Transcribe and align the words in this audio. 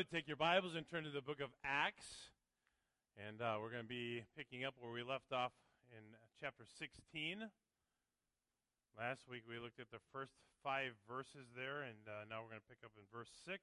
would, 0.00 0.08
take 0.08 0.24
your 0.24 0.40
Bibles 0.40 0.72
and 0.80 0.88
turn 0.88 1.04
to 1.04 1.12
the 1.12 1.20
book 1.20 1.44
of 1.44 1.52
Acts. 1.60 2.32
And 3.20 3.44
uh, 3.44 3.60
we're 3.60 3.68
going 3.68 3.84
to 3.84 3.92
be 3.92 4.24
picking 4.32 4.64
up 4.64 4.72
where 4.80 4.88
we 4.88 5.04
left 5.04 5.28
off 5.28 5.52
in 5.92 6.00
chapter 6.40 6.64
16. 6.80 7.44
Last 8.96 9.28
week 9.28 9.44
we 9.44 9.60
looked 9.60 9.76
at 9.76 9.92
the 9.92 10.00
first 10.08 10.32
five 10.64 10.96
verses 11.04 11.52
there, 11.52 11.84
and 11.84 12.00
uh, 12.08 12.24
now 12.32 12.40
we're 12.40 12.48
going 12.48 12.64
to 12.64 12.70
pick 12.72 12.80
up 12.80 12.96
in 12.96 13.04
verse 13.12 13.28
6. 13.44 13.60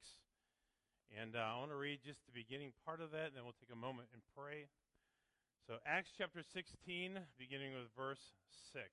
And 1.10 1.34
uh, 1.34 1.42
I 1.42 1.58
want 1.58 1.74
to 1.74 1.80
read 1.82 2.06
just 2.06 2.22
the 2.30 2.38
beginning 2.38 2.70
part 2.86 3.02
of 3.02 3.10
that, 3.18 3.34
and 3.34 3.36
then 3.42 3.42
we'll 3.42 3.58
take 3.58 3.74
a 3.74 3.80
moment 3.80 4.14
and 4.14 4.22
pray. 4.38 4.70
So, 5.66 5.82
Acts 5.90 6.14
chapter 6.14 6.46
16, 6.46 7.18
beginning 7.42 7.74
with 7.74 7.90
verse 7.98 8.38
6. 8.78 8.86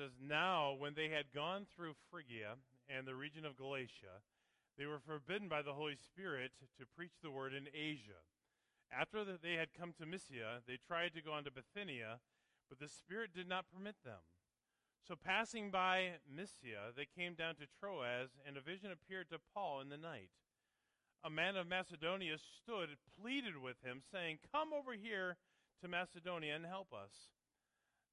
says, 0.00 0.16
Now, 0.16 0.80
when 0.80 0.96
they 0.96 1.12
had 1.12 1.28
gone 1.36 1.68
through 1.76 1.92
Phrygia 2.08 2.56
and 2.88 3.04
the 3.04 3.12
region 3.12 3.44
of 3.44 3.60
Galatia, 3.60 4.24
they 4.78 4.86
were 4.86 5.00
forbidden 5.00 5.48
by 5.48 5.62
the 5.62 5.74
Holy 5.74 5.96
Spirit 5.96 6.52
to 6.78 6.86
preach 6.96 7.20
the 7.22 7.30
word 7.30 7.52
in 7.52 7.68
Asia. 7.74 8.24
After 8.92 9.24
they 9.24 9.54
had 9.54 9.72
come 9.78 9.92
to 9.98 10.06
Mysia, 10.06 10.60
they 10.66 10.76
tried 10.76 11.14
to 11.14 11.22
go 11.22 11.32
on 11.32 11.44
to 11.44 11.50
Bithynia, 11.50 12.20
but 12.68 12.78
the 12.78 12.88
Spirit 12.88 13.34
did 13.34 13.48
not 13.48 13.70
permit 13.72 13.96
them. 14.04 14.20
So, 15.06 15.16
passing 15.16 15.70
by 15.70 16.22
Mysia, 16.28 16.92
they 16.96 17.06
came 17.06 17.34
down 17.34 17.56
to 17.56 17.66
Troas, 17.80 18.30
and 18.46 18.56
a 18.56 18.60
vision 18.60 18.92
appeared 18.92 19.30
to 19.30 19.38
Paul 19.52 19.80
in 19.80 19.88
the 19.88 19.96
night. 19.96 20.30
A 21.24 21.30
man 21.30 21.56
of 21.56 21.66
Macedonia 21.66 22.36
stood, 22.38 22.98
pleaded 23.20 23.56
with 23.56 23.82
him, 23.82 24.02
saying, 24.12 24.38
Come 24.52 24.72
over 24.72 24.92
here 24.92 25.36
to 25.80 25.88
Macedonia 25.88 26.54
and 26.54 26.66
help 26.66 26.92
us. 26.92 27.34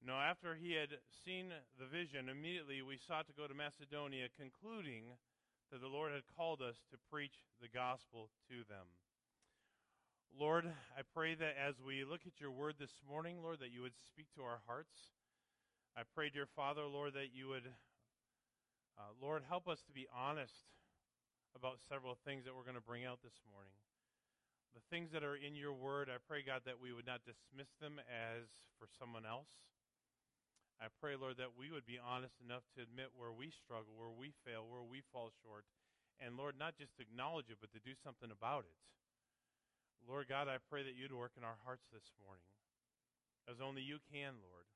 Now, 0.01 0.19
after 0.21 0.55
he 0.55 0.73
had 0.73 0.97
seen 1.25 1.51
the 1.77 1.85
vision, 1.85 2.29
immediately 2.29 2.81
we 2.81 2.97
sought 2.97 3.27
to 3.27 3.33
go 3.33 3.47
to 3.47 3.53
Macedonia, 3.53 4.27
concluding 4.37 5.17
that 5.71 5.81
the 5.81 5.87
Lord 5.87 6.11
had 6.11 6.25
called 6.35 6.61
us 6.61 6.81
to 6.89 6.97
preach 7.11 7.45
the 7.61 7.69
gospel 7.69 8.29
to 8.49 8.65
them. 8.65 8.89
Lord, 10.33 10.65
I 10.97 11.01
pray 11.13 11.35
that 11.35 11.57
as 11.57 11.75
we 11.81 12.05
look 12.05 12.21
at 12.25 12.39
your 12.39 12.51
word 12.51 12.75
this 12.79 13.01
morning, 13.07 13.41
Lord, 13.41 13.59
that 13.61 13.73
you 13.73 13.81
would 13.81 13.97
speak 14.09 14.27
to 14.35 14.41
our 14.41 14.61
hearts. 14.65 15.13
I 15.97 16.01
pray, 16.15 16.29
dear 16.29 16.45
Father, 16.45 16.85
Lord, 16.85 17.13
that 17.13 17.33
you 17.33 17.49
would, 17.49 17.65
uh, 18.97 19.11
Lord, 19.21 19.43
help 19.49 19.67
us 19.67 19.81
to 19.85 19.93
be 19.93 20.07
honest 20.13 20.69
about 21.55 21.81
several 21.89 22.17
things 22.25 22.45
that 22.45 22.53
we're 22.53 22.65
going 22.65 22.77
to 22.77 22.89
bring 22.89 23.05
out 23.05 23.21
this 23.25 23.41
morning. 23.49 23.73
The 24.77 24.85
things 24.93 25.09
that 25.11 25.25
are 25.25 25.35
in 25.35 25.57
your 25.57 25.73
word, 25.73 26.09
I 26.13 26.21
pray, 26.29 26.45
God, 26.45 26.61
that 26.65 26.77
we 26.77 26.93
would 26.93 27.09
not 27.09 27.25
dismiss 27.25 27.73
them 27.81 27.97
as 28.05 28.45
for 28.77 28.85
someone 29.01 29.25
else. 29.25 29.49
I 30.79 30.87
pray, 31.03 31.19
Lord, 31.19 31.35
that 31.43 31.59
we 31.59 31.67
would 31.75 31.83
be 31.83 31.99
honest 31.99 32.39
enough 32.39 32.63
to 32.75 32.83
admit 32.83 33.11
where 33.11 33.35
we 33.35 33.51
struggle, 33.51 33.91
where 33.99 34.11
we 34.11 34.31
fail, 34.47 34.63
where 34.63 34.83
we 34.83 35.03
fall 35.11 35.27
short. 35.43 35.67
And, 36.23 36.39
Lord, 36.39 36.55
not 36.55 36.79
just 36.79 36.99
acknowledge 37.03 37.51
it, 37.51 37.59
but 37.59 37.75
to 37.75 37.83
do 37.83 37.95
something 37.99 38.31
about 38.31 38.63
it. 38.63 38.79
Lord 40.07 40.31
God, 40.31 40.47
I 40.47 40.63
pray 40.71 40.83
that 40.87 40.95
you'd 40.95 41.11
work 41.11 41.35
in 41.35 41.43
our 41.43 41.59
hearts 41.67 41.83
this 41.91 42.07
morning, 42.15 42.47
as 43.51 43.59
only 43.59 43.83
you 43.83 43.99
can, 44.07 44.39
Lord. 44.39 44.67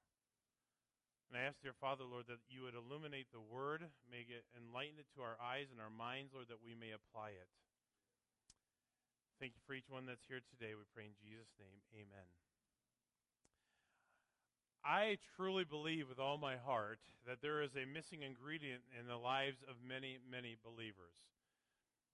And 1.32 1.40
I 1.40 1.48
ask, 1.48 1.58
dear 1.64 1.74
Father, 1.74 2.04
Lord, 2.04 2.28
that 2.28 2.44
you 2.52 2.68
would 2.68 2.76
illuminate 2.76 3.32
the 3.32 3.42
word, 3.42 3.88
make 4.06 4.30
it 4.30 4.44
enlighten 4.54 5.00
it 5.00 5.10
to 5.16 5.24
our 5.24 5.40
eyes 5.40 5.72
and 5.72 5.80
our 5.80 5.90
minds, 5.90 6.36
Lord, 6.36 6.52
that 6.52 6.62
we 6.62 6.76
may 6.76 6.94
apply 6.94 7.34
it. 7.34 7.50
Thank 9.40 9.56
you 9.58 9.64
for 9.66 9.74
each 9.74 9.90
one 9.90 10.06
that's 10.06 10.28
here 10.30 10.44
today. 10.46 10.76
We 10.78 10.86
pray 10.94 11.10
in 11.10 11.18
Jesus' 11.18 11.50
name. 11.58 11.82
Amen. 11.96 12.28
I 14.86 15.18
truly 15.36 15.64
believe 15.64 16.10
with 16.10 16.20
all 16.20 16.38
my 16.38 16.58
heart 16.58 17.00
that 17.26 17.42
there 17.42 17.64
is 17.64 17.72
a 17.76 17.88
missing 17.88 18.22
ingredient 18.22 18.82
in 19.00 19.08
the 19.08 19.16
lives 19.16 19.64
of 19.64 19.76
many, 19.80 20.20
many 20.30 20.58
believers. 20.60 21.16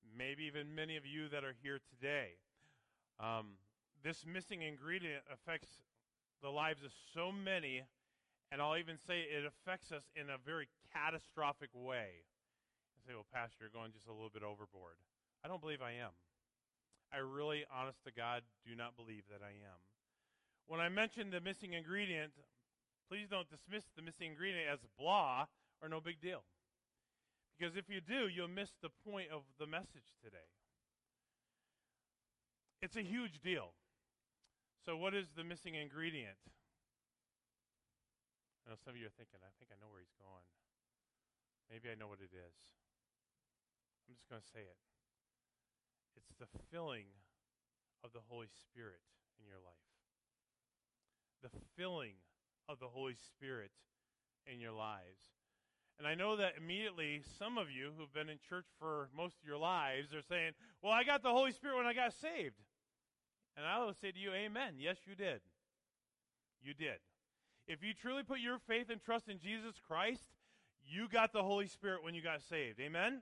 Maybe 0.06 0.45
even 0.45 0.76
many 0.76 0.95
of 0.95 1.06
you 1.06 1.30
that 1.30 1.44
are 1.44 1.56
here 1.64 1.80
today. 1.89 2.38
Um, 3.20 3.58
this 4.03 4.23
missing 4.23 4.61
ingredient 4.61 5.23
affects 5.34 5.67
the 6.42 6.50
lives 6.50 6.84
of 6.84 6.92
so 7.14 7.31
many, 7.31 7.81
and 8.52 8.61
I'll 8.61 8.78
even 8.78 8.98
say 8.98 9.26
it 9.26 9.49
affects 9.49 9.92
us 9.92 10.04
in 10.16 10.30
a 10.30 10.38
very 10.38 10.70
catastrophic 10.93 11.70
way. 11.73 12.22
I 12.95 12.99
say, 13.02 13.14
well, 13.17 13.26
Pastor, 13.33 13.66
you're 13.66 13.73
going 13.73 13.92
just 13.92 14.08
a 14.08 14.14
little 14.14 14.32
bit 14.32 14.43
overboard. 14.43 15.02
I 15.43 15.48
don't 15.48 15.60
believe 15.60 15.82
I 15.82 15.98
am. 15.98 16.14
I 17.11 17.17
really, 17.17 17.66
honest 17.73 18.04
to 18.05 18.14
God, 18.14 18.43
do 18.61 18.76
not 18.76 18.95
believe 18.95 19.26
that 19.33 19.42
I 19.42 19.58
am. 19.58 19.80
When 20.67 20.80
I 20.80 20.88
mentioned 20.88 21.33
the 21.33 21.42
missing 21.42 21.73
ingredient, 21.73 22.32
Please 23.09 23.25
don't 23.25 23.49
dismiss 23.49 23.89
the 23.97 24.05
missing 24.05 24.37
ingredient 24.37 24.70
as 24.70 24.80
blah 24.97 25.49
or 25.81 25.89
no 25.89 25.99
big 25.99 26.21
deal. 26.21 26.45
Because 27.58 27.75
if 27.75 27.89
you 27.89 27.99
do, 27.99 28.30
you'll 28.30 28.47
miss 28.47 28.70
the 28.86 28.93
point 29.03 29.33
of 29.33 29.42
the 29.58 29.65
message 29.65 30.14
today. 30.23 30.47
It's 32.86 32.95
a 32.95 33.03
huge 33.03 33.42
deal. 33.42 33.73
So, 34.86 34.95
what 34.95 35.17
is 35.17 35.27
the 35.36 35.43
missing 35.43 35.75
ingredient? 35.75 36.39
I 38.64 38.71
know 38.71 38.80
some 38.80 38.93
of 38.93 39.02
you 39.02 39.09
are 39.09 39.17
thinking, 39.17 39.42
I 39.42 39.52
think 39.58 39.73
I 39.73 39.77
know 39.81 39.89
where 39.92 39.99
he's 39.99 40.15
going. 40.21 40.48
Maybe 41.67 41.89
I 41.89 41.98
know 41.98 42.08
what 42.08 42.21
it 42.21 42.31
is. 42.31 42.55
I'm 44.08 44.15
just 44.15 44.30
going 44.30 44.39
to 44.39 44.52
say 44.53 44.64
it. 44.64 44.80
It's 46.15 46.31
the 46.37 46.48
filling 46.71 47.09
of 48.05 48.14
the 48.14 48.23
Holy 48.30 48.48
Spirit 48.48 49.02
in 49.42 49.49
your 49.49 49.59
life. 49.59 49.89
The 51.43 51.52
filling 51.75 52.21
of 52.69 52.80
the 52.80 52.87
Holy 52.87 53.15
Spirit 53.15 53.71
in 54.45 54.61
your 54.61 54.71
lives. 54.71 55.33
And 55.97 56.07
I 56.07 56.15
know 56.15 56.37
that 56.37 56.53
immediately 56.57 57.23
some 57.37 57.57
of 57.57 57.69
you 57.69 57.91
who've 57.97 58.13
been 58.13 58.30
in 58.30 58.37
church 58.47 58.67
for 58.80 59.09
most 59.15 59.35
of 59.41 59.47
your 59.47 59.57
lives 59.57 60.13
are 60.13 60.21
saying, 60.21 60.53
Well, 60.81 60.93
I 60.93 61.03
got 61.03 61.23
the 61.23 61.31
Holy 61.33 61.52
Spirit 61.52 61.75
when 61.75 61.87
I 61.87 61.93
got 61.93 62.13
saved. 62.13 62.55
And 63.57 63.65
I 63.65 63.83
will 63.83 63.93
say 63.99 64.11
to 64.11 64.19
you, 64.19 64.31
Amen. 64.31 64.75
Yes, 64.77 64.97
you 65.05 65.15
did. 65.15 65.41
You 66.61 66.73
did. 66.73 66.99
If 67.67 67.83
you 67.83 67.93
truly 67.93 68.23
put 68.23 68.39
your 68.39 68.59
faith 68.59 68.89
and 68.89 69.01
trust 69.01 69.27
in 69.27 69.39
Jesus 69.39 69.75
Christ, 69.86 70.23
you 70.87 71.09
got 71.09 71.33
the 71.33 71.43
Holy 71.43 71.67
Spirit 71.67 72.03
when 72.03 72.15
you 72.15 72.21
got 72.21 72.41
saved. 72.41 72.80
Amen? 72.80 73.21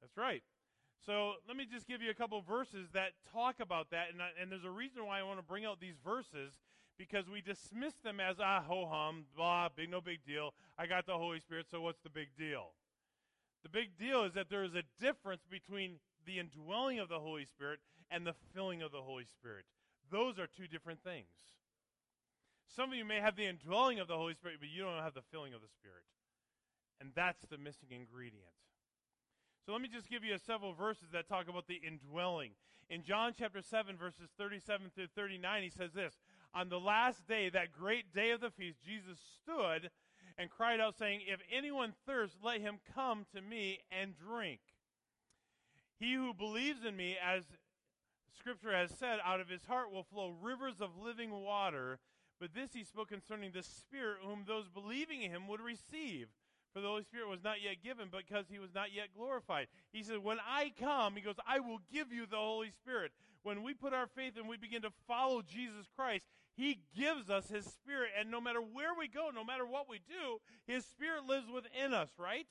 That's 0.00 0.16
right. 0.16 0.42
So 1.04 1.34
let 1.46 1.56
me 1.56 1.66
just 1.70 1.86
give 1.86 2.02
you 2.02 2.10
a 2.10 2.14
couple 2.14 2.40
verses 2.42 2.88
that 2.92 3.12
talk 3.32 3.60
about 3.60 3.90
that. 3.90 4.08
And, 4.12 4.20
I, 4.20 4.28
and 4.40 4.50
there's 4.50 4.64
a 4.64 4.70
reason 4.70 5.06
why 5.06 5.20
I 5.20 5.22
want 5.22 5.38
to 5.38 5.44
bring 5.44 5.64
out 5.64 5.80
these 5.80 5.96
verses 6.04 6.54
because 7.00 7.30
we 7.30 7.40
dismiss 7.40 7.94
them 8.04 8.20
as 8.20 8.36
ah 8.38 8.60
ho 8.60 8.86
hum, 8.86 9.24
blah, 9.34 9.70
big 9.74 9.88
no 9.90 10.02
big 10.02 10.20
deal. 10.26 10.52
I 10.76 10.86
got 10.86 11.06
the 11.06 11.16
Holy 11.16 11.40
Spirit, 11.40 11.64
so 11.70 11.80
what's 11.80 12.00
the 12.00 12.10
big 12.10 12.28
deal? 12.36 12.72
The 13.62 13.70
big 13.70 13.96
deal 13.98 14.24
is 14.24 14.34
that 14.34 14.50
there 14.50 14.64
is 14.64 14.74
a 14.74 14.82
difference 15.00 15.40
between 15.50 15.96
the 16.26 16.38
indwelling 16.38 16.98
of 16.98 17.08
the 17.08 17.18
Holy 17.18 17.46
Spirit 17.46 17.80
and 18.10 18.26
the 18.26 18.34
filling 18.54 18.82
of 18.82 18.92
the 18.92 19.00
Holy 19.00 19.24
Spirit. 19.24 19.64
Those 20.10 20.38
are 20.38 20.46
two 20.46 20.66
different 20.66 21.02
things. 21.02 21.32
Some 22.68 22.90
of 22.90 22.96
you 22.96 23.06
may 23.06 23.20
have 23.20 23.34
the 23.34 23.46
indwelling 23.46 23.98
of 23.98 24.06
the 24.06 24.16
Holy 24.16 24.34
Spirit, 24.34 24.58
but 24.60 24.68
you 24.68 24.82
don't 24.82 25.02
have 25.02 25.14
the 25.14 25.24
filling 25.32 25.54
of 25.54 25.62
the 25.62 25.72
Spirit. 25.72 26.04
And 27.00 27.12
that's 27.16 27.40
the 27.50 27.56
missing 27.56 27.88
ingredient. 27.92 28.52
So 29.64 29.72
let 29.72 29.80
me 29.80 29.88
just 29.88 30.10
give 30.10 30.22
you 30.22 30.36
several 30.36 30.74
verses 30.74 31.08
that 31.12 31.28
talk 31.28 31.48
about 31.48 31.66
the 31.66 31.80
indwelling. 31.80 32.52
In 32.90 33.04
John 33.04 33.32
chapter 33.38 33.62
7, 33.62 33.96
verses 33.96 34.28
37 34.36 34.90
through 34.94 35.06
39, 35.14 35.62
he 35.62 35.70
says 35.70 35.92
this 35.92 36.18
on 36.54 36.68
the 36.68 36.80
last 36.80 37.26
day, 37.26 37.48
that 37.48 37.72
great 37.72 38.12
day 38.12 38.30
of 38.30 38.40
the 38.40 38.50
feast, 38.50 38.78
Jesus 38.84 39.18
stood 39.42 39.90
and 40.36 40.50
cried 40.50 40.80
out, 40.80 40.96
saying, 40.98 41.20
If 41.26 41.40
anyone 41.54 41.92
thirsts, 42.06 42.36
let 42.42 42.60
him 42.60 42.78
come 42.94 43.26
to 43.34 43.40
me 43.40 43.80
and 43.90 44.14
drink. 44.16 44.60
He 45.98 46.14
who 46.14 46.32
believes 46.32 46.84
in 46.84 46.96
me, 46.96 47.16
as 47.22 47.44
Scripture 48.38 48.72
has 48.72 48.90
said, 48.98 49.18
out 49.24 49.40
of 49.40 49.48
his 49.48 49.64
heart 49.64 49.92
will 49.92 50.02
flow 50.02 50.34
rivers 50.40 50.80
of 50.80 50.90
living 50.96 51.30
water. 51.30 51.98
But 52.40 52.54
this 52.54 52.72
he 52.72 52.84
spoke 52.84 53.10
concerning 53.10 53.52
the 53.52 53.62
Spirit, 53.62 54.18
whom 54.22 54.44
those 54.46 54.68
believing 54.68 55.22
in 55.22 55.30
him 55.30 55.46
would 55.48 55.60
receive. 55.60 56.28
For 56.72 56.80
the 56.80 56.88
Holy 56.88 57.02
Spirit 57.02 57.28
was 57.28 57.44
not 57.44 57.60
yet 57.62 57.82
given 57.82 58.08
because 58.10 58.46
he 58.48 58.58
was 58.58 58.72
not 58.74 58.92
yet 58.94 59.08
glorified. 59.14 59.66
He 59.92 60.02
said, 60.02 60.18
When 60.18 60.38
I 60.48 60.72
come, 60.80 61.16
he 61.16 61.20
goes, 61.20 61.34
I 61.46 61.58
will 61.58 61.80
give 61.92 62.12
you 62.12 62.26
the 62.26 62.36
Holy 62.36 62.70
Spirit. 62.70 63.12
When 63.42 63.62
we 63.62 63.74
put 63.74 63.92
our 63.92 64.06
faith 64.06 64.34
and 64.36 64.48
we 64.48 64.56
begin 64.56 64.82
to 64.82 64.92
follow 65.06 65.42
Jesus 65.42 65.86
Christ, 65.96 66.26
he 66.60 66.78
gives 66.94 67.30
us 67.30 67.48
His 67.48 67.64
Spirit. 67.64 68.10
And 68.18 68.30
no 68.30 68.38
matter 68.38 68.60
where 68.60 68.94
we 68.96 69.08
go, 69.08 69.30
no 69.34 69.42
matter 69.42 69.64
what 69.64 69.88
we 69.88 69.98
do, 70.06 70.40
His 70.66 70.84
Spirit 70.84 71.24
lives 71.26 71.46
within 71.50 71.94
us, 71.94 72.10
right? 72.18 72.46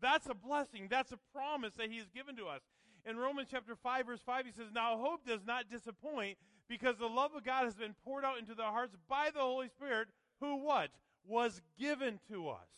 That's 0.00 0.28
a 0.28 0.34
blessing. 0.34 0.86
That's 0.88 1.10
a 1.10 1.18
promise 1.34 1.72
that 1.78 1.90
He 1.90 1.98
has 1.98 2.06
given 2.14 2.36
to 2.36 2.46
us. 2.46 2.60
In 3.04 3.16
Romans 3.16 3.48
chapter 3.50 3.74
5, 3.74 4.06
verse 4.06 4.20
5, 4.24 4.46
he 4.46 4.52
says, 4.52 4.66
Now 4.72 4.96
hope 4.98 5.26
does 5.26 5.40
not 5.44 5.70
disappoint 5.70 6.38
because 6.68 6.96
the 6.96 7.06
love 7.06 7.34
of 7.34 7.44
God 7.44 7.64
has 7.64 7.74
been 7.74 7.94
poured 8.04 8.24
out 8.24 8.38
into 8.38 8.54
the 8.54 8.62
hearts 8.62 8.94
by 9.08 9.30
the 9.34 9.40
Holy 9.40 9.68
Spirit, 9.68 10.08
who 10.40 10.56
what? 10.56 10.90
Was 11.26 11.60
given 11.78 12.20
to 12.30 12.48
us. 12.48 12.68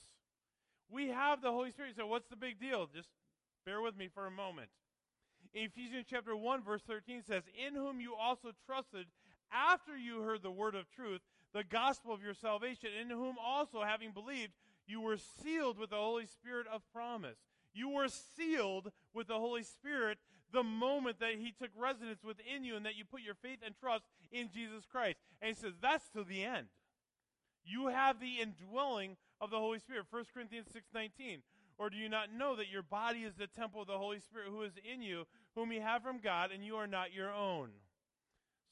We 0.88 1.08
have 1.08 1.42
the 1.42 1.52
Holy 1.52 1.70
Spirit. 1.70 1.94
So 1.96 2.06
what's 2.06 2.28
the 2.28 2.36
big 2.36 2.58
deal? 2.58 2.88
Just 2.94 3.08
bear 3.66 3.82
with 3.82 3.96
me 3.96 4.08
for 4.12 4.26
a 4.26 4.30
moment. 4.30 4.68
Ephesians 5.52 6.06
chapter 6.08 6.36
1, 6.36 6.62
verse 6.62 6.82
13 6.86 7.22
says, 7.26 7.42
In 7.66 7.74
whom 7.74 8.00
you 8.00 8.14
also 8.14 8.52
trusted 8.66 9.06
after 9.52 9.96
you 9.96 10.22
heard 10.22 10.42
the 10.42 10.50
word 10.50 10.74
of 10.74 10.90
truth, 10.90 11.20
the 11.52 11.64
gospel 11.64 12.12
of 12.12 12.22
your 12.22 12.34
salvation, 12.34 12.90
in 13.00 13.10
whom 13.10 13.36
also, 13.42 13.82
having 13.82 14.12
believed, 14.12 14.52
you 14.86 15.00
were 15.00 15.16
sealed 15.16 15.78
with 15.78 15.90
the 15.90 15.96
Holy 15.96 16.26
Spirit 16.26 16.66
of 16.72 16.82
promise. 16.92 17.38
You 17.72 17.88
were 17.90 18.08
sealed 18.08 18.90
with 19.14 19.28
the 19.28 19.38
Holy 19.38 19.62
Spirit 19.62 20.18
the 20.52 20.64
moment 20.64 21.20
that 21.20 21.36
he 21.36 21.52
took 21.52 21.70
residence 21.76 22.24
within 22.24 22.64
you 22.64 22.76
and 22.76 22.84
that 22.84 22.96
you 22.96 23.04
put 23.04 23.22
your 23.22 23.34
faith 23.34 23.58
and 23.64 23.74
trust 23.78 24.04
in 24.32 24.50
Jesus 24.52 24.84
Christ. 24.90 25.18
And 25.40 25.54
he 25.54 25.60
says 25.60 25.74
that's 25.80 26.08
to 26.10 26.24
the 26.24 26.44
end. 26.44 26.66
You 27.64 27.88
have 27.88 28.18
the 28.18 28.40
indwelling 28.40 29.16
of 29.40 29.50
the 29.50 29.58
Holy 29.58 29.78
Spirit. 29.78 30.06
1 30.10 30.24
Corinthians 30.34 30.68
6:19. 30.72 31.42
Or 31.78 31.88
do 31.88 31.96
you 31.96 32.08
not 32.08 32.32
know 32.32 32.56
that 32.56 32.68
your 32.68 32.82
body 32.82 33.20
is 33.20 33.34
the 33.36 33.46
temple 33.46 33.80
of 33.80 33.86
the 33.86 33.96
Holy 33.96 34.20
Spirit 34.20 34.48
who 34.50 34.62
is 34.62 34.76
in 34.84 35.00
you, 35.00 35.26
whom 35.54 35.72
you 35.72 35.80
have 35.80 36.02
from 36.02 36.18
God, 36.18 36.50
and 36.52 36.64
you 36.64 36.76
are 36.76 36.86
not 36.86 37.12
your 37.12 37.32
own? 37.32 37.70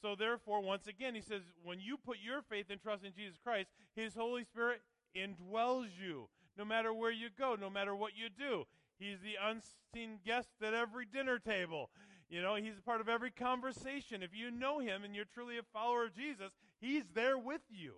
So 0.00 0.14
therefore, 0.14 0.60
once 0.60 0.86
again, 0.86 1.14
he 1.14 1.20
says, 1.20 1.42
when 1.64 1.80
you 1.80 1.96
put 1.96 2.18
your 2.22 2.42
faith 2.42 2.66
and 2.70 2.80
trust 2.80 3.04
in 3.04 3.12
Jesus 3.16 3.38
Christ, 3.42 3.68
his 3.94 4.14
Holy 4.14 4.44
Spirit 4.44 4.80
indwells 5.16 5.88
you, 6.00 6.28
no 6.56 6.64
matter 6.64 6.92
where 6.92 7.10
you 7.10 7.28
go, 7.36 7.56
no 7.58 7.70
matter 7.70 7.94
what 7.94 8.12
you 8.16 8.28
do. 8.28 8.64
He's 8.98 9.18
the 9.20 9.36
unseen 9.42 10.18
guest 10.24 10.48
at 10.62 10.74
every 10.74 11.04
dinner 11.04 11.38
table. 11.38 11.90
You 12.28 12.42
know, 12.42 12.56
he's 12.56 12.78
a 12.78 12.82
part 12.82 13.00
of 13.00 13.08
every 13.08 13.30
conversation. 13.30 14.22
If 14.22 14.34
you 14.34 14.50
know 14.50 14.80
him 14.80 15.04
and 15.04 15.14
you're 15.14 15.24
truly 15.24 15.58
a 15.58 15.62
follower 15.72 16.04
of 16.04 16.14
Jesus, 16.14 16.52
he's 16.80 17.04
there 17.14 17.38
with 17.38 17.62
you. 17.70 17.94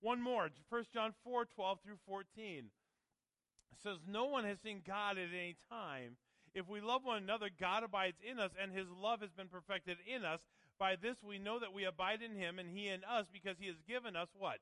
One 0.00 0.20
more, 0.20 0.48
1 0.68 0.84
John 0.92 1.14
4 1.24 1.46
12 1.46 1.78
through 1.84 1.98
14. 2.06 2.26
It 2.46 3.82
says, 3.82 3.98
No 4.06 4.26
one 4.26 4.44
has 4.44 4.58
seen 4.60 4.82
God 4.86 5.18
at 5.18 5.28
any 5.28 5.56
time. 5.70 6.16
If 6.54 6.68
we 6.68 6.80
love 6.80 7.04
one 7.04 7.22
another, 7.22 7.50
God 7.58 7.82
abides 7.82 8.18
in 8.22 8.38
us, 8.38 8.52
and 8.60 8.72
his 8.72 8.86
love 9.02 9.20
has 9.20 9.32
been 9.32 9.48
perfected 9.48 9.96
in 10.06 10.24
us. 10.24 10.40
By 10.78 10.96
this 10.96 11.22
we 11.22 11.38
know 11.38 11.58
that 11.58 11.72
we 11.72 11.84
abide 11.84 12.20
in 12.22 12.36
him, 12.36 12.58
and 12.58 12.68
he 12.68 12.88
in 12.88 13.04
us, 13.04 13.26
because 13.32 13.58
he 13.58 13.66
has 13.66 13.80
given 13.86 14.16
us 14.16 14.28
what? 14.36 14.58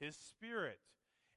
His 0.00 0.16
Spirit. 0.16 0.80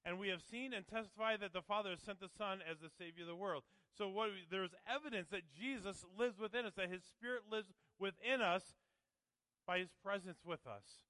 And 0.05 0.17
we 0.19 0.29
have 0.29 0.41
seen 0.41 0.73
and 0.73 0.87
testified 0.87 1.41
that 1.41 1.51
the 1.51 1.61
Father 1.61 1.89
has 1.89 1.99
sent 1.99 2.21
the 2.21 2.29
Son 2.29 2.59
as 2.63 2.79
the 2.79 2.89
Savior 2.89 3.23
of 3.23 3.27
the 3.27 3.35
world. 3.35 3.63
So 3.97 4.07
what, 4.07 4.29
there's 4.49 4.75
evidence 4.87 5.27
that 5.31 5.51
Jesus 5.51 6.05
lives 6.17 6.39
within 6.39 6.65
us, 6.65 6.73
that 6.77 6.89
his 6.89 7.03
Spirit 7.03 7.43
lives 7.51 7.73
within 7.99 8.41
us 8.41 8.63
by 9.65 9.79
his 9.79 9.89
presence 10.03 10.39
with 10.45 10.65
us. 10.65 11.03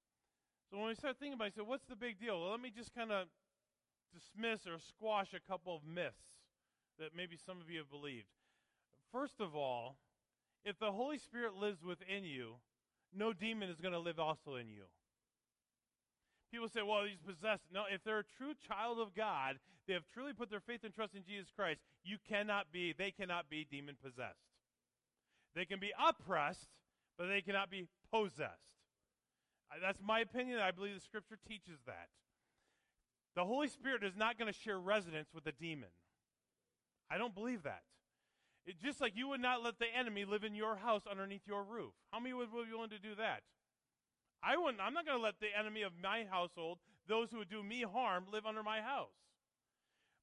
So 0.70 0.78
when 0.78 0.88
we 0.88 0.94
start 0.94 1.16
thinking 1.18 1.34
about 1.34 1.48
it, 1.48 1.54
so 1.54 1.64
what's 1.64 1.86
the 1.86 1.96
big 1.96 2.18
deal? 2.18 2.40
Well, 2.40 2.50
let 2.50 2.60
me 2.60 2.72
just 2.74 2.94
kind 2.94 3.12
of 3.12 3.28
dismiss 4.12 4.66
or 4.66 4.78
squash 4.78 5.32
a 5.32 5.40
couple 5.40 5.76
of 5.76 5.82
myths 5.86 6.42
that 6.98 7.14
maybe 7.16 7.36
some 7.36 7.60
of 7.60 7.70
you 7.70 7.78
have 7.78 7.90
believed. 7.90 8.26
First 9.12 9.40
of 9.40 9.54
all, 9.54 9.96
if 10.64 10.78
the 10.78 10.92
Holy 10.92 11.18
Spirit 11.18 11.54
lives 11.54 11.84
within 11.84 12.24
you, 12.24 12.56
no 13.14 13.32
demon 13.32 13.68
is 13.68 13.80
going 13.80 13.94
to 13.94 13.98
live 13.98 14.18
also 14.18 14.56
in 14.56 14.68
you. 14.68 14.84
People 16.50 16.68
say, 16.68 16.80
well, 16.82 17.04
he's 17.04 17.20
possessed. 17.20 17.64
No, 17.72 17.84
if 17.92 18.02
they're 18.04 18.20
a 18.20 18.36
true 18.38 18.54
child 18.66 18.98
of 18.98 19.14
God, 19.14 19.58
they 19.86 19.92
have 19.94 20.04
truly 20.12 20.32
put 20.32 20.50
their 20.50 20.60
faith 20.60 20.80
and 20.84 20.94
trust 20.94 21.14
in 21.14 21.22
Jesus 21.24 21.50
Christ, 21.54 21.80
you 22.04 22.16
cannot 22.28 22.72
be, 22.72 22.94
they 22.96 23.10
cannot 23.10 23.50
be 23.50 23.66
demon 23.70 23.96
possessed. 24.02 24.48
They 25.54 25.64
can 25.64 25.80
be 25.80 25.92
oppressed, 25.98 26.68
but 27.18 27.26
they 27.28 27.40
cannot 27.40 27.70
be 27.70 27.88
possessed. 28.12 28.78
That's 29.82 30.00
my 30.02 30.20
opinion. 30.20 30.60
I 30.60 30.70
believe 30.70 30.94
the 30.94 31.00
scripture 31.00 31.38
teaches 31.46 31.78
that. 31.86 32.08
The 33.36 33.44
Holy 33.44 33.68
Spirit 33.68 34.02
is 34.02 34.16
not 34.16 34.38
going 34.38 34.52
to 34.52 34.58
share 34.58 34.78
residence 34.78 35.28
with 35.34 35.46
a 35.46 35.52
demon. 35.52 35.90
I 37.10 37.18
don't 37.18 37.34
believe 37.34 37.62
that. 37.64 37.82
It, 38.68 38.76
just 38.84 39.00
like 39.00 39.16
you 39.16 39.28
would 39.28 39.40
not 39.40 39.64
let 39.64 39.78
the 39.78 39.86
enemy 39.98 40.26
live 40.26 40.44
in 40.44 40.54
your 40.54 40.76
house 40.76 41.02
underneath 41.10 41.46
your 41.46 41.64
roof. 41.64 41.92
How 42.12 42.20
many 42.20 42.34
would 42.34 42.52
be 42.52 42.70
willing 42.70 42.90
to 42.90 42.98
do 42.98 43.14
that? 43.16 43.40
I 44.42 44.58
wouldn't. 44.58 44.80
I'm 44.80 44.92
not 44.92 45.06
going 45.06 45.16
to 45.16 45.24
let 45.24 45.40
the 45.40 45.48
enemy 45.58 45.82
of 45.82 45.92
my 46.00 46.26
household, 46.30 46.78
those 47.08 47.30
who 47.30 47.38
would 47.38 47.48
do 47.48 47.62
me 47.62 47.82
harm, 47.82 48.26
live 48.30 48.44
under 48.44 48.62
my 48.62 48.82
house. 48.82 49.16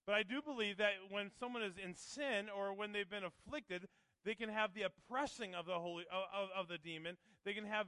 But 0.05 0.13
I 0.13 0.21
do 0.21 0.43
believe 0.43 0.77
that 0.77 0.91
when 1.09 1.31
someone 1.39 1.63
is 1.63 1.73
in 1.83 1.95
sin 1.95 2.45
or 2.55 2.71
when 2.71 2.91
they've 2.91 3.09
been 3.09 3.23
afflicted, 3.23 3.87
they 4.23 4.35
can 4.35 4.49
have 4.49 4.75
the 4.75 4.83
oppressing 4.83 5.55
of 5.55 5.65
the 5.65 5.79
holy 5.79 6.05
of, 6.11 6.49
of 6.55 6.67
the 6.67 6.77
demon. 6.77 7.17
They 7.45 7.53
can 7.53 7.65
have, 7.65 7.87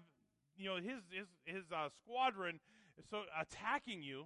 you 0.58 0.70
know, 0.70 0.78
his 0.78 1.02
his 1.12 1.28
his 1.46 1.72
uh, 1.72 1.90
squadron 2.02 2.60
so 3.12 3.22
attacking 3.40 4.02
you, 4.02 4.26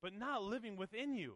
but 0.00 0.14
not 0.14 0.44
living 0.44 0.76
within 0.76 1.14
you. 1.14 1.34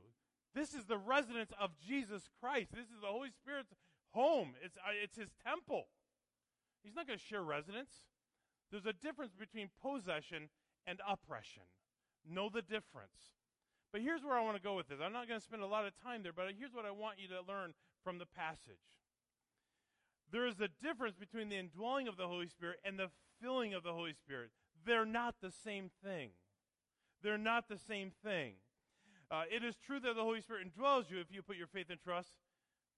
This 0.54 0.74
is 0.74 0.84
the 0.84 0.98
residence 0.98 1.50
of 1.58 1.70
Jesus 1.84 2.28
Christ. 2.40 2.70
This 2.72 2.86
is 2.86 3.00
the 3.00 3.08
Holy 3.08 3.30
Spirit's 3.30 3.74
home. 4.12 4.54
It's 4.62 4.76
uh, 4.76 4.96
it's 5.02 5.16
His 5.16 5.30
temple. 5.44 5.86
He's 6.82 6.94
not 6.94 7.06
going 7.06 7.18
to 7.18 7.24
share 7.24 7.42
residence. 7.42 7.90
There's 8.70 8.86
a 8.86 8.92
difference 8.92 9.32
between 9.38 9.68
possession 9.82 10.48
and 10.86 11.00
oppression. 11.06 11.62
Know 12.28 12.48
the 12.48 12.62
difference. 12.62 13.36
But 13.92 14.00
here's 14.00 14.24
where 14.24 14.36
I 14.36 14.42
want 14.42 14.56
to 14.56 14.62
go 14.62 14.74
with 14.74 14.88
this. 14.88 14.98
I'm 15.04 15.12
not 15.12 15.28
going 15.28 15.38
to 15.38 15.44
spend 15.44 15.62
a 15.62 15.66
lot 15.66 15.86
of 15.86 15.92
time 16.02 16.22
there, 16.22 16.32
but 16.32 16.46
here's 16.58 16.72
what 16.72 16.86
I 16.86 16.90
want 16.90 17.18
you 17.20 17.28
to 17.28 17.40
learn 17.46 17.74
from 18.02 18.18
the 18.18 18.26
passage. 18.26 18.98
There 20.32 20.46
is 20.46 20.60
a 20.60 20.68
difference 20.82 21.14
between 21.14 21.50
the 21.50 21.58
indwelling 21.58 22.08
of 22.08 22.16
the 22.16 22.26
Holy 22.26 22.48
Spirit 22.48 22.78
and 22.84 22.98
the 22.98 23.10
filling 23.40 23.74
of 23.74 23.82
the 23.82 23.92
Holy 23.92 24.14
Spirit. 24.14 24.50
They're 24.86 25.04
not 25.04 25.36
the 25.42 25.52
same 25.52 25.90
thing. 26.02 26.30
They're 27.22 27.38
not 27.38 27.68
the 27.68 27.78
same 27.78 28.12
thing. 28.24 28.54
Uh, 29.30 29.44
it 29.54 29.62
is 29.62 29.76
true 29.76 30.00
that 30.00 30.16
the 30.16 30.22
Holy 30.22 30.40
Spirit 30.40 30.66
indwells 30.66 31.10
you 31.10 31.20
if 31.20 31.26
you 31.30 31.42
put 31.42 31.56
your 31.56 31.66
faith 31.66 31.86
and 31.90 32.00
trust 32.00 32.30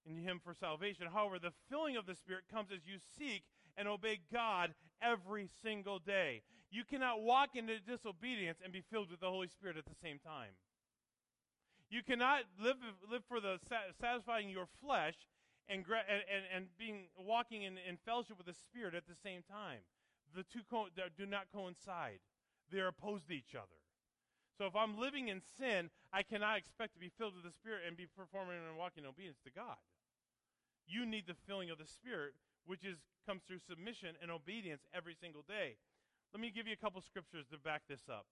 in 0.08 0.16
Him 0.18 0.40
for 0.42 0.54
salvation. 0.54 1.06
However, 1.12 1.38
the 1.38 1.52
filling 1.70 1.96
of 1.96 2.06
the 2.06 2.14
Spirit 2.14 2.44
comes 2.52 2.70
as 2.72 2.86
you 2.86 2.98
seek 3.18 3.44
and 3.76 3.88
obey 3.88 4.20
God 4.32 4.74
every 5.02 5.48
single 5.62 5.98
day. 5.98 6.42
You 6.70 6.84
cannot 6.84 7.22
walk 7.22 7.50
into 7.54 7.78
disobedience 7.80 8.58
and 8.62 8.72
be 8.72 8.82
filled 8.90 9.10
with 9.10 9.20
the 9.20 9.30
Holy 9.30 9.48
Spirit 9.48 9.76
at 9.76 9.84
the 9.84 9.94
same 10.02 10.18
time. 10.18 10.50
You 11.90 12.02
cannot 12.02 12.42
live, 12.60 12.76
live 13.10 13.22
for 13.28 13.40
the 13.40 13.58
satisfying 14.00 14.50
your 14.50 14.66
flesh 14.82 15.14
and, 15.68 15.84
and, 15.88 16.44
and, 16.54 16.66
being 16.78 17.04
walking 17.16 17.62
in, 17.62 17.78
in 17.88 17.96
fellowship 18.04 18.36
with 18.36 18.46
the 18.46 18.54
Spirit 18.54 18.94
at 18.94 19.06
the 19.06 19.14
same 19.22 19.42
time. 19.42 19.80
The 20.34 20.42
two 20.42 20.60
co- 20.68 20.88
do 21.16 21.26
not 21.26 21.46
coincide. 21.54 22.18
They 22.72 22.80
are 22.80 22.88
opposed 22.88 23.28
to 23.28 23.34
each 23.34 23.54
other. 23.54 23.78
So 24.58 24.66
if 24.66 24.76
I'm 24.76 24.98
living 24.98 25.28
in 25.28 25.40
sin, 25.58 25.90
I 26.14 26.22
cannot 26.22 26.62
expect 26.62 26.94
to 26.94 27.02
be 27.02 27.10
filled 27.18 27.34
with 27.34 27.42
the 27.42 27.50
Spirit 27.50 27.82
and 27.90 27.98
be 27.98 28.06
performing 28.06 28.62
and 28.62 28.78
walking 28.78 29.02
in 29.02 29.10
obedience 29.10 29.42
to 29.42 29.50
God. 29.50 29.82
You 30.86 31.02
need 31.02 31.26
the 31.26 31.34
filling 31.50 31.74
of 31.74 31.78
the 31.82 31.90
Spirit, 31.90 32.38
which 32.70 32.86
is 32.86 33.02
comes 33.26 33.42
through 33.48 33.58
submission 33.66 34.14
and 34.22 34.30
obedience 34.30 34.86
every 34.94 35.16
single 35.16 35.42
day. 35.48 35.74
Let 36.32 36.40
me 36.40 36.52
give 36.52 36.68
you 36.68 36.76
a 36.76 36.82
couple 36.82 37.00
scriptures 37.00 37.46
to 37.50 37.58
back 37.58 37.82
this 37.88 38.04
up. 38.08 38.26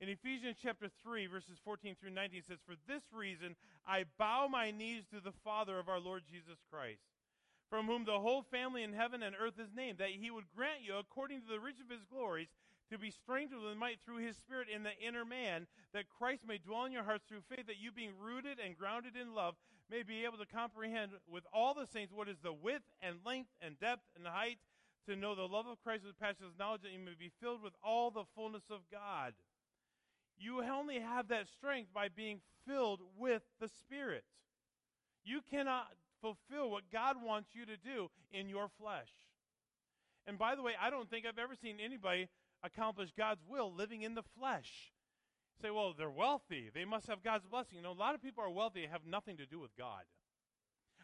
In 0.00 0.08
Ephesians 0.08 0.56
chapter 0.62 0.88
3, 1.02 1.26
verses 1.26 1.58
14 1.64 1.94
through 2.00 2.10
19, 2.10 2.38
it 2.38 2.44
says, 2.46 2.58
For 2.66 2.74
this 2.88 3.02
reason 3.12 3.54
I 3.86 4.04
bow 4.18 4.48
my 4.50 4.70
knees 4.70 5.04
to 5.12 5.20
the 5.20 5.34
Father 5.44 5.78
of 5.78 5.88
our 5.88 6.00
Lord 6.00 6.22
Jesus 6.30 6.58
Christ, 6.70 7.02
from 7.70 7.86
whom 7.86 8.04
the 8.04 8.18
whole 8.18 8.42
family 8.50 8.82
in 8.82 8.92
heaven 8.92 9.22
and 9.22 9.36
earth 9.38 9.58
is 9.58 9.70
named, 9.74 9.98
that 9.98 10.10
he 10.10 10.30
would 10.30 10.50
grant 10.54 10.82
you, 10.82 10.96
according 10.96 11.42
to 11.42 11.48
the 11.48 11.60
riches 11.60 11.86
of 11.86 11.90
his 11.90 12.06
glories, 12.10 12.48
to 12.92 12.98
be 12.98 13.10
strengthened 13.10 13.62
with 13.62 13.76
might 13.76 13.98
through 14.04 14.18
his 14.18 14.36
Spirit 14.36 14.68
in 14.68 14.82
the 14.82 14.96
inner 15.00 15.24
man, 15.24 15.66
that 15.92 16.08
Christ 16.08 16.42
may 16.46 16.58
dwell 16.58 16.84
in 16.84 16.92
your 16.92 17.02
hearts 17.02 17.24
through 17.26 17.42
faith, 17.48 17.66
that 17.66 17.80
you, 17.80 17.90
being 17.90 18.12
rooted 18.20 18.58
and 18.64 18.76
grounded 18.76 19.16
in 19.16 19.34
love, 19.34 19.54
may 19.90 20.02
be 20.02 20.24
able 20.24 20.38
to 20.38 20.46
comprehend 20.46 21.12
with 21.30 21.44
all 21.52 21.74
the 21.74 21.86
saints 21.86 22.12
what 22.12 22.28
is 22.28 22.38
the 22.42 22.52
width 22.52 22.84
and 23.00 23.16
length 23.24 23.50
and 23.60 23.80
depth 23.80 24.04
and 24.16 24.26
height, 24.26 24.58
to 25.06 25.16
know 25.16 25.34
the 25.34 25.42
love 25.42 25.66
of 25.66 25.82
Christ 25.82 26.04
with 26.06 26.18
passionate 26.20 26.58
knowledge, 26.58 26.82
that 26.82 26.92
you 26.92 26.98
may 26.98 27.18
be 27.18 27.32
filled 27.40 27.62
with 27.62 27.72
all 27.82 28.10
the 28.10 28.24
fullness 28.36 28.64
of 28.70 28.80
God. 28.90 29.34
You 30.38 30.62
only 30.62 31.00
have 31.00 31.28
that 31.28 31.48
strength 31.48 31.92
by 31.92 32.08
being 32.08 32.40
filled 32.66 33.00
with 33.18 33.42
the 33.60 33.68
Spirit. 33.68 34.24
You 35.24 35.40
cannot 35.50 35.88
fulfill 36.20 36.70
what 36.70 36.84
God 36.92 37.16
wants 37.22 37.50
you 37.52 37.66
to 37.66 37.76
do 37.76 38.10
in 38.30 38.48
your 38.48 38.68
flesh. 38.80 39.10
And 40.26 40.38
by 40.38 40.54
the 40.54 40.62
way, 40.62 40.72
I 40.80 40.90
don't 40.90 41.10
think 41.10 41.26
I've 41.26 41.38
ever 41.38 41.54
seen 41.60 41.78
anybody 41.84 42.28
accomplish 42.62 43.10
God's 43.16 43.42
will 43.48 43.72
living 43.72 44.02
in 44.02 44.14
the 44.14 44.22
flesh. 44.38 44.92
Say, 45.60 45.70
well, 45.70 45.94
they're 45.96 46.10
wealthy. 46.10 46.70
They 46.74 46.84
must 46.84 47.06
have 47.06 47.22
God's 47.22 47.46
blessing. 47.46 47.76
You 47.76 47.82
know, 47.82 47.92
a 47.92 47.94
lot 47.94 48.14
of 48.14 48.22
people 48.22 48.42
are 48.42 48.50
wealthy 48.50 48.82
and 48.82 48.92
have 48.92 49.06
nothing 49.06 49.36
to 49.36 49.46
do 49.46 49.60
with 49.60 49.76
God. 49.76 50.02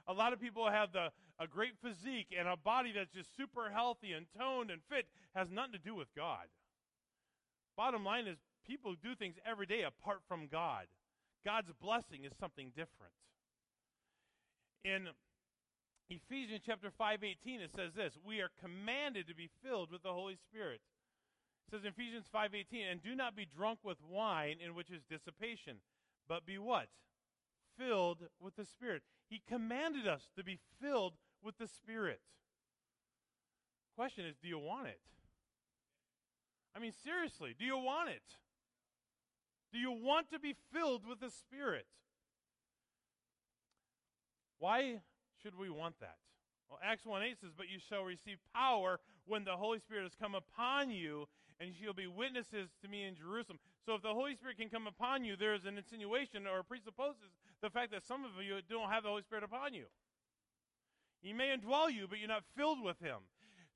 A 0.07 0.13
lot 0.13 0.33
of 0.33 0.41
people 0.41 0.69
have 0.71 0.93
the, 0.93 1.11
a 1.39 1.47
great 1.47 1.75
physique 1.83 2.35
and 2.37 2.49
a 2.49 2.57
body 2.57 2.93
that's 2.95 3.13
just 3.13 3.37
super 3.37 3.71
healthy 3.71 4.13
and 4.13 4.27
toned 4.37 4.71
and 4.71 4.81
fit 4.89 5.07
has 5.35 5.51
nothing 5.51 5.73
to 5.73 5.79
do 5.79 5.95
with 5.95 6.09
God. 6.17 6.47
Bottom 7.77 8.05
line 8.05 8.27
is 8.27 8.39
people 8.67 8.95
do 9.01 9.15
things 9.15 9.37
every 9.49 9.67
day 9.67 9.83
apart 9.83 10.21
from 10.27 10.49
God. 10.51 10.87
God's 11.45 11.71
blessing 11.81 12.25
is 12.25 12.33
something 12.41 12.69
different. 12.75 13.13
In 14.85 15.09
Ephesians 16.09 16.63
chapter 16.65 16.91
5:18 16.91 17.61
it 17.61 17.71
says 17.77 17.93
this, 17.95 18.17
we 18.25 18.41
are 18.41 18.51
commanded 18.61 19.29
to 19.29 19.35
be 19.35 19.51
filled 19.63 19.91
with 19.93 20.03
the 20.03 20.13
Holy 20.13 20.37
Spirit. 20.37 20.81
It 21.69 21.73
says 21.73 21.85
in 21.85 21.89
Ephesians 21.89 22.27
5:18, 22.29 22.87
"And 22.87 23.03
do 23.03 23.15
not 23.15 23.37
be 23.37 23.45
drunk 23.45 23.85
with 23.85 24.01
wine 24.01 24.59
in 24.59 24.75
which 24.75 24.91
is 24.91 25.05
dissipation, 25.05 25.83
but 26.27 26.47
be 26.47 26.57
what? 26.57 26.89
Filled 27.77 28.31
with 28.39 28.57
the 28.57 28.65
Spirit." 28.65 29.05
He 29.29 29.41
commanded 29.41 30.07
us 30.07 30.31
to 30.37 30.43
be 30.43 30.57
filled 30.81 31.19
with 31.43 31.59
the 31.59 31.69
Spirit. 31.69 32.23
Question 33.95 34.25
is, 34.25 34.39
do 34.39 34.49
you 34.49 34.59
want 34.59 34.89
it? 34.89 35.01
I 36.75 36.79
mean, 36.79 36.93
seriously, 36.93 37.55
do 37.59 37.65
you 37.65 37.77
want 37.77 38.09
it? 38.09 38.39
Do 39.73 39.79
you 39.79 39.91
want 39.91 40.31
to 40.31 40.39
be 40.39 40.55
filled 40.73 41.07
with 41.07 41.21
the 41.21 41.31
Spirit? 41.31 41.87
Why 44.59 45.03
should 45.43 45.55
we 45.55 45.69
want 45.69 46.01
that? 46.01 46.17
Well, 46.71 46.79
Acts 46.83 47.05
1 47.05 47.23
8 47.23 47.41
says, 47.41 47.51
But 47.57 47.69
you 47.69 47.79
shall 47.79 48.05
receive 48.05 48.39
power 48.55 49.01
when 49.27 49.45
the 49.45 49.57
Holy 49.57 49.79
Spirit 49.79 50.05
has 50.05 50.15
come 50.15 50.35
upon 50.35 50.91
you, 50.91 51.29
and 51.61 51.75
she'll 51.75 51.93
be 51.93 52.07
witnesses 52.07 52.71
to 52.83 52.89
me 52.89 53.05
in 53.05 53.15
Jerusalem. 53.17 53.59
So 53.85 53.95
if 53.95 54.03
the 54.03 54.15
Holy 54.15 54.35
Spirit 54.35 54.59
can 54.59 54.69
come 54.69 54.87
upon 54.87 55.25
you, 55.25 55.37
there 55.37 55.55
is 55.55 55.65
an 55.65 55.77
insinuation 55.77 56.47
or 56.47 56.63
presupposes 56.63 57.35
the 57.63 57.71
fact 57.71 57.91
that 57.93 58.07
some 58.07 58.25
of 58.25 58.31
you 58.43 58.61
don't 58.69 58.91
have 58.91 59.03
the 59.03 59.09
Holy 59.09 59.23
Spirit 59.23 59.45
upon 59.45 59.75
you. 59.75 59.85
He 61.21 61.33
may 61.33 61.55
indwell 61.57 61.93
you, 61.93 62.07
but 62.09 62.19
you're 62.19 62.29
not 62.29 62.45
filled 62.57 62.83
with 62.83 62.99
Him. 63.01 63.27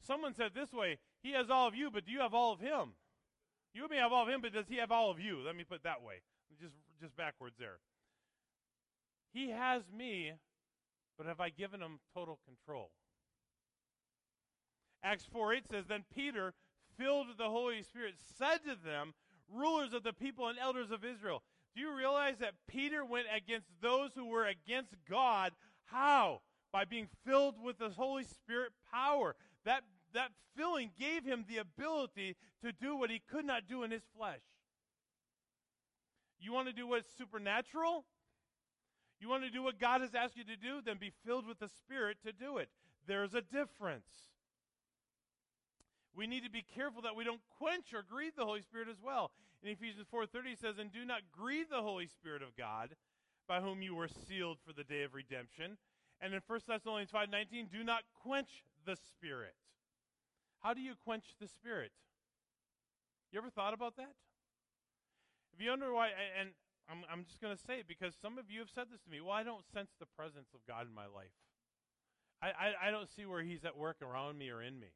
Someone 0.00 0.34
said 0.34 0.52
this 0.54 0.72
way 0.72 0.98
He 1.22 1.32
has 1.32 1.50
all 1.50 1.66
of 1.66 1.74
you, 1.74 1.90
but 1.90 2.06
do 2.06 2.12
you 2.12 2.20
have 2.20 2.34
all 2.34 2.52
of 2.52 2.60
Him? 2.60 2.94
You 3.74 3.88
may 3.88 3.96
have 3.96 4.12
all 4.12 4.22
of 4.22 4.28
Him, 4.28 4.40
but 4.42 4.52
does 4.52 4.68
He 4.68 4.76
have 4.76 4.92
all 4.92 5.10
of 5.10 5.18
you? 5.18 5.40
Let 5.44 5.56
me 5.56 5.64
put 5.64 5.76
it 5.76 5.84
that 5.84 6.02
way. 6.02 6.22
Just, 6.60 6.74
just 7.00 7.16
backwards 7.16 7.56
there. 7.58 7.78
He 9.32 9.50
has 9.50 9.82
me, 9.96 10.32
but 11.16 11.26
have 11.26 11.40
I 11.40 11.48
given 11.48 11.80
Him 11.80 11.98
total 12.14 12.38
control? 12.46 12.90
Acts 15.02 15.24
4 15.32 15.54
8 15.54 15.64
says, 15.68 15.84
Then 15.88 16.04
Peter, 16.14 16.54
filled 17.02 17.28
with 17.28 17.38
the 17.38 17.48
Holy 17.48 17.82
Spirit, 17.82 18.14
said 18.38 18.58
to 18.64 18.76
them, 18.84 19.14
Rulers 19.52 19.92
of 19.92 20.02
the 20.02 20.12
people 20.12 20.48
and 20.48 20.58
elders 20.58 20.90
of 20.90 21.04
Israel, 21.04 21.42
do 21.74 21.80
you 21.80 21.94
realize 21.94 22.36
that 22.38 22.54
Peter 22.68 23.04
went 23.04 23.26
against 23.34 23.66
those 23.80 24.10
who 24.14 24.26
were 24.26 24.46
against 24.46 24.94
God? 25.10 25.52
How? 25.86 26.40
By 26.72 26.84
being 26.84 27.08
filled 27.26 27.62
with 27.62 27.78
the 27.78 27.90
Holy 27.90 28.24
Spirit 28.24 28.72
power. 28.92 29.34
That, 29.64 29.82
that 30.14 30.30
filling 30.56 30.90
gave 30.98 31.24
him 31.24 31.44
the 31.48 31.58
ability 31.58 32.36
to 32.62 32.72
do 32.72 32.96
what 32.96 33.10
he 33.10 33.20
could 33.30 33.44
not 33.44 33.68
do 33.68 33.82
in 33.82 33.90
his 33.90 34.02
flesh. 34.16 34.40
You 36.40 36.52
want 36.52 36.68
to 36.68 36.74
do 36.74 36.86
what's 36.86 37.08
supernatural? 37.16 38.04
You 39.20 39.28
want 39.28 39.44
to 39.44 39.50
do 39.50 39.62
what 39.62 39.78
God 39.78 40.00
has 40.00 40.14
asked 40.14 40.36
you 40.36 40.44
to 40.44 40.56
do? 40.56 40.80
Then 40.84 40.96
be 40.98 41.12
filled 41.24 41.46
with 41.46 41.58
the 41.58 41.68
Spirit 41.68 42.18
to 42.26 42.32
do 42.32 42.58
it. 42.58 42.68
There's 43.06 43.34
a 43.34 43.42
difference. 43.42 44.31
We 46.14 46.26
need 46.26 46.44
to 46.44 46.50
be 46.50 46.62
careful 46.62 47.02
that 47.02 47.16
we 47.16 47.24
don't 47.24 47.40
quench 47.58 47.94
or 47.94 48.02
grieve 48.02 48.36
the 48.36 48.44
Holy 48.44 48.62
Spirit 48.62 48.88
as 48.88 49.00
well. 49.00 49.30
In 49.62 49.70
Ephesians 49.70 50.06
4:30 50.08 50.56
says, 50.56 50.78
"And 50.78 50.92
do 50.92 51.04
not 51.04 51.30
grieve 51.30 51.68
the 51.68 51.82
Holy 51.82 52.06
Spirit 52.06 52.42
of 52.42 52.54
God, 52.56 52.96
by 53.46 53.60
whom 53.60 53.80
you 53.82 53.94
were 53.94 54.08
sealed 54.08 54.60
for 54.60 54.72
the 54.72 54.84
day 54.84 55.02
of 55.02 55.14
redemption." 55.14 55.78
And 56.20 56.34
in 56.34 56.40
1 56.40 56.66
Thessalonians 56.66 57.10
5:19, 57.10 57.68
"Do 57.68 57.82
not 57.82 58.04
quench 58.12 58.64
the 58.84 58.96
Spirit." 58.96 59.56
How 60.60 60.74
do 60.74 60.80
you 60.80 60.94
quench 60.94 61.36
the 61.38 61.48
Spirit? 61.48 61.92
You 63.30 63.38
ever 63.38 63.50
thought 63.50 63.74
about 63.74 63.96
that? 63.96 64.14
If 65.52 65.60
you 65.60 65.70
wonder 65.70 65.92
why, 65.92 66.10
and 66.10 66.54
I'm, 66.88 67.04
I'm 67.10 67.24
just 67.24 67.40
going 67.40 67.56
to 67.56 67.62
say 67.62 67.80
it 67.80 67.88
because 67.88 68.14
some 68.14 68.38
of 68.38 68.50
you 68.50 68.60
have 68.60 68.70
said 68.70 68.90
this 68.90 69.00
to 69.02 69.10
me. 69.10 69.20
Well, 69.20 69.32
I 69.32 69.42
don't 69.42 69.64
sense 69.72 69.90
the 69.98 70.06
presence 70.06 70.52
of 70.54 70.64
God 70.66 70.86
in 70.86 70.94
my 70.94 71.06
life. 71.06 71.32
I, 72.40 72.50
I, 72.50 72.88
I 72.88 72.90
don't 72.90 73.08
see 73.08 73.24
where 73.24 73.42
He's 73.42 73.64
at 73.64 73.76
work 73.76 74.02
around 74.02 74.38
me 74.38 74.50
or 74.50 74.62
in 74.62 74.78
me. 74.78 74.92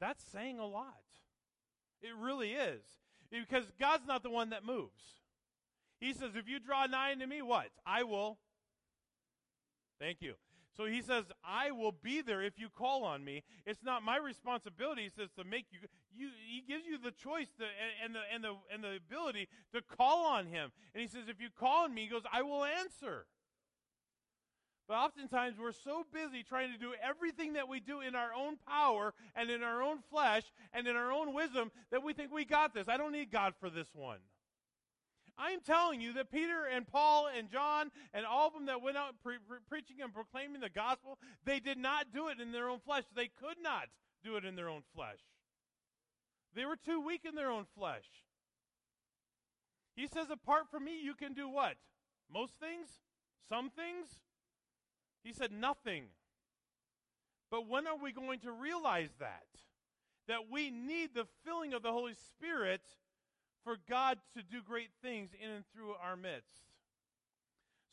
That's 0.00 0.24
saying 0.32 0.58
a 0.58 0.66
lot. 0.66 0.94
It 2.02 2.12
really 2.20 2.52
is. 2.52 2.82
Because 3.30 3.64
God's 3.78 4.06
not 4.06 4.22
the 4.22 4.30
one 4.30 4.50
that 4.50 4.64
moves. 4.64 5.02
He 6.00 6.12
says, 6.12 6.30
if 6.36 6.48
you 6.48 6.60
draw 6.60 6.86
nigh 6.86 7.12
unto 7.12 7.26
me, 7.26 7.42
what? 7.42 7.68
I 7.84 8.04
will. 8.04 8.38
Thank 10.00 10.18
you. 10.20 10.34
So 10.76 10.86
he 10.86 11.02
says, 11.02 11.24
I 11.44 11.72
will 11.72 11.90
be 11.90 12.20
there 12.20 12.40
if 12.40 12.56
you 12.56 12.68
call 12.68 13.02
on 13.02 13.24
me. 13.24 13.42
It's 13.66 13.82
not 13.82 14.04
my 14.04 14.16
responsibility, 14.16 15.02
he 15.02 15.08
says, 15.08 15.28
to 15.36 15.42
make 15.42 15.66
you, 15.72 15.80
you 16.16 16.28
he 16.48 16.60
gives 16.60 16.86
you 16.86 16.98
the 16.98 17.10
choice 17.10 17.48
to, 17.58 17.64
and, 17.64 18.14
and, 18.14 18.14
the, 18.14 18.20
and, 18.32 18.44
the, 18.44 18.54
and 18.72 18.84
the 18.84 18.96
ability 18.96 19.48
to 19.74 19.82
call 19.82 20.26
on 20.26 20.46
him. 20.46 20.70
And 20.94 21.02
he 21.02 21.08
says, 21.08 21.28
if 21.28 21.40
you 21.40 21.48
call 21.58 21.84
on 21.84 21.94
me, 21.94 22.02
he 22.02 22.08
goes, 22.08 22.22
I 22.32 22.42
will 22.42 22.64
answer. 22.64 23.26
But 24.88 24.94
oftentimes 24.94 25.58
we're 25.60 25.72
so 25.72 26.06
busy 26.14 26.42
trying 26.42 26.72
to 26.72 26.78
do 26.78 26.94
everything 27.02 27.52
that 27.52 27.68
we 27.68 27.78
do 27.78 28.00
in 28.00 28.14
our 28.14 28.32
own 28.34 28.56
power 28.66 29.12
and 29.36 29.50
in 29.50 29.62
our 29.62 29.82
own 29.82 29.98
flesh 30.10 30.44
and 30.72 30.88
in 30.88 30.96
our 30.96 31.12
own 31.12 31.34
wisdom 31.34 31.70
that 31.90 32.02
we 32.02 32.14
think 32.14 32.32
we 32.32 32.46
got 32.46 32.72
this. 32.72 32.88
I 32.88 32.96
don't 32.96 33.12
need 33.12 33.30
God 33.30 33.52
for 33.60 33.68
this 33.68 33.88
one. 33.94 34.18
I'm 35.36 35.60
telling 35.60 36.00
you 36.00 36.14
that 36.14 36.32
Peter 36.32 36.64
and 36.74 36.86
Paul 36.86 37.28
and 37.28 37.50
John 37.50 37.90
and 38.14 38.24
all 38.24 38.48
of 38.48 38.54
them 38.54 38.66
that 38.66 38.82
went 38.82 38.96
out 38.96 39.14
pre- 39.22 39.36
pre- 39.46 39.58
preaching 39.68 39.98
and 40.02 40.12
proclaiming 40.12 40.62
the 40.62 40.70
gospel, 40.70 41.18
they 41.44 41.60
did 41.60 41.78
not 41.78 42.06
do 42.12 42.28
it 42.28 42.40
in 42.40 42.50
their 42.50 42.68
own 42.68 42.80
flesh. 42.80 43.04
They 43.14 43.28
could 43.28 43.62
not 43.62 43.88
do 44.24 44.36
it 44.36 44.44
in 44.44 44.56
their 44.56 44.70
own 44.70 44.82
flesh. 44.96 45.20
They 46.54 46.64
were 46.64 46.76
too 46.76 47.00
weak 47.00 47.26
in 47.28 47.34
their 47.34 47.50
own 47.50 47.66
flesh. 47.76 48.06
He 49.94 50.06
says, 50.06 50.30
apart 50.30 50.70
from 50.70 50.84
me, 50.84 50.98
you 51.02 51.14
can 51.14 51.34
do 51.34 51.48
what? 51.48 51.74
Most 52.32 52.54
things? 52.58 52.88
Some 53.48 53.70
things? 53.70 54.06
He 55.22 55.32
said, 55.32 55.52
nothing. 55.52 56.04
But 57.50 57.68
when 57.68 57.86
are 57.86 57.96
we 57.96 58.12
going 58.12 58.40
to 58.40 58.52
realize 58.52 59.10
that? 59.20 59.46
That 60.26 60.50
we 60.50 60.70
need 60.70 61.10
the 61.14 61.26
filling 61.44 61.72
of 61.72 61.82
the 61.82 61.92
Holy 61.92 62.14
Spirit 62.14 62.82
for 63.64 63.76
God 63.88 64.18
to 64.36 64.42
do 64.42 64.62
great 64.62 64.90
things 65.02 65.30
in 65.42 65.50
and 65.50 65.64
through 65.74 65.92
our 66.02 66.16
midst. 66.16 66.62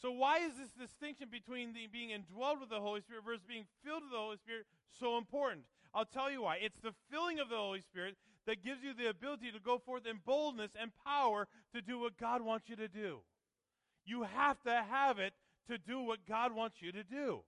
So, 0.01 0.11
why 0.11 0.39
is 0.39 0.51
this 0.59 0.71
distinction 0.71 1.29
between 1.31 1.73
the 1.73 1.87
being 1.87 2.09
indwelled 2.09 2.59
with 2.59 2.69
the 2.69 2.81
Holy 2.81 3.01
Spirit 3.01 3.23
versus 3.25 3.43
being 3.47 3.65
filled 3.83 4.03
with 4.03 4.11
the 4.11 4.17
Holy 4.17 4.37
Spirit 4.37 4.65
so 4.99 5.17
important? 5.17 5.63
I'll 5.93 6.05
tell 6.05 6.29
you 6.29 6.41
why. 6.41 6.57
It's 6.61 6.79
the 6.79 6.93
filling 7.09 7.39
of 7.39 7.49
the 7.49 7.55
Holy 7.55 7.79
Spirit 7.79 8.15
that 8.45 8.63
gives 8.63 8.83
you 8.83 8.93
the 8.93 9.09
ability 9.09 9.51
to 9.51 9.59
go 9.59 9.77
forth 9.77 10.05
in 10.05 10.19
boldness 10.25 10.71
and 10.79 10.91
power 11.05 11.47
to 11.73 11.81
do 11.81 11.99
what 11.99 12.17
God 12.17 12.41
wants 12.41 12.69
you 12.69 12.75
to 12.75 12.89
do. 12.89 13.19
You 14.05 14.23
have 14.23 14.61
to 14.63 14.85
have 14.89 15.19
it 15.19 15.33
to 15.67 15.77
do 15.77 16.01
what 16.01 16.25
God 16.27 16.53
wants 16.53 16.77
you 16.81 16.91
to 16.91 17.03
do. 17.03 17.41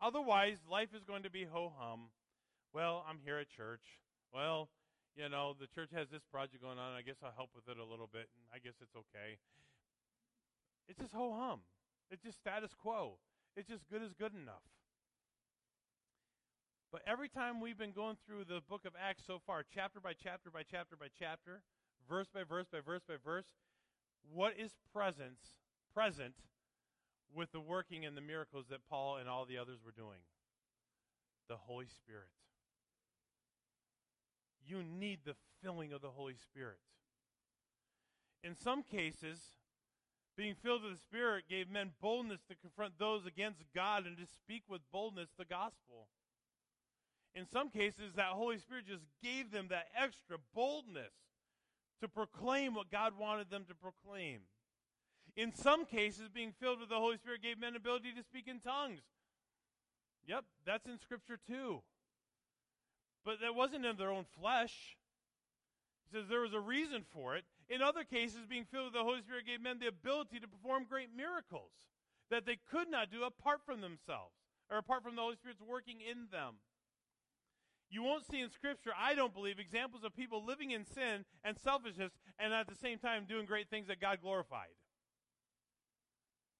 Otherwise, 0.00 0.58
life 0.70 0.90
is 0.94 1.04
going 1.04 1.22
to 1.22 1.30
be 1.30 1.44
ho 1.44 1.72
hum. 1.78 2.10
Well, 2.72 3.04
I'm 3.08 3.18
here 3.24 3.38
at 3.38 3.48
church. 3.48 4.02
Well, 4.32 4.68
you 5.16 5.28
know, 5.28 5.54
the 5.58 5.68
church 5.68 5.90
has 5.94 6.08
this 6.10 6.22
project 6.30 6.62
going 6.62 6.78
on. 6.78 6.94
I 6.94 7.02
guess 7.02 7.16
I'll 7.22 7.34
help 7.36 7.50
with 7.54 7.68
it 7.68 7.78
a 7.78 7.84
little 7.84 8.08
bit, 8.12 8.28
and 8.34 8.44
I 8.52 8.58
guess 8.58 8.74
it's 8.82 8.96
okay. 8.96 9.38
It's 10.88 10.98
just 10.98 11.12
ho 11.12 11.32
hum. 11.32 11.60
It's 12.10 12.22
just 12.22 12.38
status 12.38 12.72
quo. 12.74 13.18
It's 13.56 13.68
just 13.68 13.88
good 13.88 14.02
is 14.02 14.12
good 14.12 14.34
enough. 14.34 14.66
But 16.90 17.02
every 17.06 17.28
time 17.28 17.60
we've 17.60 17.78
been 17.78 17.92
going 17.92 18.16
through 18.26 18.44
the 18.44 18.60
book 18.68 18.84
of 18.84 18.92
Acts 19.00 19.22
so 19.26 19.40
far, 19.46 19.64
chapter 19.74 20.00
by 20.00 20.12
chapter 20.12 20.50
by 20.50 20.62
chapter 20.68 20.96
by 20.96 21.06
chapter, 21.18 21.62
verse 22.08 22.28
by 22.32 22.42
verse 22.44 22.66
by 22.70 22.78
verse 22.84 23.02
by 23.06 23.14
verse, 23.24 23.46
what 24.32 24.54
is 24.58 24.74
presence 24.92 25.40
present 25.94 26.34
with 27.34 27.52
the 27.52 27.60
working 27.60 28.04
and 28.04 28.16
the 28.16 28.20
miracles 28.20 28.66
that 28.70 28.88
Paul 28.88 29.16
and 29.16 29.28
all 29.28 29.44
the 29.44 29.58
others 29.58 29.78
were 29.84 29.92
doing? 29.92 30.20
The 31.48 31.56
Holy 31.56 31.86
Spirit. 31.86 32.28
You 34.66 34.82
need 34.82 35.20
the 35.24 35.34
filling 35.62 35.92
of 35.92 36.00
the 36.00 36.10
Holy 36.10 36.36
Spirit. 36.36 36.78
In 38.42 38.56
some 38.56 38.82
cases, 38.82 39.38
being 40.36 40.54
filled 40.54 40.82
with 40.82 40.92
the 40.92 40.98
Spirit 40.98 41.44
gave 41.48 41.70
men 41.70 41.90
boldness 42.00 42.40
to 42.48 42.56
confront 42.56 42.98
those 42.98 43.26
against 43.26 43.62
God 43.74 44.06
and 44.06 44.16
to 44.16 44.26
speak 44.26 44.62
with 44.68 44.80
boldness 44.92 45.28
the 45.38 45.44
gospel. 45.44 46.08
In 47.34 47.46
some 47.46 47.68
cases, 47.70 48.14
that 48.16 48.28
Holy 48.28 48.58
Spirit 48.58 48.86
just 48.86 49.04
gave 49.22 49.50
them 49.50 49.66
that 49.70 49.86
extra 49.96 50.36
boldness 50.54 51.12
to 52.00 52.08
proclaim 52.08 52.74
what 52.74 52.90
God 52.90 53.14
wanted 53.18 53.50
them 53.50 53.64
to 53.68 53.74
proclaim. 53.74 54.40
In 55.36 55.54
some 55.54 55.84
cases, 55.84 56.28
being 56.32 56.52
filled 56.60 56.80
with 56.80 56.88
the 56.88 56.96
Holy 56.96 57.16
Spirit 57.16 57.42
gave 57.42 57.58
men 57.58 57.74
ability 57.74 58.12
to 58.16 58.22
speak 58.22 58.46
in 58.46 58.60
tongues. 58.60 59.02
Yep, 60.26 60.44
that's 60.64 60.86
in 60.86 60.98
Scripture 60.98 61.38
too. 61.46 61.82
But 63.24 63.40
that 63.40 63.54
wasn't 63.54 63.84
in 63.84 63.96
their 63.96 64.12
own 64.12 64.26
flesh. 64.38 64.96
He 66.04 66.16
says 66.16 66.28
there 66.28 66.40
was 66.40 66.54
a 66.54 66.60
reason 66.60 67.04
for 67.12 67.36
it. 67.36 67.44
In 67.68 67.82
other 67.82 68.04
cases, 68.04 68.46
being 68.48 68.66
filled 68.70 68.86
with 68.86 68.94
the 68.94 69.02
Holy 69.02 69.22
Spirit 69.22 69.46
gave 69.46 69.60
men 69.60 69.78
the 69.80 69.88
ability 69.88 70.38
to 70.40 70.48
perform 70.48 70.84
great 70.88 71.08
miracles 71.16 71.72
that 72.30 72.46
they 72.46 72.58
could 72.70 72.90
not 72.90 73.10
do 73.10 73.24
apart 73.24 73.60
from 73.64 73.80
themselves 73.80 74.34
or 74.70 74.78
apart 74.78 75.02
from 75.02 75.16
the 75.16 75.22
Holy 75.22 75.36
Spirit's 75.36 75.60
working 75.60 75.98
in 76.00 76.28
them. 76.30 76.54
You 77.90 78.02
won't 78.02 78.26
see 78.26 78.40
in 78.40 78.50
Scripture, 78.50 78.92
I 78.98 79.14
don't 79.14 79.34
believe, 79.34 79.58
examples 79.58 80.04
of 80.04 80.16
people 80.16 80.44
living 80.44 80.70
in 80.72 80.84
sin 80.84 81.24
and 81.44 81.56
selfishness 81.58 82.12
and 82.38 82.52
at 82.52 82.66
the 82.66 82.74
same 82.74 82.98
time 82.98 83.24
doing 83.28 83.46
great 83.46 83.68
things 83.68 83.88
that 83.88 84.00
God 84.00 84.18
glorified. 84.20 84.74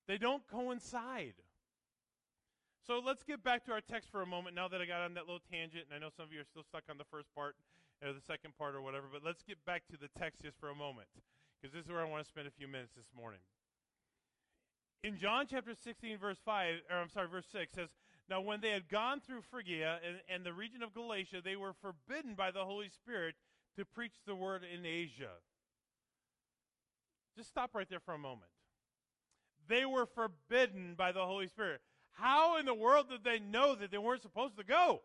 They 0.06 0.18
don't 0.18 0.46
coincide. 0.46 1.34
So 2.86 3.00
let's 3.00 3.24
get 3.24 3.42
back 3.42 3.64
to 3.64 3.72
our 3.72 3.80
text 3.80 4.10
for 4.12 4.20
a 4.20 4.26
moment 4.26 4.54
now 4.54 4.68
that 4.68 4.80
I 4.80 4.84
got 4.84 5.00
on 5.00 5.14
that 5.14 5.24
little 5.24 5.40
tangent, 5.50 5.88
and 5.88 5.96
I 5.96 5.98
know 5.98 6.12
some 6.14 6.26
of 6.26 6.32
you 6.32 6.40
are 6.40 6.48
still 6.48 6.64
stuck 6.68 6.84
on 6.90 6.98
the 6.98 7.08
first 7.08 7.32
part 7.34 7.56
or 8.04 8.12
the 8.12 8.20
second 8.20 8.52
part 8.58 8.74
or 8.74 8.82
whatever, 8.82 9.06
but 9.10 9.24
let's 9.24 9.42
get 9.42 9.64
back 9.64 9.88
to 9.88 9.96
the 9.96 10.12
text 10.18 10.42
just 10.42 10.60
for 10.60 10.68
a 10.68 10.74
moment, 10.74 11.08
because 11.56 11.72
this 11.72 11.86
is 11.86 11.90
where 11.90 12.04
I 12.04 12.08
want 12.08 12.22
to 12.24 12.28
spend 12.28 12.46
a 12.46 12.50
few 12.50 12.68
minutes 12.68 12.92
this 12.94 13.08
morning. 13.16 13.40
In 15.02 15.16
John 15.16 15.46
chapter 15.48 15.72
16, 15.72 16.18
verse 16.18 16.36
5, 16.44 16.74
or 16.90 16.96
I'm 16.96 17.08
sorry, 17.08 17.28
verse 17.28 17.46
6 17.52 17.72
says, 17.72 17.88
Now 18.28 18.42
when 18.42 18.60
they 18.60 18.70
had 18.70 18.88
gone 18.88 19.20
through 19.20 19.42
Phrygia 19.50 20.00
and, 20.06 20.20
and 20.28 20.44
the 20.44 20.52
region 20.52 20.82
of 20.82 20.92
Galatia, 20.92 21.40
they 21.42 21.56
were 21.56 21.72
forbidden 21.72 22.34
by 22.34 22.50
the 22.50 22.64
Holy 22.64 22.88
Spirit 22.88 23.36
to 23.76 23.84
preach 23.84 24.20
the 24.26 24.34
word 24.34 24.62
in 24.64 24.84
Asia. 24.84 25.40
Just 27.36 27.48
stop 27.48 27.70
right 27.74 27.88
there 27.88 28.00
for 28.00 28.12
a 28.12 28.18
moment. 28.18 28.50
They 29.68 29.84
were 29.84 30.06
forbidden 30.06 30.94
by 30.96 31.12
the 31.12 31.24
Holy 31.24 31.48
Spirit. 31.48 31.80
How 32.12 32.58
in 32.58 32.66
the 32.66 32.74
world 32.74 33.08
did 33.08 33.24
they 33.24 33.38
know 33.38 33.74
that 33.74 33.90
they 33.90 33.98
weren't 33.98 34.22
supposed 34.22 34.56
to 34.58 34.64
go? 34.64 35.02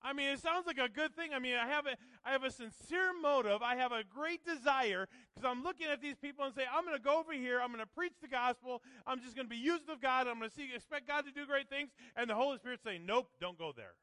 I 0.00 0.12
mean, 0.12 0.28
it 0.28 0.38
sounds 0.38 0.66
like 0.66 0.78
a 0.78 0.88
good 0.88 1.16
thing. 1.16 1.30
I 1.34 1.40
mean, 1.40 1.56
I 1.56 1.66
have 1.66 1.86
a, 1.86 1.96
I 2.24 2.30
have 2.30 2.44
a 2.44 2.50
sincere 2.50 3.12
motive. 3.20 3.62
I 3.62 3.74
have 3.76 3.90
a 3.90 4.04
great 4.04 4.44
desire 4.44 5.08
because 5.34 5.48
I'm 5.50 5.64
looking 5.64 5.88
at 5.88 6.00
these 6.00 6.16
people 6.16 6.44
and 6.44 6.54
say, 6.54 6.62
I'm 6.72 6.84
going 6.84 6.96
to 6.96 7.02
go 7.02 7.18
over 7.18 7.32
here. 7.32 7.60
I'm 7.60 7.68
going 7.68 7.80
to 7.80 7.94
preach 7.94 8.12
the 8.22 8.28
gospel. 8.28 8.80
I'm 9.06 9.20
just 9.20 9.34
going 9.34 9.46
to 9.46 9.50
be 9.50 9.60
used 9.60 9.88
of 9.88 10.00
God. 10.00 10.28
I'm 10.28 10.38
going 10.38 10.50
to 10.50 10.54
see, 10.54 10.68
expect 10.74 11.08
God 11.08 11.24
to 11.26 11.32
do 11.32 11.46
great 11.46 11.68
things. 11.68 11.90
And 12.14 12.30
the 12.30 12.36
Holy 12.36 12.58
Spirit 12.58 12.80
saying, 12.84 13.06
nope, 13.06 13.28
don't 13.40 13.58
go 13.58 13.72
there. 13.76 13.94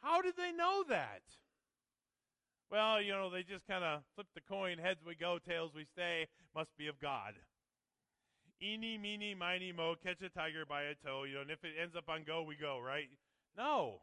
How 0.00 0.22
did 0.22 0.36
they 0.36 0.50
know 0.50 0.84
that? 0.88 1.22
Well, 2.70 3.00
you 3.00 3.12
know, 3.12 3.30
they 3.30 3.44
just 3.44 3.66
kind 3.68 3.84
of 3.84 4.00
flip 4.14 4.26
the 4.34 4.40
coin. 4.40 4.78
Heads 4.78 5.00
we 5.06 5.14
go, 5.14 5.38
tails 5.38 5.72
we 5.74 5.84
stay. 5.84 6.26
Must 6.54 6.76
be 6.76 6.88
of 6.88 6.98
God. 6.98 7.34
Eeny, 8.62 8.96
meeny, 8.96 9.34
miny, 9.34 9.72
mo, 9.72 9.96
catch 10.02 10.22
a 10.22 10.28
tiger 10.28 10.64
by 10.68 10.82
a 10.82 10.94
toe. 10.94 11.24
You 11.24 11.34
know, 11.34 11.40
and 11.40 11.50
if 11.50 11.64
it 11.64 11.72
ends 11.80 11.96
up 11.96 12.08
on 12.08 12.22
go, 12.24 12.42
we 12.42 12.54
go, 12.54 12.78
right? 12.78 13.08
No 13.56 14.00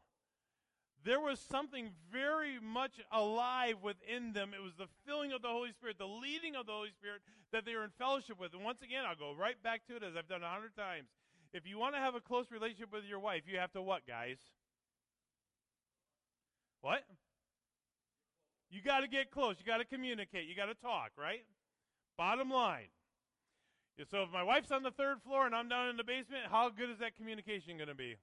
there 1.06 1.20
was 1.20 1.40
something 1.40 1.92
very 2.12 2.60
much 2.60 3.00
alive 3.12 3.78
within 3.82 4.34
them. 4.34 4.52
It 4.54 4.62
was 4.62 4.74
the 4.78 4.88
filling 5.06 5.32
of 5.32 5.42
the 5.42 5.48
Holy 5.48 5.72
Spirit, 5.72 5.98
the 5.98 6.06
leading 6.06 6.56
of 6.56 6.66
the 6.66 6.74
Holy 6.74 6.92
Spirit 6.92 7.22
that 7.52 7.66
they 7.66 7.76
were 7.76 7.84
in 7.84 7.92
fellowship 7.98 8.40
with. 8.40 8.54
And 8.54 8.64
once 8.64 8.82
again, 8.82 9.04
I'll 9.08 9.16
go 9.16 9.34
right 9.34 9.62
back 9.64 9.86
to 9.88 9.96
it 9.96 10.04
as 10.04 10.16
I've 10.18 10.28
done 10.28 10.44
a 10.44 10.50
hundred 10.50 10.76
times. 10.76 11.08
If 11.54 11.66
you 11.66 11.80
want 11.80 11.96
to 11.96 12.00
have 12.00 12.16
a 12.16 12.20
close 12.20 12.52
relationship 12.52 12.92
with 12.92 13.06
your 13.06 13.20
wife, 13.20 13.44
you 13.48 13.58
have 13.60 13.72
to 13.74 13.82
what, 13.82 14.06
guys? 14.06 14.38
What? 16.82 17.04
You 18.70 18.82
got 18.82 19.00
to 19.00 19.08
get 19.08 19.32
close. 19.32 19.56
You 19.60 19.66
got 19.66 19.78
to 19.78 19.86
communicate. 19.86 20.48
You 20.48 20.56
got 20.56 20.68
to 20.68 20.76
talk, 20.76 21.12
right? 21.18 21.44
Bottom 22.18 22.52
line. 22.52 22.90
So 24.08 24.24
if 24.24 24.32
my 24.32 24.44
wife's 24.44 24.72
on 24.72 24.84
the 24.84 24.92
third 24.92 25.22
floor 25.22 25.46
and 25.46 25.54
I'm 25.54 25.68
down 25.68 25.90
in 25.90 25.98
the 25.98 26.04
basement, 26.04 26.44
how 26.50 26.70
good 26.70 26.90
is 26.90 27.00
that 27.00 27.18
communication 27.18 27.76
going 27.76 27.90
to 27.90 27.96
be? 27.96 28.16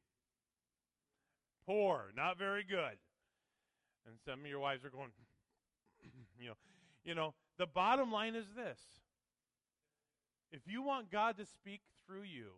Poor, 1.67 2.13
not 2.17 2.39
very 2.39 2.65
good. 2.65 2.97
And 4.07 4.17
some 4.25 4.41
of 4.41 4.47
your 4.47 4.61
wives 4.61 4.85
are 4.85 4.91
going, 4.91 5.11
you 6.41 6.49
know, 6.49 6.55
you 7.05 7.15
know, 7.15 7.35
the 7.59 7.67
bottom 7.67 8.11
line 8.11 8.35
is 8.35 8.47
this. 8.57 8.81
If 10.51 10.63
you 10.67 10.83
want 10.83 11.11
God 11.11 11.37
to 11.39 11.45
speak 11.45 11.83
through 12.07 12.23
you, 12.23 12.53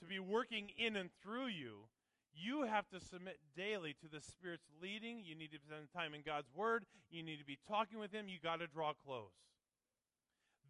to 0.00 0.06
be 0.06 0.20
working 0.20 0.70
in 0.78 0.96
and 0.96 1.10
through 1.22 1.48
you, 1.48 1.88
you 2.32 2.62
have 2.62 2.88
to 2.90 3.00
submit 3.00 3.38
daily 3.56 3.94
to 4.00 4.08
the 4.08 4.20
Spirit's 4.20 4.68
leading. 4.80 5.24
You 5.24 5.34
need 5.34 5.50
to 5.50 5.58
spend 5.58 5.88
time 5.92 6.14
in 6.14 6.22
God's 6.24 6.48
Word. 6.54 6.84
You 7.10 7.22
need 7.22 7.38
to 7.38 7.44
be 7.44 7.58
talking 7.68 7.98
with 7.98 8.12
Him. 8.12 8.28
You 8.28 8.38
got 8.42 8.60
to 8.60 8.68
draw 8.68 8.92
close. 9.04 9.34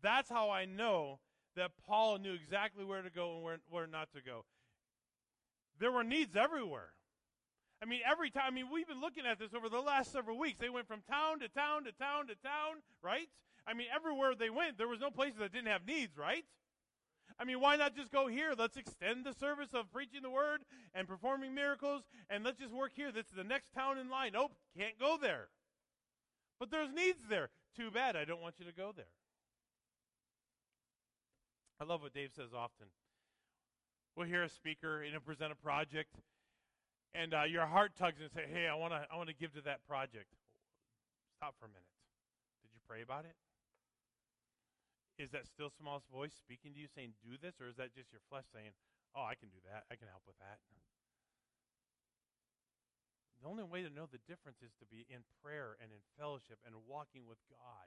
That's 0.02 0.30
how 0.30 0.50
I 0.50 0.64
know 0.64 1.20
that 1.56 1.72
Paul 1.86 2.18
knew 2.18 2.34
exactly 2.34 2.84
where 2.84 3.02
to 3.02 3.10
go 3.10 3.34
and 3.34 3.42
where, 3.42 3.58
where 3.68 3.86
not 3.86 4.12
to 4.12 4.20
go 4.20 4.44
there 5.78 5.92
were 5.92 6.04
needs 6.04 6.36
everywhere. 6.36 6.90
I 7.82 7.86
mean, 7.86 8.00
every 8.10 8.30
time, 8.30 8.44
I 8.46 8.50
mean, 8.50 8.66
we've 8.72 8.88
been 8.88 9.00
looking 9.00 9.24
at 9.24 9.38
this 9.38 9.54
over 9.54 9.68
the 9.68 9.80
last 9.80 10.12
several 10.12 10.38
weeks. 10.38 10.58
They 10.58 10.68
went 10.68 10.88
from 10.88 11.02
town 11.08 11.40
to 11.40 11.48
town 11.48 11.84
to 11.84 11.92
town 11.92 12.26
to 12.26 12.34
town, 12.34 12.82
right? 13.02 13.28
I 13.66 13.74
mean, 13.74 13.86
everywhere 13.94 14.34
they 14.34 14.50
went, 14.50 14.78
there 14.78 14.88
was 14.88 15.00
no 15.00 15.10
places 15.10 15.38
that 15.38 15.52
didn't 15.52 15.68
have 15.68 15.86
needs, 15.86 16.16
right? 16.16 16.44
I 17.38 17.44
mean, 17.44 17.60
why 17.60 17.76
not 17.76 17.94
just 17.94 18.10
go 18.10 18.26
here? 18.26 18.54
Let's 18.58 18.76
extend 18.76 19.24
the 19.24 19.32
service 19.32 19.74
of 19.74 19.92
preaching 19.92 20.22
the 20.22 20.30
word 20.30 20.62
and 20.92 21.06
performing 21.06 21.54
miracles, 21.54 22.02
and 22.28 22.42
let's 22.42 22.58
just 22.58 22.74
work 22.74 22.92
here. 22.96 23.12
This 23.12 23.26
is 23.26 23.36
the 23.36 23.44
next 23.44 23.72
town 23.72 23.98
in 23.98 24.08
line. 24.08 24.32
Nope, 24.32 24.54
can't 24.76 24.98
go 24.98 25.16
there. 25.20 25.48
But 26.58 26.72
there's 26.72 26.92
needs 26.92 27.20
there. 27.28 27.50
Too 27.76 27.92
bad. 27.92 28.16
I 28.16 28.24
don't 28.24 28.42
want 28.42 28.56
you 28.58 28.66
to 28.66 28.72
go 28.72 28.92
there. 28.96 29.06
I 31.80 31.84
love 31.84 32.02
what 32.02 32.12
Dave 32.12 32.30
says 32.34 32.50
often 32.54 32.88
we'll 34.18 34.26
hear 34.26 34.42
a 34.42 34.50
speaker 34.50 35.06
and 35.06 35.14
present 35.22 35.54
a 35.54 35.58
project, 35.62 36.18
and 37.14 37.30
uh, 37.30 37.46
your 37.46 37.70
heart 37.70 37.94
tugs 37.94 38.18
and 38.18 38.26
say, 38.34 38.50
"Hey, 38.50 38.66
I 38.66 38.74
want 38.74 38.90
to, 38.90 39.06
I 39.06 39.14
want 39.14 39.30
to 39.30 39.38
give 39.38 39.54
to 39.54 39.62
that 39.62 39.86
project." 39.86 40.34
Stop 41.38 41.54
for 41.62 41.70
a 41.70 41.72
minute. 41.72 41.94
Did 42.66 42.74
you 42.74 42.82
pray 42.82 43.06
about 43.06 43.22
it? 43.22 43.38
Is 45.22 45.30
that 45.30 45.46
still 45.46 45.70
smallest 45.70 46.10
voice 46.10 46.34
speaking 46.34 46.74
to 46.74 46.78
you, 46.82 46.90
saying, 46.90 47.14
"Do 47.22 47.38
this," 47.38 47.62
or 47.62 47.70
is 47.70 47.78
that 47.78 47.94
just 47.94 48.10
your 48.10 48.20
flesh 48.26 48.50
saying, 48.50 48.74
"Oh, 49.14 49.22
I 49.22 49.38
can 49.38 49.54
do 49.54 49.62
that. 49.70 49.86
I 49.86 49.94
can 49.94 50.10
help 50.10 50.26
with 50.26 50.36
that." 50.42 50.58
The 53.38 53.46
only 53.46 53.62
way 53.62 53.86
to 53.86 53.90
know 53.90 54.10
the 54.10 54.18
difference 54.26 54.66
is 54.66 54.74
to 54.82 54.86
be 54.90 55.06
in 55.06 55.22
prayer 55.46 55.78
and 55.78 55.94
in 55.94 56.02
fellowship 56.18 56.58
and 56.66 56.74
walking 56.90 57.22
with 57.22 57.38
God. 57.46 57.86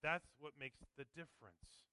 That's 0.00 0.32
what 0.40 0.56
makes 0.56 0.80
the 0.96 1.04
difference. 1.12 1.84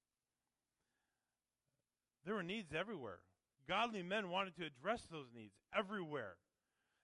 There 2.25 2.35
were 2.35 2.43
needs 2.43 2.73
everywhere. 2.73 3.19
Godly 3.67 4.03
men 4.03 4.29
wanted 4.29 4.55
to 4.57 4.65
address 4.65 5.07
those 5.11 5.27
needs 5.35 5.53
everywhere. 5.75 6.35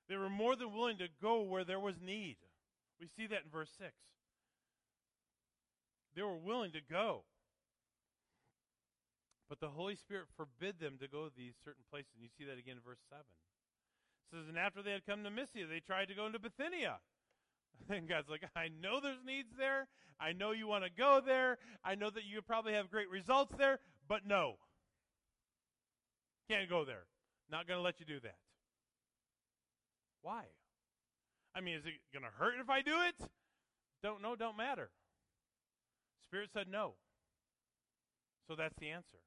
They 0.09 0.15
were 0.15 0.29
more 0.29 0.55
than 0.55 0.73
willing 0.73 0.97
to 0.97 1.07
go 1.21 1.41
where 1.41 1.63
there 1.63 1.79
was 1.79 1.95
need. 2.01 2.37
We 2.99 3.07
see 3.07 3.27
that 3.27 3.43
in 3.45 3.51
verse 3.51 3.71
6. 3.77 3.91
They 6.15 6.23
were 6.23 6.37
willing 6.37 6.71
to 6.71 6.81
go. 6.81 7.23
But 9.49 9.59
the 9.59 9.69
Holy 9.69 9.95
Spirit 9.95 10.25
forbid 10.35 10.79
them 10.79 10.97
to 10.99 11.07
go 11.07 11.25
to 11.25 11.31
these 11.35 11.53
certain 11.63 11.83
places. 11.89 12.11
And 12.15 12.23
you 12.23 12.29
see 12.37 12.45
that 12.45 12.59
again 12.59 12.77
in 12.77 12.83
verse 12.83 12.99
7. 13.09 13.21
It 13.21 14.35
says, 14.35 14.49
And 14.49 14.57
after 14.57 14.81
they 14.81 14.91
had 14.91 15.05
come 15.05 15.23
to 15.23 15.29
Mysia, 15.29 15.67
they 15.67 15.79
tried 15.79 16.07
to 16.09 16.15
go 16.15 16.25
into 16.25 16.39
Bithynia. 16.39 16.97
And 17.89 18.09
God's 18.09 18.27
like, 18.27 18.43
I 18.55 18.69
know 18.81 18.99
there's 18.99 19.23
needs 19.23 19.49
there. 19.55 19.87
I 20.19 20.33
know 20.33 20.51
you 20.51 20.67
want 20.67 20.83
to 20.83 20.89
go 20.89 21.21
there. 21.23 21.59
I 21.85 21.93
know 21.93 22.09
that 22.09 22.23
you 22.25 22.41
probably 22.41 22.73
have 22.73 22.89
great 22.89 23.09
results 23.09 23.53
there, 23.55 23.79
but 24.09 24.25
no. 24.25 24.55
Can't 26.49 26.69
go 26.69 26.85
there. 26.85 27.03
Not 27.51 27.67
going 27.67 27.77
to 27.77 27.83
let 27.83 27.99
you 27.99 28.05
do 28.05 28.19
that. 28.21 28.37
Why? 30.21 30.43
I 31.55 31.61
mean, 31.61 31.75
is 31.75 31.85
it 31.85 31.93
going 32.13 32.23
to 32.23 32.35
hurt 32.37 32.55
if 32.59 32.69
I 32.69 32.81
do 32.81 32.95
it? 33.07 33.29
Don't 34.03 34.21
know, 34.21 34.35
don't 34.35 34.57
matter. 34.57 34.89
Spirit 36.29 36.49
said 36.53 36.67
no. 36.69 36.93
So 38.47 38.55
that's 38.55 38.75
the 38.79 38.89
answer. 38.89 39.19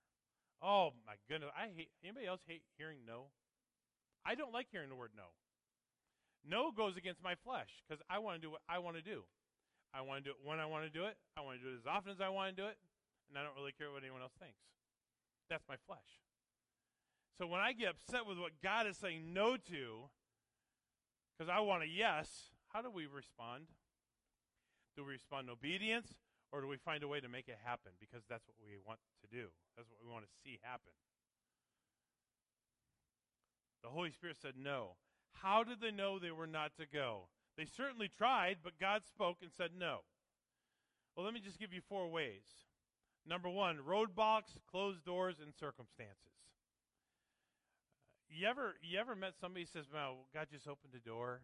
Oh 0.63 0.93
my 1.07 1.17
goodness. 1.29 1.51
I 1.57 1.73
hate 1.73 1.91
anybody 2.05 2.27
else 2.27 2.41
hate 2.47 2.63
hearing 2.77 3.05
no? 3.07 3.33
I 4.25 4.35
don't 4.35 4.53
like 4.53 4.69
hearing 4.71 4.89
the 4.89 4.97
word 4.97 5.13
no. 5.17 5.33
No 6.45 6.73
goes 6.73 6.97
against 6.97 7.25
my 7.25 7.35
flesh 7.45 7.69
because 7.85 8.01
I 8.09 8.21
want 8.21 8.41
to 8.41 8.43
do 8.45 8.53
what 8.53 8.65
I 8.69 8.79
want 8.81 8.97
to 8.97 9.05
do. 9.05 9.25
I 9.93 10.01
want 10.01 10.23
to 10.23 10.25
do 10.25 10.33
it 10.33 10.41
when 10.45 10.61
I 10.61 10.69
want 10.69 10.85
to 10.85 10.93
do 10.93 11.05
it. 11.05 11.17
I 11.37 11.41
want 11.41 11.59
to 11.59 11.65
do 11.65 11.73
it 11.73 11.81
as 11.81 11.89
often 11.89 12.13
as 12.13 12.21
I 12.21 12.29
want 12.29 12.55
to 12.55 12.57
do 12.57 12.69
it, 12.69 12.77
and 13.29 13.37
I 13.37 13.43
don't 13.43 13.57
really 13.57 13.75
care 13.77 13.91
what 13.91 14.05
anyone 14.05 14.23
else 14.23 14.37
thinks. 14.39 14.61
That's 15.49 15.65
my 15.69 15.77
flesh. 15.89 16.07
So 17.41 17.47
when 17.47 17.63
I 17.63 17.73
get 17.73 17.97
upset 17.97 18.29
with 18.29 18.37
what 18.37 18.53
God 18.63 18.87
is 18.87 18.99
saying 18.99 19.33
no 19.33 19.57
to, 19.57 20.13
because 21.33 21.49
I 21.49 21.61
want 21.61 21.83
a 21.83 21.89
yes, 21.89 22.53
how 22.69 22.83
do 22.83 22.91
we 22.91 23.07
respond? 23.07 23.65
Do 24.95 25.07
we 25.07 25.13
respond 25.13 25.49
in 25.49 25.53
obedience, 25.57 26.21
or 26.53 26.61
do 26.61 26.69
we 26.69 26.77
find 26.77 27.03
a 27.03 27.09
way 27.09 27.19
to 27.19 27.31
make 27.31 27.49
it 27.49 27.57
happen? 27.65 27.93
Because 27.99 28.25
that's 28.29 28.45
what 28.47 28.57
we 28.61 28.77
want 28.87 29.01
to 29.25 29.29
do. 29.35 29.49
That's 29.75 29.89
what 29.89 30.05
we 30.05 30.13
want 30.13 30.27
to 30.27 30.31
see 30.45 30.61
happen. 30.61 30.93
The 33.83 33.89
Holy 33.89 34.11
Spirit 34.11 34.37
said 34.37 34.61
no. 34.63 34.97
How 35.33 35.65
did 35.65 35.81
they 35.81 35.93
know 35.93 36.19
they 36.19 36.33
were 36.33 36.47
not 36.47 36.73
to 36.77 36.85
go? 36.85 37.31
They 37.57 37.65
certainly 37.65 38.11
tried, 38.15 38.59
but 38.63 38.79
God 38.79 39.01
spoke 39.09 39.39
and 39.41 39.51
said 39.51 39.71
no. 39.79 40.01
Well, 41.17 41.25
let 41.25 41.33
me 41.33 41.41
just 41.41 41.59
give 41.59 41.73
you 41.73 41.81
four 41.89 42.07
ways. 42.11 42.45
Number 43.27 43.49
one, 43.49 43.79
roadblocks, 43.79 44.61
closed 44.71 45.07
doors, 45.07 45.37
and 45.43 45.55
circumstances. 45.55 46.30
You 48.31 48.47
ever 48.47 48.75
you 48.81 48.99
ever 48.99 49.17
met 49.17 49.35
somebody 49.41 49.67
who 49.67 49.79
says, 49.79 49.87
"Well, 49.93 50.27
God 50.33 50.47
just 50.53 50.69
opened 50.69 50.93
the 50.93 51.01
door," 51.01 51.43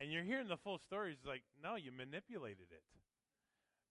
and 0.00 0.10
you're 0.10 0.24
hearing 0.24 0.48
the 0.48 0.56
full 0.56 0.78
story? 0.78 1.12
It's 1.12 1.26
like, 1.26 1.42
no, 1.62 1.76
you 1.76 1.92
manipulated 1.92 2.72
it. 2.72 2.82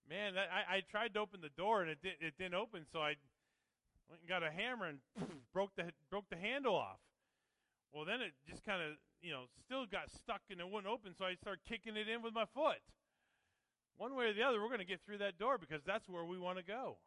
Man, 0.09 0.35
that, 0.35 0.49
I, 0.51 0.77
I 0.77 0.81
tried 0.81 1.13
to 1.13 1.19
open 1.21 1.39
the 1.39 1.53
door 1.55 1.81
and 1.81 1.89
it 1.89 2.01
did, 2.01 2.19
it 2.19 2.33
didn't 2.37 2.55
open, 2.55 2.83
so 2.91 2.99
I 2.99 3.15
went 4.09 4.19
and 4.21 4.27
got 4.27 4.43
a 4.43 4.51
hammer 4.51 4.87
and 4.87 4.99
broke 5.53 5.75
the 5.75 5.93
broke 6.09 6.29
the 6.29 6.35
handle 6.35 6.75
off. 6.75 6.99
Well, 7.93 8.03
then 8.03 8.21
it 8.21 8.33
just 8.49 8.65
kind 8.65 8.81
of 8.81 8.97
you 9.21 9.31
know 9.31 9.45
still 9.63 9.85
got 9.85 10.11
stuck 10.11 10.41
and 10.49 10.59
it 10.59 10.67
wouldn't 10.67 10.91
open, 10.91 11.13
so 11.17 11.25
I 11.25 11.35
started 11.35 11.63
kicking 11.69 11.95
it 11.95 12.09
in 12.09 12.21
with 12.21 12.33
my 12.33 12.45
foot. 12.53 12.83
One 13.97 14.15
way 14.15 14.25
or 14.25 14.33
the 14.33 14.43
other, 14.43 14.59
we're 14.59 14.73
going 14.73 14.79
to 14.79 14.89
get 14.89 15.01
through 15.05 15.19
that 15.19 15.37
door 15.37 15.57
because 15.57 15.81
that's 15.85 16.09
where 16.09 16.25
we 16.25 16.37
want 16.37 16.57
to 16.57 16.63
go. 16.63 16.97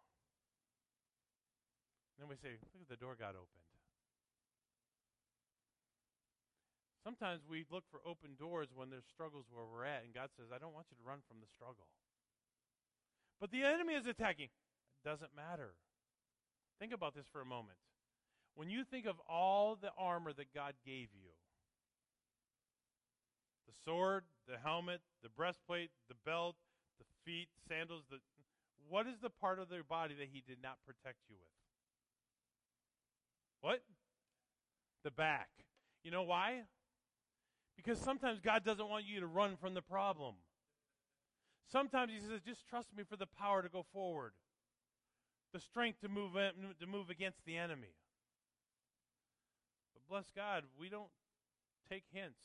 Then 2.17 2.29
we 2.29 2.37
say, 2.37 2.57
look 2.73 2.81
at 2.81 2.89
the 2.89 2.97
door 2.97 3.17
got 3.19 3.35
opened. 3.35 3.66
Sometimes 7.07 7.47
we 7.49 7.62
look 7.71 7.85
for 7.87 8.01
open 8.03 8.35
doors 8.35 8.66
when 8.75 8.90
there's 8.90 9.07
struggles 9.07 9.47
where 9.55 9.62
we're 9.62 9.87
at, 9.87 10.03
and 10.03 10.12
God 10.12 10.31
says, 10.35 10.47
I 10.51 10.59
don't 10.59 10.75
want 10.75 10.90
you 10.90 10.99
to 10.99 11.07
run 11.07 11.23
from 11.31 11.38
the 11.38 11.47
struggle. 11.47 11.87
But 13.40 13.53
the 13.53 13.62
enemy 13.62 13.95
is 13.95 14.09
attacking. 14.11 14.51
It 14.51 15.07
doesn't 15.07 15.31
matter. 15.31 15.79
Think 16.81 16.92
about 16.92 17.14
this 17.14 17.27
for 17.31 17.40
a 17.40 17.47
moment. 17.47 17.79
When 18.57 18.71
you 18.71 18.83
think 18.83 19.07
of 19.07 19.23
all 19.31 19.79
the 19.81 19.95
armor 19.97 20.33
that 20.33 20.53
God 20.53 20.75
gave 20.85 21.14
you 21.14 21.31
the 23.71 23.75
sword, 23.85 24.25
the 24.49 24.59
helmet, 24.59 25.01
the 25.23 25.29
breastplate, 25.29 25.90
the 26.09 26.19
belt, 26.25 26.57
the 26.99 27.07
feet, 27.25 27.47
sandals, 27.69 28.03
the, 28.11 28.19
what 28.88 29.07
is 29.07 29.21
the 29.23 29.31
part 29.31 29.61
of 29.61 29.69
their 29.69 29.85
body 29.85 30.14
that 30.19 30.27
He 30.33 30.42
did 30.45 30.59
not 30.61 30.79
protect 30.85 31.19
you 31.31 31.37
with? 31.38 31.55
What? 33.61 33.83
The 35.05 35.12
back. 35.12 35.51
You 36.03 36.11
know 36.11 36.25
why? 36.25 36.62
Because 37.77 38.01
sometimes 38.01 38.41
God 38.41 38.65
doesn't 38.65 38.89
want 38.89 39.05
you 39.07 39.21
to 39.21 39.27
run 39.27 39.57
from 39.57 39.75
the 39.75 39.83
problem. 39.83 40.35
Sometimes 41.71 42.12
He 42.12 42.21
says, 42.21 42.41
just 42.47 42.67
trust 42.67 42.89
me 42.97 43.05
for 43.09 43.17
the 43.17 43.27
power 43.27 43.62
to 43.62 43.69
go 43.69 43.85
forward, 43.93 44.33
the 45.53 45.61
strength 45.61 46.01
to 46.01 46.09
move, 46.09 46.37
in, 46.37 46.75
to 46.81 46.87
move 46.87 47.11
against 47.11 47.45
the 47.45 47.57
enemy. 47.57 47.95
But 49.95 50.09
bless 50.09 50.31
God, 50.35 50.65
we 50.79 50.89
don't 50.89 51.11
take 51.91 52.05
hints. 52.12 52.41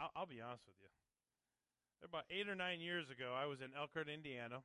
I'll, 0.00 0.10
I'll 0.16 0.26
be 0.26 0.40
honest 0.40 0.64
with 0.66 0.76
you. 0.80 0.88
About 2.02 2.24
eight 2.30 2.48
or 2.48 2.54
nine 2.54 2.80
years 2.80 3.10
ago, 3.10 3.36
I 3.36 3.44
was 3.44 3.60
in 3.60 3.68
Elkhart, 3.78 4.08
Indiana, 4.08 4.64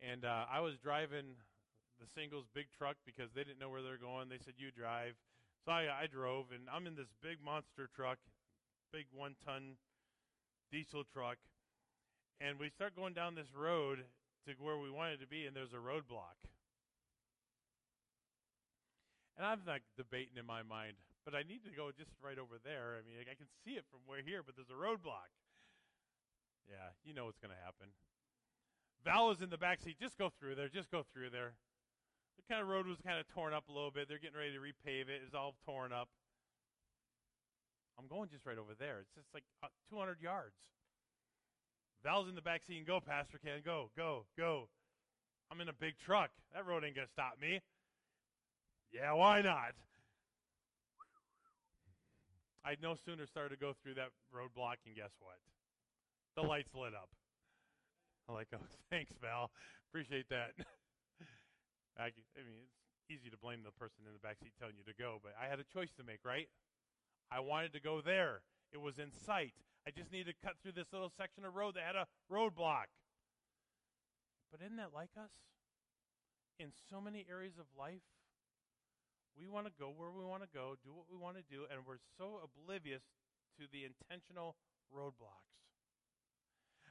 and 0.00 0.24
uh, 0.24 0.46
I 0.50 0.60
was 0.60 0.78
driving 0.78 1.34
the 1.98 2.06
singles 2.06 2.46
big 2.54 2.66
truck 2.70 2.96
because 3.04 3.34
they 3.34 3.42
didn't 3.42 3.58
know 3.58 3.68
where 3.68 3.82
they 3.82 3.90
were 3.90 3.98
going. 3.98 4.28
They 4.28 4.38
said, 4.38 4.54
You 4.56 4.70
drive. 4.70 5.18
So 5.64 5.72
I, 5.72 5.88
I 6.02 6.06
drove, 6.06 6.46
and 6.52 6.64
I'm 6.72 6.86
in 6.86 6.94
this 6.94 7.12
big 7.22 7.38
monster 7.44 7.88
truck, 7.94 8.18
big 8.92 9.06
one 9.12 9.34
ton 9.44 9.76
diesel 10.70 11.04
truck. 11.12 11.36
And 12.40 12.58
we 12.58 12.70
start 12.70 12.94
going 12.94 13.14
down 13.14 13.34
this 13.34 13.50
road 13.54 14.04
to 14.46 14.54
where 14.62 14.78
we 14.78 14.90
wanted 14.90 15.20
to 15.20 15.26
be, 15.26 15.44
and 15.44 15.54
there's 15.54 15.74
a 15.74 15.82
roadblock. 15.82 16.38
And 19.36 19.46
I'm 19.46 19.60
like 19.66 19.82
debating 19.96 20.38
in 20.38 20.46
my 20.46 20.62
mind, 20.62 20.98
but 21.24 21.34
I 21.34 21.42
need 21.42 21.62
to 21.62 21.70
go 21.70 21.90
just 21.94 22.10
right 22.22 22.38
over 22.38 22.58
there. 22.62 22.98
I 22.98 23.06
mean, 23.06 23.22
I 23.30 23.34
can 23.38 23.46
see 23.64 23.78
it 23.78 23.84
from 23.90 24.00
where 24.06 24.22
here, 24.22 24.42
but 24.42 24.56
there's 24.56 24.70
a 24.70 24.78
roadblock. 24.78 25.30
Yeah, 26.66 26.94
you 27.04 27.14
know 27.14 27.26
what's 27.26 27.38
going 27.38 27.54
to 27.54 27.64
happen. 27.64 27.94
Val 29.04 29.30
is 29.30 29.40
in 29.40 29.50
the 29.50 29.58
back 29.58 29.80
seat. 29.80 29.96
Just 29.98 30.18
go 30.18 30.30
through 30.40 30.54
there. 30.54 30.68
Just 30.68 30.90
go 30.90 31.04
through 31.12 31.30
there. 31.30 31.54
The 32.38 32.46
kind 32.48 32.62
of 32.62 32.68
road 32.68 32.86
was 32.86 32.96
kind 33.04 33.18
of 33.18 33.26
torn 33.34 33.52
up 33.52 33.68
a 33.68 33.72
little 33.72 33.90
bit. 33.90 34.08
They're 34.08 34.22
getting 34.22 34.38
ready 34.38 34.54
to 34.54 34.62
repave 34.62 35.10
it. 35.10 35.20
It's 35.26 35.34
all 35.34 35.54
torn 35.66 35.92
up. 35.92 36.08
I'm 37.98 38.06
going 38.06 38.30
just 38.30 38.46
right 38.46 38.56
over 38.56 38.78
there. 38.78 39.02
It's 39.02 39.14
just 39.14 39.28
like 39.34 39.42
uh, 39.62 39.74
200 39.90 40.22
yards. 40.22 40.54
Val's 42.04 42.28
in 42.28 42.36
the 42.36 42.42
back 42.42 42.62
seat 42.66 42.86
go, 42.86 43.00
Pastor 43.00 43.38
Ken. 43.42 43.58
Go, 43.64 43.90
go, 43.96 44.24
go. 44.38 44.68
I'm 45.50 45.60
in 45.60 45.68
a 45.68 45.74
big 45.74 45.98
truck. 45.98 46.30
That 46.54 46.66
road 46.66 46.84
ain't 46.84 46.94
going 46.94 47.06
to 47.06 47.12
stop 47.12 47.34
me. 47.40 47.60
Yeah, 48.92 49.12
why 49.12 49.42
not? 49.42 49.74
I'd 52.64 52.82
no 52.82 52.94
sooner 53.04 53.26
started 53.26 53.56
to 53.56 53.60
go 53.60 53.72
through 53.82 53.94
that 53.94 54.10
roadblock, 54.34 54.76
and 54.86 54.94
guess 54.94 55.10
what? 55.20 55.36
The 56.36 56.42
lights 56.42 56.70
lit 56.74 56.94
up. 56.94 57.08
I'm 58.28 58.34
like, 58.34 58.48
oh, 58.54 58.58
thanks, 58.90 59.12
Val. 59.20 59.50
Appreciate 59.90 60.28
that. 60.30 60.52
I, 61.98 62.14
I 62.38 62.42
mean, 62.46 62.62
it's 62.62 63.10
easy 63.10 63.28
to 63.30 63.36
blame 63.36 63.66
the 63.66 63.74
person 63.74 64.06
in 64.06 64.14
the 64.14 64.22
back 64.22 64.38
seat 64.38 64.54
telling 64.58 64.78
you 64.78 64.86
to 64.86 64.94
go, 64.94 65.18
but 65.18 65.34
I 65.34 65.50
had 65.50 65.58
a 65.58 65.66
choice 65.66 65.90
to 65.98 66.06
make, 66.06 66.22
right? 66.22 66.46
I 67.30 67.40
wanted 67.40 67.74
to 67.74 67.80
go 67.80 68.00
there. 68.00 68.46
It 68.72 68.80
was 68.80 68.98
in 68.98 69.10
sight. 69.10 69.54
I 69.86 69.90
just 69.90 70.12
needed 70.12 70.30
to 70.30 70.38
cut 70.46 70.56
through 70.62 70.78
this 70.78 70.92
little 70.92 71.10
section 71.10 71.44
of 71.44 71.54
road 71.54 71.74
that 71.74 71.84
had 71.84 71.96
a 71.96 72.06
roadblock. 72.30 72.92
But 74.52 74.62
isn't 74.62 74.76
that 74.76 74.94
like 74.94 75.12
us? 75.18 75.32
In 76.58 76.70
so 76.90 77.00
many 77.00 77.26
areas 77.28 77.58
of 77.58 77.66
life, 77.78 78.04
we 79.38 79.46
want 79.46 79.66
to 79.66 79.72
go 79.78 79.92
where 79.94 80.10
we 80.10 80.24
want 80.24 80.42
to 80.42 80.50
go, 80.50 80.74
do 80.82 80.90
what 80.90 81.06
we 81.10 81.16
want 81.16 81.36
to 81.38 81.46
do, 81.46 81.66
and 81.70 81.86
we're 81.86 82.02
so 82.18 82.42
oblivious 82.42 83.02
to 83.58 83.66
the 83.70 83.86
intentional 83.86 84.56
roadblocks. 84.90 85.48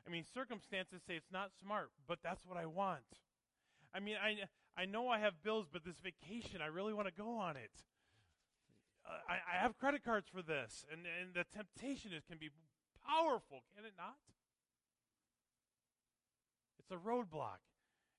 I 0.07 0.09
mean, 0.09 0.23
circumstances 0.23 1.01
say 1.05 1.15
it's 1.15 1.31
not 1.31 1.51
smart, 1.59 1.91
but 2.07 2.19
that's 2.23 2.45
what 2.45 2.55
I 2.55 2.65
want. 2.65 3.03
I 3.93 3.99
mean, 3.99 4.15
I, 4.15 4.47
I 4.77 4.85
know 4.85 5.09
I 5.09 5.17
have 5.19 5.41
bills, 5.43 5.65
but 5.71 5.83
this 5.83 5.97
vacation, 5.97 6.61
I 6.61 6.67
really 6.67 6.93
want 6.93 7.07
to 7.07 7.13
go 7.13 7.37
on 7.37 7.57
it. 7.57 7.71
Uh, 9.03 9.17
I, 9.27 9.57
I 9.57 9.61
have 9.61 9.75
credit 9.77 10.03
cards 10.03 10.27
for 10.31 10.43
this, 10.43 10.85
and, 10.91 11.01
and 11.19 11.33
the 11.33 11.45
temptation 11.49 12.13
is, 12.13 12.23
can 12.29 12.37
be 12.37 12.51
powerful, 13.07 13.63
can 13.75 13.85
it 13.85 13.93
not? 13.97 14.21
It's 16.77 16.91
a 16.91 16.95
roadblock. 16.95 17.65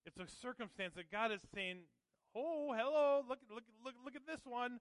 It's 0.05 0.19
a 0.19 0.27
circumstance 0.27 0.95
that 0.97 1.13
God 1.13 1.31
is 1.31 1.41
saying, 1.55 1.79
"Oh, 2.35 2.75
hello, 2.77 3.23
look, 3.29 3.39
look, 3.53 3.65
look, 3.85 3.95
look 4.05 4.17
at 4.17 4.27
this 4.27 4.45
one," 4.45 4.81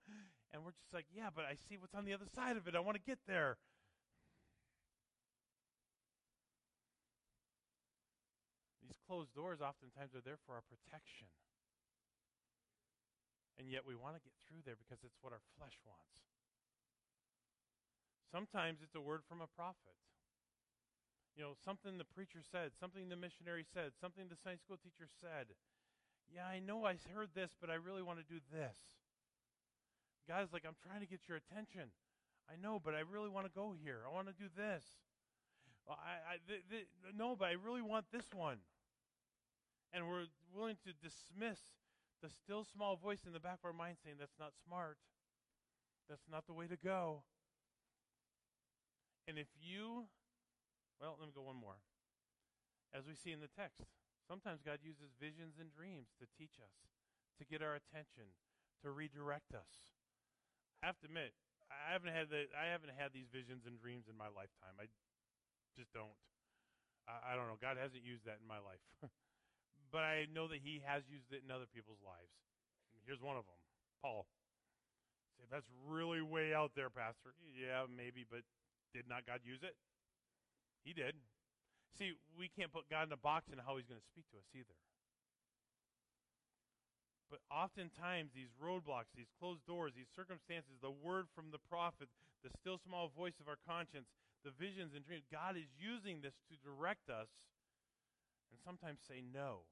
and 0.52 0.64
we're 0.64 0.72
just 0.72 0.94
like, 0.94 1.06
"Yeah, 1.14 1.30
but 1.34 1.46
I 1.46 1.56
see 1.56 1.78
what's 1.78 1.94
on 1.94 2.06
the 2.06 2.14
other 2.14 2.26
side 2.34 2.58
of 2.58 2.68
it. 2.68 2.76
I 2.76 2.80
want 2.80 2.96
to 2.96 3.04
get 3.04 3.20
there." 3.28 3.58
These 8.82 8.98
closed 9.06 9.34
doors 9.36 9.60
oftentimes 9.62 10.16
are 10.16 10.22
there 10.24 10.40
for 10.46 10.56
our 10.56 10.64
protection. 10.68 11.28
And 13.58 13.70
yet 13.70 13.90
we 13.90 13.98
want 13.98 14.14
to 14.14 14.22
get 14.22 14.34
through 14.46 14.62
there 14.66 14.78
because 14.78 15.02
it's 15.02 15.18
what 15.22 15.34
our 15.34 15.42
flesh 15.58 15.74
wants. 15.82 16.22
Sometimes 18.30 18.80
it's 18.86 18.94
a 18.94 19.02
word 19.02 19.26
from 19.26 19.42
a 19.42 19.50
prophet. 19.50 19.98
You 21.34 21.44
know, 21.46 21.54
something 21.66 21.98
the 21.98 22.06
preacher 22.06 22.42
said, 22.42 22.74
something 22.78 23.10
the 23.10 23.18
missionary 23.18 23.66
said, 23.66 23.94
something 24.02 24.26
the 24.30 24.38
Sunday 24.38 24.58
school 24.58 24.78
teacher 24.78 25.10
said. 25.22 25.54
Yeah, 26.28 26.46
I 26.46 26.60
know 26.60 26.86
I 26.86 26.98
heard 27.14 27.30
this, 27.34 27.56
but 27.62 27.70
I 27.70 27.76
really 27.78 28.02
want 28.04 28.20
to 28.20 28.28
do 28.28 28.42
this. 28.52 28.78
God's 30.28 30.52
like, 30.52 30.66
I'm 30.68 30.76
trying 30.84 31.00
to 31.00 31.08
get 31.08 31.30
your 31.30 31.38
attention. 31.38 31.94
I 32.52 32.60
know, 32.60 32.82
but 32.84 32.96
I 32.96 33.02
really 33.08 33.30
want 33.30 33.46
to 33.46 33.54
go 33.54 33.74
here. 33.74 34.04
I 34.04 34.14
want 34.14 34.28
to 34.28 34.36
do 34.36 34.50
this. 34.56 34.84
I, 35.88 36.36
I 36.36 36.36
th- 36.48 36.64
th- 36.70 36.88
no, 37.16 37.36
but 37.36 37.48
I 37.48 37.56
really 37.56 37.82
want 37.82 38.06
this 38.12 38.28
one. 38.36 38.60
And 39.94 40.08
we're 40.08 40.28
willing 40.52 40.76
to 40.84 40.92
dismiss 40.92 41.60
the 42.22 42.30
still 42.30 42.64
small 42.64 42.96
voice 42.96 43.24
in 43.26 43.34
the 43.34 43.40
back 43.40 43.60
of 43.62 43.66
our 43.66 43.74
mind 43.74 43.98
saying, 44.04 44.18
That's 44.20 44.40
not 44.40 44.54
smart. 44.66 44.98
That's 46.10 46.26
not 46.32 46.48
the 46.48 46.56
way 46.56 46.68
to 46.68 46.78
go. 46.78 47.24
And 49.28 49.36
if 49.36 49.52
you, 49.60 50.08
well, 51.04 51.20
let 51.20 51.28
me 51.28 51.36
go 51.36 51.44
one 51.44 51.60
more. 51.60 51.84
As 52.96 53.04
we 53.04 53.14
see 53.14 53.36
in 53.36 53.44
the 53.44 53.52
text, 53.52 53.84
sometimes 54.24 54.64
God 54.64 54.80
uses 54.80 55.12
visions 55.20 55.60
and 55.60 55.68
dreams 55.68 56.16
to 56.24 56.26
teach 56.40 56.56
us, 56.64 56.72
to 57.36 57.44
get 57.44 57.60
our 57.60 57.76
attention, 57.76 58.32
to 58.80 58.96
redirect 58.96 59.52
us. 59.52 59.92
I 60.80 60.88
have 60.88 60.96
to 61.04 61.12
admit, 61.12 61.36
I 61.68 61.92
haven't 61.92 62.16
had 62.16 62.32
the, 62.32 62.48
I 62.56 62.72
haven't 62.72 62.96
had 62.96 63.12
these 63.12 63.28
visions 63.28 63.68
and 63.68 63.76
dreams 63.76 64.08
in 64.08 64.16
my 64.16 64.32
lifetime. 64.32 64.80
I 64.80 64.88
just 65.76 65.92
don't. 65.92 66.16
I, 67.04 67.34
I 67.34 67.36
don't 67.36 67.52
know. 67.52 67.60
God 67.60 67.76
hasn't 67.76 68.08
used 68.08 68.24
that 68.24 68.40
in 68.40 68.48
my 68.48 68.64
life. 68.64 68.82
but 69.92 70.04
I 70.04 70.28
know 70.34 70.48
that 70.48 70.60
he 70.64 70.82
has 70.86 71.04
used 71.08 71.32
it 71.32 71.44
in 71.46 71.52
other 71.52 71.70
people's 71.70 72.02
lives. 72.04 72.32
Here's 73.08 73.24
one 73.24 73.40
of 73.40 73.48
them 73.48 73.60
Paul. 74.04 74.28
Say, 75.40 75.46
that's 75.48 75.70
really 75.88 76.22
way 76.22 76.54
out 76.54 76.74
there, 76.76 76.90
Pastor. 76.90 77.32
Yeah, 77.56 77.86
maybe, 77.88 78.26
but 78.26 78.42
did 78.92 79.08
not 79.08 79.24
God 79.24 79.46
use 79.46 79.62
it? 79.62 79.78
He 80.84 80.92
did. 80.92 81.16
See, 81.96 82.18
we 82.38 82.50
can't 82.50 82.74
put 82.74 82.90
God 82.90 83.08
in 83.08 83.14
a 83.14 83.20
box 83.20 83.50
and 83.54 83.62
how 83.62 83.78
he's 83.78 83.90
going 83.90 84.02
to 84.02 84.10
speak 84.12 84.26
to 84.34 84.38
us 84.38 84.50
either. 84.54 84.78
But 87.28 87.44
oftentimes, 87.52 88.32
these 88.32 88.52
roadblocks, 88.56 89.12
these 89.12 89.32
closed 89.36 89.66
doors, 89.68 89.92
these 89.96 90.10
circumstances, 90.16 90.80
the 90.80 90.94
word 90.94 91.28
from 91.36 91.52
the 91.52 91.60
prophet, 91.60 92.08
the 92.40 92.54
still 92.56 92.80
small 92.80 93.12
voice 93.12 93.36
of 93.44 93.52
our 93.52 93.60
conscience, 93.68 94.08
the 94.48 94.56
visions 94.56 94.96
and 94.96 95.04
dreams, 95.04 95.28
God 95.28 95.60
is 95.60 95.68
using 95.76 96.24
this 96.24 96.40
to 96.48 96.56
direct 96.64 97.12
us 97.12 97.28
and 98.48 98.60
sometimes 98.64 99.04
say 99.04 99.20
no 99.20 99.68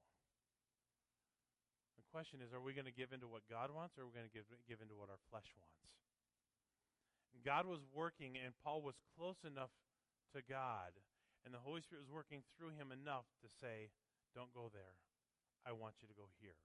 question 2.04 2.40
is 2.40 2.52
are 2.56 2.64
we 2.64 2.72
going 2.72 2.88
to 2.88 2.94
give 2.94 3.12
into 3.12 3.28
what 3.28 3.44
God 3.44 3.68
wants 3.68 3.96
or 3.96 4.04
are 4.04 4.08
we 4.08 4.16
going 4.16 4.28
to 4.28 4.32
give, 4.32 4.48
give 4.64 4.80
into 4.80 4.96
what 4.96 5.12
our 5.12 5.20
flesh 5.28 5.52
wants? 5.60 5.92
God 7.44 7.68
was 7.68 7.84
working 7.92 8.40
and 8.40 8.56
Paul 8.64 8.80
was 8.80 8.96
close 9.14 9.40
enough 9.44 9.70
to 10.32 10.40
God 10.44 10.96
and 11.44 11.52
the 11.52 11.60
Holy 11.60 11.84
Spirit 11.84 12.08
was 12.08 12.12
working 12.12 12.40
through 12.56 12.74
him 12.74 12.88
enough 12.90 13.28
to 13.44 13.48
say, 13.60 13.92
don't 14.34 14.50
go 14.56 14.72
there. 14.72 14.98
I 15.62 15.76
want 15.76 16.00
you 16.00 16.08
to 16.08 16.16
go 16.16 16.26
here. 16.40 16.58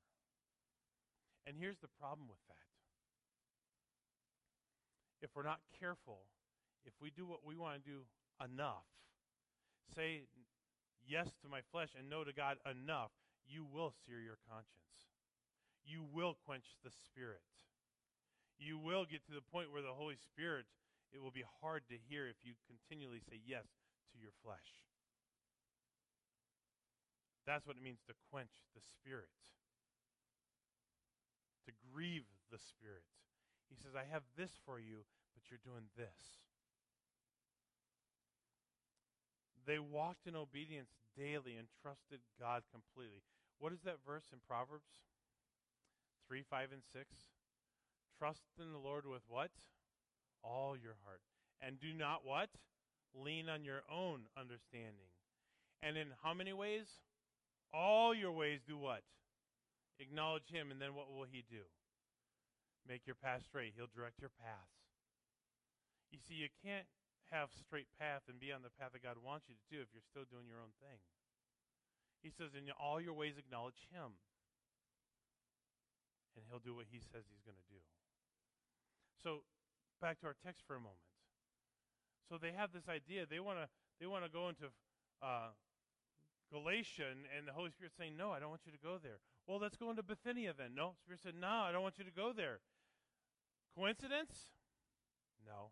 And 1.45 1.53
here's 1.59 1.77
the 1.83 1.91
problem 1.99 2.31
with 2.31 2.41
that. 2.47 2.69
If 5.21 5.35
we're 5.35 5.45
not 5.45 5.61
careful, 5.77 6.25
if 6.85 6.93
we 6.97 7.11
do 7.11 7.27
what 7.27 7.45
we 7.45 7.59
want 7.59 7.77
to 7.77 7.83
do 7.83 8.07
enough, 8.41 8.89
say 9.93 10.25
yes 11.05 11.29
to 11.43 11.47
my 11.49 11.61
flesh 11.71 11.93
and 11.93 12.09
no 12.09 12.23
to 12.23 12.33
God 12.33 12.57
enough, 12.65 13.11
you 13.45 13.67
will 13.67 13.93
sear 14.05 14.17
your 14.17 14.37
conscience 14.49 14.81
you 15.85 16.03
will 16.03 16.37
quench 16.45 16.77
the 16.83 16.91
Spirit. 16.91 17.45
You 18.59 18.77
will 18.77 19.05
get 19.05 19.25
to 19.25 19.33
the 19.33 19.45
point 19.51 19.71
where 19.71 19.81
the 19.81 19.97
Holy 19.97 20.17
Spirit, 20.17 20.65
it 21.13 21.21
will 21.21 21.33
be 21.33 21.43
hard 21.61 21.83
to 21.89 21.97
hear 21.97 22.27
if 22.27 22.37
you 22.45 22.53
continually 22.69 23.19
say 23.19 23.41
yes 23.41 23.65
to 24.13 24.21
your 24.21 24.33
flesh. 24.45 24.85
That's 27.45 27.65
what 27.65 27.75
it 27.75 27.83
means 27.83 28.05
to 28.05 28.13
quench 28.29 28.53
the 28.77 28.81
Spirit, 29.01 29.33
to 31.65 31.73
grieve 31.89 32.29
the 32.53 32.61
Spirit. 32.61 33.03
He 33.69 33.75
says, 33.75 33.97
I 33.97 34.05
have 34.13 34.23
this 34.37 34.51
for 34.65 34.77
you, 34.77 35.09
but 35.33 35.49
you're 35.49 35.65
doing 35.65 35.89
this. 35.97 36.37
They 39.65 39.79
walked 39.79 40.27
in 40.27 40.35
obedience 40.35 40.93
daily 41.17 41.57
and 41.57 41.67
trusted 41.81 42.21
God 42.39 42.63
completely. 42.69 43.21
What 43.57 43.73
is 43.73 43.81
that 43.85 44.05
verse 44.05 44.29
in 44.33 44.39
Proverbs? 44.47 45.01
3, 46.31 46.47
5, 46.47 46.71
and 46.71 46.87
6. 46.95 47.03
Trust 48.15 48.55
in 48.55 48.71
the 48.71 48.79
Lord 48.79 49.03
with 49.03 49.27
what? 49.27 49.51
All 50.39 50.79
your 50.79 50.95
heart. 51.03 51.19
And 51.59 51.75
do 51.75 51.91
not 51.91 52.23
what? 52.23 52.47
Lean 53.11 53.51
on 53.51 53.67
your 53.67 53.83
own 53.91 54.31
understanding. 54.39 55.11
And 55.83 55.99
in 55.99 56.15
how 56.23 56.31
many 56.31 56.55
ways? 56.55 56.87
All 57.75 58.15
your 58.15 58.31
ways 58.31 58.63
do 58.63 58.79
what? 58.79 59.03
Acknowledge 59.99 60.47
him, 60.47 60.71
and 60.71 60.79
then 60.79 60.95
what 60.95 61.11
will 61.11 61.27
he 61.27 61.43
do? 61.51 61.67
Make 62.87 63.03
your 63.03 63.19
path 63.19 63.43
straight. 63.43 63.75
He'll 63.75 63.91
direct 63.91 64.23
your 64.23 64.31
paths. 64.31 64.79
You 66.15 66.19
see, 66.23 66.39
you 66.39 66.47
can't 66.63 66.87
have 67.27 67.51
straight 67.51 67.91
path 67.99 68.23
and 68.31 68.39
be 68.39 68.55
on 68.55 68.63
the 68.63 68.71
path 68.79 68.95
that 68.95 69.03
God 69.03 69.19
wants 69.19 69.51
you 69.51 69.59
to 69.59 69.67
do 69.67 69.83
if 69.83 69.91
you're 69.91 70.07
still 70.07 70.31
doing 70.31 70.47
your 70.47 70.63
own 70.63 70.71
thing. 70.79 71.03
He 72.23 72.31
says, 72.31 72.55
in 72.55 72.71
all 72.79 73.03
your 73.03 73.19
ways 73.19 73.35
acknowledge 73.35 73.83
him. 73.91 74.15
And 76.35 76.45
he'll 76.47 76.63
do 76.63 76.75
what 76.75 76.87
he 76.89 76.99
says 76.99 77.27
he's 77.27 77.43
going 77.43 77.59
to 77.59 77.69
do. 77.69 77.81
So 79.19 79.43
back 79.99 80.19
to 80.21 80.27
our 80.27 80.35
text 80.39 80.63
for 80.65 80.75
a 80.75 80.81
moment. 80.81 81.05
So 82.29 82.39
they 82.39 82.55
have 82.55 82.71
this 82.71 82.87
idea. 82.87 83.27
They 83.27 83.39
want 83.39 83.59
to 83.59 83.67
they 83.99 84.07
want 84.07 84.23
to 84.25 84.31
go 84.31 84.49
into 84.49 84.71
uh, 85.21 85.53
Galatia, 86.49 87.11
and, 87.11 87.29
and 87.29 87.47
the 87.47 87.53
Holy 87.53 87.69
Spirit 87.69 87.93
saying, 87.93 88.17
"No, 88.17 88.31
I 88.31 88.39
don't 88.39 88.49
want 88.49 88.65
you 88.65 88.71
to 88.71 88.81
go 88.81 88.97
there." 88.97 89.19
Well, 89.45 89.59
let's 89.59 89.75
go 89.75 89.91
into 89.91 90.01
Bithynia 90.01 90.55
then. 90.57 90.73
No, 90.73 90.95
Spirit 91.03 91.21
said, 91.21 91.35
"No, 91.35 91.67
I 91.67 91.71
don't 91.71 91.83
want 91.83 91.99
you 91.99 92.05
to 92.07 92.15
go 92.15 92.33
there." 92.33 92.63
Coincidence? 93.75 94.51
No. 95.45 95.71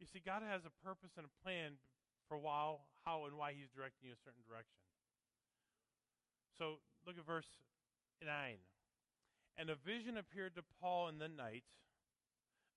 You 0.00 0.06
see, 0.06 0.20
God 0.24 0.42
has 0.42 0.62
a 0.64 0.72
purpose 0.84 1.16
and 1.16 1.26
a 1.26 1.34
plan 1.42 1.80
for 2.28 2.36
while, 2.38 2.86
how 3.04 3.24
and 3.24 3.36
why 3.36 3.52
He's 3.52 3.68
directing 3.72 4.08
you 4.08 4.12
a 4.12 4.20
certain 4.20 4.44
direction. 4.44 4.78
So 6.56 6.80
look 7.06 7.16
at 7.18 7.24
verse 7.24 7.48
9. 8.24 8.58
And 9.58 9.68
a 9.68 9.74
vision 9.74 10.16
appeared 10.16 10.54
to 10.54 10.62
Paul 10.80 11.08
in 11.08 11.18
the 11.18 11.28
night. 11.28 11.66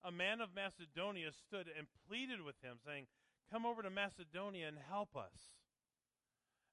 A 0.04 0.12
man 0.12 0.42
of 0.42 0.50
Macedonia 0.58 1.30
stood 1.30 1.70
and 1.78 1.86
pleaded 2.10 2.42
with 2.42 2.58
him, 2.66 2.82
saying, 2.82 3.06
Come 3.54 3.70
over 3.70 3.86
to 3.86 3.94
Macedonia 3.94 4.68
and 4.68 4.82
help 4.90 5.14
us. 5.16 5.54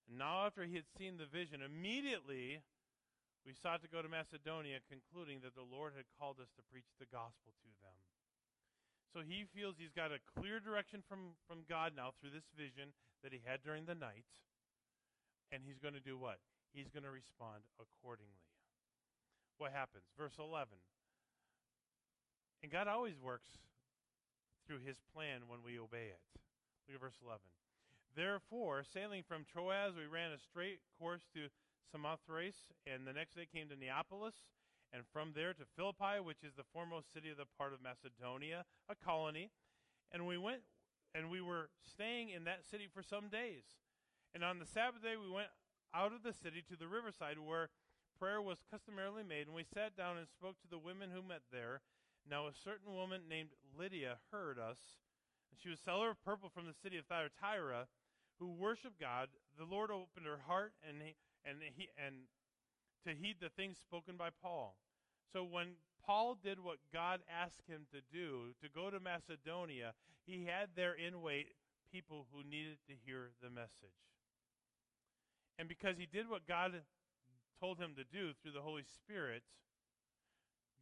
And 0.08 0.16
now, 0.16 0.48
after 0.48 0.64
he 0.64 0.80
had 0.80 0.88
seen 0.96 1.20
the 1.20 1.28
vision, 1.28 1.60
immediately 1.60 2.64
we 3.44 3.52
sought 3.52 3.84
to 3.84 3.92
go 3.92 4.00
to 4.00 4.08
Macedonia, 4.08 4.80
concluding 4.88 5.44
that 5.44 5.52
the 5.52 5.66
Lord 5.66 5.92
had 5.92 6.08
called 6.16 6.40
us 6.40 6.48
to 6.56 6.68
preach 6.72 6.88
the 6.96 7.10
gospel 7.12 7.52
to 7.60 7.70
them. 7.84 8.00
So 9.12 9.20
he 9.20 9.44
feels 9.52 9.76
he's 9.76 9.92
got 9.92 10.12
a 10.12 10.24
clear 10.36 10.60
direction 10.60 11.04
from, 11.04 11.36
from 11.48 11.64
God 11.68 11.92
now 11.96 12.12
through 12.16 12.32
this 12.32 12.48
vision 12.56 12.92
that 13.24 13.32
he 13.32 13.40
had 13.44 13.64
during 13.64 13.84
the 13.84 13.96
night. 13.96 14.28
And 15.52 15.64
he's 15.64 15.80
going 15.80 15.96
to 15.96 16.04
do 16.04 16.16
what? 16.16 16.40
He's 16.72 16.92
going 16.92 17.08
to 17.08 17.12
respond 17.12 17.64
accordingly. 17.80 18.47
What 19.58 19.72
happens? 19.72 20.04
Verse 20.16 20.38
11. 20.38 20.68
And 22.62 22.72
God 22.72 22.88
always 22.88 23.18
works 23.20 23.58
through 24.66 24.80
his 24.84 24.98
plan 25.14 25.46
when 25.46 25.60
we 25.64 25.78
obey 25.78 26.14
it. 26.14 26.22
Look 26.86 26.96
at 26.96 27.00
verse 27.00 27.18
11. 27.22 27.40
Therefore, 28.16 28.82
sailing 28.82 29.22
from 29.22 29.44
Troas, 29.44 29.94
we 29.94 30.06
ran 30.06 30.32
a 30.32 30.38
straight 30.38 30.80
course 30.98 31.22
to 31.34 31.50
Samothrace, 31.90 32.72
and 32.86 33.06
the 33.06 33.12
next 33.12 33.34
day 33.34 33.46
came 33.46 33.68
to 33.68 33.76
Neapolis 33.76 34.34
and 34.92 35.02
from 35.12 35.32
there 35.34 35.52
to 35.52 35.64
Philippi, 35.76 36.20
which 36.22 36.42
is 36.42 36.54
the 36.54 36.66
foremost 36.72 37.12
city 37.12 37.30
of 37.30 37.36
the 37.36 37.50
part 37.58 37.72
of 37.72 37.82
Macedonia, 37.82 38.64
a 38.88 38.94
colony. 38.94 39.50
And 40.12 40.26
we 40.26 40.38
went 40.38 40.62
and 41.14 41.30
we 41.30 41.40
were 41.40 41.68
staying 41.84 42.30
in 42.30 42.44
that 42.44 42.64
city 42.64 42.88
for 42.92 43.02
some 43.02 43.28
days. 43.28 43.64
And 44.34 44.44
on 44.44 44.58
the 44.58 44.66
Sabbath 44.66 45.02
day 45.02 45.16
we 45.20 45.30
went 45.30 45.48
out 45.94 46.12
of 46.12 46.22
the 46.22 46.32
city 46.32 46.62
to 46.68 46.76
the 46.76 46.88
riverside 46.88 47.38
where 47.38 47.68
prayer 48.18 48.42
was 48.42 48.58
customarily 48.70 49.22
made, 49.22 49.46
and 49.46 49.54
we 49.54 49.64
sat 49.64 49.96
down 49.96 50.18
and 50.18 50.26
spoke 50.28 50.60
to 50.60 50.70
the 50.70 50.78
women 50.78 51.10
who 51.14 51.22
met 51.22 51.42
there. 51.50 51.80
Now 52.28 52.46
a 52.46 52.52
certain 52.52 52.92
woman 52.92 53.22
named 53.30 53.50
Lydia 53.78 54.18
heard 54.30 54.58
us, 54.58 54.78
and 55.50 55.58
she 55.62 55.70
was 55.70 55.78
seller 55.80 56.10
of 56.10 56.24
purple 56.24 56.50
from 56.50 56.66
the 56.66 56.76
city 56.82 56.98
of 56.98 57.06
Thyatira, 57.06 57.86
who 58.38 58.52
worshiped 58.52 59.00
God. 59.00 59.28
The 59.58 59.64
Lord 59.64 59.90
opened 59.90 60.26
her 60.26 60.42
heart 60.46 60.74
and 60.86 61.02
he, 61.02 61.14
and 61.44 61.58
he 61.74 61.88
and 61.98 62.28
to 63.06 63.14
heed 63.14 63.36
the 63.40 63.50
things 63.50 63.78
spoken 63.78 64.16
by 64.16 64.30
Paul. 64.42 64.76
So 65.32 65.44
when 65.44 65.78
Paul 66.04 66.36
did 66.42 66.58
what 66.62 66.78
God 66.92 67.20
asked 67.28 67.62
him 67.68 67.86
to 67.92 68.00
do, 68.12 68.54
to 68.62 68.68
go 68.68 68.90
to 68.90 69.00
Macedonia, 69.00 69.92
he 70.26 70.46
had 70.46 70.70
there 70.76 70.94
in 70.94 71.22
wait 71.22 71.54
people 71.92 72.26
who 72.32 72.42
needed 72.42 72.78
to 72.88 72.94
hear 73.04 73.30
the 73.42 73.50
message. 73.50 73.96
And 75.58 75.68
because 75.68 75.96
he 75.98 76.06
did 76.06 76.28
what 76.28 76.46
God 76.46 76.72
told 77.60 77.78
him 77.78 77.94
to 77.98 78.06
do 78.06 78.32
through 78.38 78.54
the 78.54 78.64
Holy 78.64 78.86
Spirit, 78.86 79.42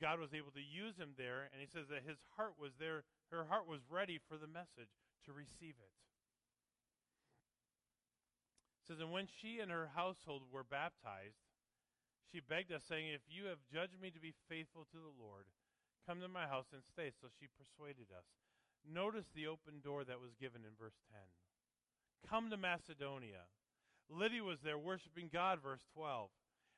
God 0.00 0.20
was 0.20 0.36
able 0.36 0.52
to 0.52 0.60
use 0.60 0.96
him 0.96 1.16
there, 1.16 1.48
and 1.52 1.60
he 1.60 1.66
says 1.66 1.88
that 1.88 2.04
his 2.04 2.20
heart 2.36 2.54
was 2.60 2.76
there, 2.78 3.04
her 3.32 3.48
heart 3.48 3.66
was 3.66 3.80
ready 3.88 4.20
for 4.28 4.36
the 4.36 4.46
message 4.46 4.92
to 5.24 5.32
receive 5.32 5.74
it. 5.80 5.94
It 8.84 8.92
says, 8.92 9.00
and 9.00 9.10
when 9.10 9.26
she 9.26 9.58
and 9.58 9.72
her 9.72 9.90
household 9.96 10.46
were 10.52 10.62
baptized, 10.62 11.40
she 12.30 12.44
begged 12.44 12.70
us, 12.70 12.84
saying, 12.86 13.08
If 13.08 13.24
you 13.26 13.46
have 13.46 13.64
judged 13.72 13.98
me 14.00 14.10
to 14.10 14.20
be 14.20 14.34
faithful 14.50 14.84
to 14.90 14.98
the 14.98 15.16
Lord, 15.16 15.46
come 16.06 16.20
to 16.20 16.28
my 16.28 16.46
house 16.46 16.70
and 16.72 16.82
stay. 16.84 17.10
So 17.10 17.28
she 17.38 17.48
persuaded 17.48 18.12
us. 18.12 18.26
Notice 18.86 19.26
the 19.34 19.46
open 19.46 19.82
door 19.82 20.04
that 20.04 20.20
was 20.20 20.34
given 20.38 20.62
in 20.62 20.78
verse 20.78 20.98
10. 21.10 21.18
Come 22.28 22.50
to 22.50 22.56
Macedonia. 22.56 23.50
Lydia 24.10 24.42
was 24.42 24.60
there 24.62 24.78
worshiping 24.78 25.30
God, 25.32 25.58
verse 25.62 25.82
12. 25.94 26.30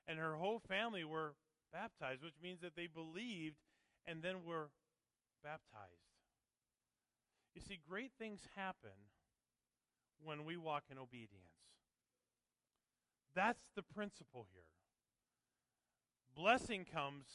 And 0.08 0.18
her 0.18 0.36
whole 0.36 0.58
family 0.58 1.04
were 1.04 1.34
baptized, 1.70 2.24
which 2.24 2.40
means 2.42 2.62
that 2.62 2.74
they 2.74 2.86
believed 2.86 3.58
and 4.06 4.22
then 4.22 4.36
were 4.44 4.70
baptized. 5.44 6.08
You 7.54 7.60
see, 7.60 7.78
great 7.88 8.12
things 8.18 8.40
happen 8.56 9.12
when 10.24 10.44
we 10.44 10.56
walk 10.56 10.84
in 10.90 10.98
obedience. 10.98 11.52
That's 13.34 13.68
the 13.76 13.82
principle 13.82 14.46
here. 14.52 14.62
Blessing 16.34 16.84
comes 16.84 17.26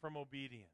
from 0.00 0.16
obedience. 0.16 0.68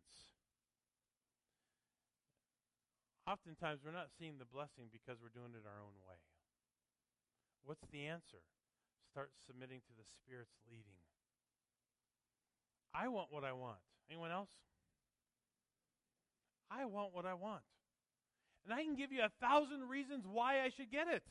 Oftentimes, 3.26 3.80
we're 3.84 3.92
not 3.92 4.08
seeing 4.18 4.38
the 4.38 4.44
blessing 4.44 4.86
because 4.92 5.20
we're 5.20 5.34
doing 5.34 5.52
it 5.54 5.66
our 5.66 5.82
own 5.82 5.94
way. 6.06 6.18
What's 7.64 7.86
the 7.90 8.06
answer? 8.06 8.42
Start 9.16 9.30
submitting 9.46 9.80
to 9.80 9.96
the 9.96 10.04
Spirit's 10.04 10.52
leading. 10.70 11.00
I 12.92 13.08
want 13.08 13.28
what 13.30 13.44
I 13.44 13.54
want. 13.54 13.78
Anyone 14.10 14.30
else? 14.30 14.50
I 16.70 16.84
want 16.84 17.14
what 17.14 17.24
I 17.24 17.32
want. 17.32 17.62
And 18.66 18.74
I 18.74 18.84
can 18.84 18.94
give 18.94 19.12
you 19.12 19.22
a 19.22 19.32
thousand 19.40 19.88
reasons 19.88 20.26
why 20.30 20.60
I 20.60 20.68
should 20.68 20.90
get 20.90 21.08
it. 21.08 21.22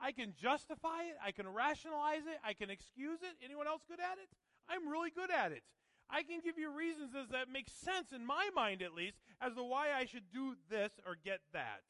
I 0.00 0.12
can 0.12 0.32
justify 0.40 1.12
it. 1.12 1.16
I 1.22 1.30
can 1.30 1.46
rationalize 1.46 2.24
it. 2.24 2.40
I 2.42 2.54
can 2.54 2.70
excuse 2.70 3.20
it. 3.20 3.36
Anyone 3.44 3.66
else 3.66 3.82
good 3.86 4.00
at 4.00 4.16
it? 4.16 4.30
I'm 4.66 4.88
really 4.88 5.10
good 5.10 5.30
at 5.30 5.52
it. 5.52 5.64
I 6.08 6.22
can 6.22 6.40
give 6.42 6.56
you 6.56 6.74
reasons 6.74 7.10
as 7.14 7.28
that 7.32 7.52
make 7.52 7.68
sense 7.68 8.12
in 8.16 8.24
my 8.24 8.48
mind 8.54 8.80
at 8.80 8.94
least 8.94 9.18
as 9.42 9.52
to 9.56 9.62
why 9.62 9.88
I 9.94 10.06
should 10.06 10.32
do 10.32 10.56
this 10.70 10.92
or 11.04 11.18
get 11.22 11.40
that. 11.52 11.82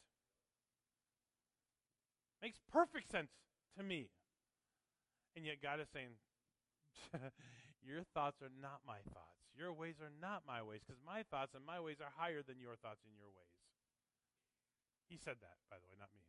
Makes 2.43 2.59
perfect 2.73 3.13
sense 3.13 3.31
to 3.79 3.85
me. 3.85 4.09
And 5.37 5.45
yet 5.47 5.63
God 5.63 5.81
is 5.81 5.89
saying, 5.93 6.17
Your 7.83 8.07
thoughts 8.15 8.39
are 8.45 8.53
not 8.53 8.85
my 8.87 9.03
thoughts. 9.11 9.43
Your 9.59 9.73
ways 9.75 9.99
are 10.01 10.13
not 10.23 10.47
my 10.47 10.63
ways, 10.63 10.81
because 10.87 11.01
my 11.03 11.27
thoughts 11.29 11.53
and 11.53 11.67
my 11.67 11.81
ways 11.83 12.01
are 12.01 12.13
higher 12.15 12.41
than 12.41 12.63
your 12.63 12.79
thoughts 12.79 13.05
and 13.05 13.13
your 13.13 13.29
ways. 13.29 13.59
He 15.11 15.21
said 15.21 15.37
that, 15.45 15.61
by 15.69 15.77
the 15.77 15.85
way, 15.91 15.99
not 16.01 16.09
me. 16.17 16.25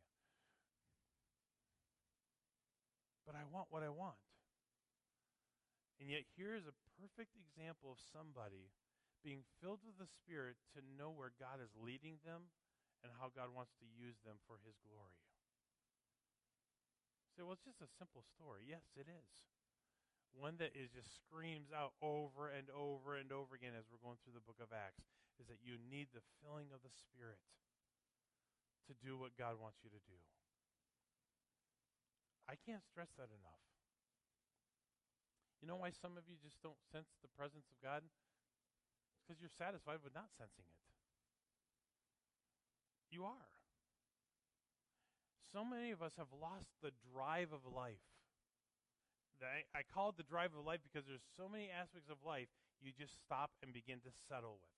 But 3.24 3.32
I 3.32 3.48
want 3.48 3.72
what 3.72 3.80
I 3.80 3.88
want. 3.88 4.20
And 5.96 6.12
yet, 6.12 6.28
here 6.36 6.52
is 6.52 6.68
a 6.68 6.76
perfect 7.00 7.32
example 7.32 7.96
of 7.96 8.02
somebody 8.12 8.74
being 9.24 9.40
filled 9.62 9.80
with 9.80 9.96
the 9.96 10.10
Spirit 10.10 10.60
to 10.76 10.84
know 10.84 11.08
where 11.08 11.32
God 11.40 11.64
is 11.64 11.72
leading 11.80 12.20
them 12.28 12.52
and 13.00 13.08
how 13.16 13.32
God 13.32 13.48
wants 13.56 13.72
to 13.80 13.88
use 13.88 14.20
them 14.20 14.36
for 14.44 14.60
His 14.60 14.76
glory. 14.84 15.16
So, 17.34 17.42
well, 17.42 17.58
it's 17.58 17.66
just 17.66 17.82
a 17.82 17.90
simple 17.98 18.22
story. 18.22 18.62
Yes, 18.62 18.86
it 18.94 19.10
is. 19.10 19.28
One 20.34 20.54
that 20.62 20.74
is 20.74 20.90
just 20.94 21.10
screams 21.18 21.74
out 21.74 21.98
over 21.98 22.50
and 22.50 22.70
over 22.70 23.18
and 23.18 23.30
over 23.34 23.54
again 23.58 23.74
as 23.74 23.86
we're 23.90 24.02
going 24.02 24.18
through 24.22 24.38
the 24.38 24.46
book 24.46 24.58
of 24.62 24.70
Acts 24.70 25.06
is 25.42 25.50
that 25.50 25.62
you 25.62 25.78
need 25.90 26.10
the 26.14 26.22
filling 26.42 26.70
of 26.70 26.82
the 26.86 26.90
Spirit 26.90 27.42
to 28.86 28.94
do 29.02 29.18
what 29.18 29.34
God 29.34 29.58
wants 29.58 29.82
you 29.82 29.90
to 29.90 30.02
do. 30.06 30.18
I 32.46 32.54
can't 32.54 32.82
stress 32.86 33.10
that 33.18 33.30
enough. 33.30 33.62
You 35.62 35.66
know 35.66 35.80
why 35.80 35.90
some 35.96 36.20
of 36.20 36.28
you 36.28 36.36
just 36.38 36.60
don't 36.60 36.78
sense 36.92 37.08
the 37.24 37.32
presence 37.34 37.66
of 37.72 37.78
God? 37.80 38.04
It's 38.04 39.22
because 39.24 39.40
you're 39.40 39.54
satisfied 39.58 40.04
with 40.04 40.12
not 40.12 40.28
sensing 40.36 40.68
it. 40.68 40.82
You 43.08 43.24
are. 43.24 43.53
So 45.54 45.62
many 45.62 45.94
of 45.94 46.02
us 46.02 46.10
have 46.18 46.34
lost 46.34 46.66
the 46.82 46.90
drive 47.14 47.54
of 47.54 47.62
life. 47.62 48.02
I, 49.70 49.86
call 49.86 50.10
it 50.10 50.18
the 50.18 50.26
drive 50.26 50.50
of 50.56 50.66
life 50.66 50.82
because 50.82 51.06
there's 51.06 51.22
so 51.38 51.46
many 51.46 51.70
aspects 51.70 52.10
of 52.10 52.18
life 52.26 52.50
you 52.82 52.90
just 52.90 53.14
stop 53.22 53.54
and 53.62 53.70
begin 53.70 54.02
to 54.02 54.10
settle 54.26 54.58
with. 54.58 54.74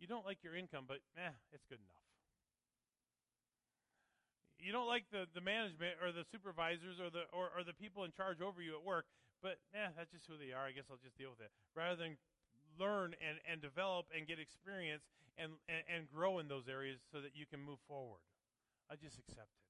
You 0.00 0.08
don't 0.08 0.24
like 0.24 0.40
your 0.40 0.56
income, 0.56 0.88
but 0.88 1.04
eh, 1.20 1.36
it's 1.52 1.68
good 1.68 1.84
enough. 1.84 2.06
You 4.56 4.72
don't 4.72 4.88
like 4.88 5.04
the, 5.12 5.28
the 5.36 5.44
management 5.44 6.00
or 6.00 6.16
the 6.16 6.24
supervisors 6.24 6.96
or 6.96 7.12
the 7.12 7.28
or, 7.28 7.52
or 7.52 7.60
the 7.60 7.76
people 7.76 8.08
in 8.08 8.16
charge 8.16 8.40
over 8.40 8.64
you 8.64 8.72
at 8.72 8.84
work, 8.86 9.04
but 9.44 9.60
eh, 9.76 9.92
that's 9.98 10.16
just 10.16 10.24
who 10.24 10.40
they 10.40 10.56
are. 10.56 10.64
I 10.64 10.72
guess 10.72 10.88
I'll 10.88 11.02
just 11.02 11.18
deal 11.20 11.28
with 11.28 11.44
it. 11.44 11.52
Rather 11.76 11.98
than 11.98 12.16
learn 12.80 13.12
and, 13.20 13.36
and 13.44 13.60
develop 13.60 14.08
and 14.16 14.24
get 14.24 14.40
experience 14.40 15.04
and, 15.36 15.60
and, 15.68 15.84
and 15.92 16.00
grow 16.08 16.40
in 16.40 16.48
those 16.48 16.72
areas 16.72 17.04
so 17.12 17.20
that 17.20 17.36
you 17.36 17.44
can 17.44 17.60
move 17.60 17.82
forward. 17.84 18.24
I 18.90 18.96
just 18.96 19.18
accept 19.18 19.50
it. 19.50 19.66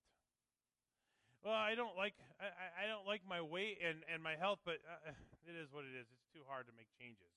Well, 1.45 1.55
I 1.55 1.75
don't 1.75 1.97
like 1.97 2.15
I, 2.41 2.85
I 2.85 2.89
don't 2.89 3.07
like 3.07 3.23
my 3.29 3.41
weight 3.41 3.79
and, 3.79 4.03
and 4.13 4.23
my 4.23 4.35
health, 4.35 4.59
but 4.65 4.83
uh, 4.83 5.13
it 5.49 5.55
is 5.55 5.73
what 5.73 5.85
it 5.85 5.95
is. 5.95 6.07
It's 6.11 6.29
too 6.35 6.43
hard 6.49 6.67
to 6.67 6.73
make 6.77 6.89
changes. 6.99 7.31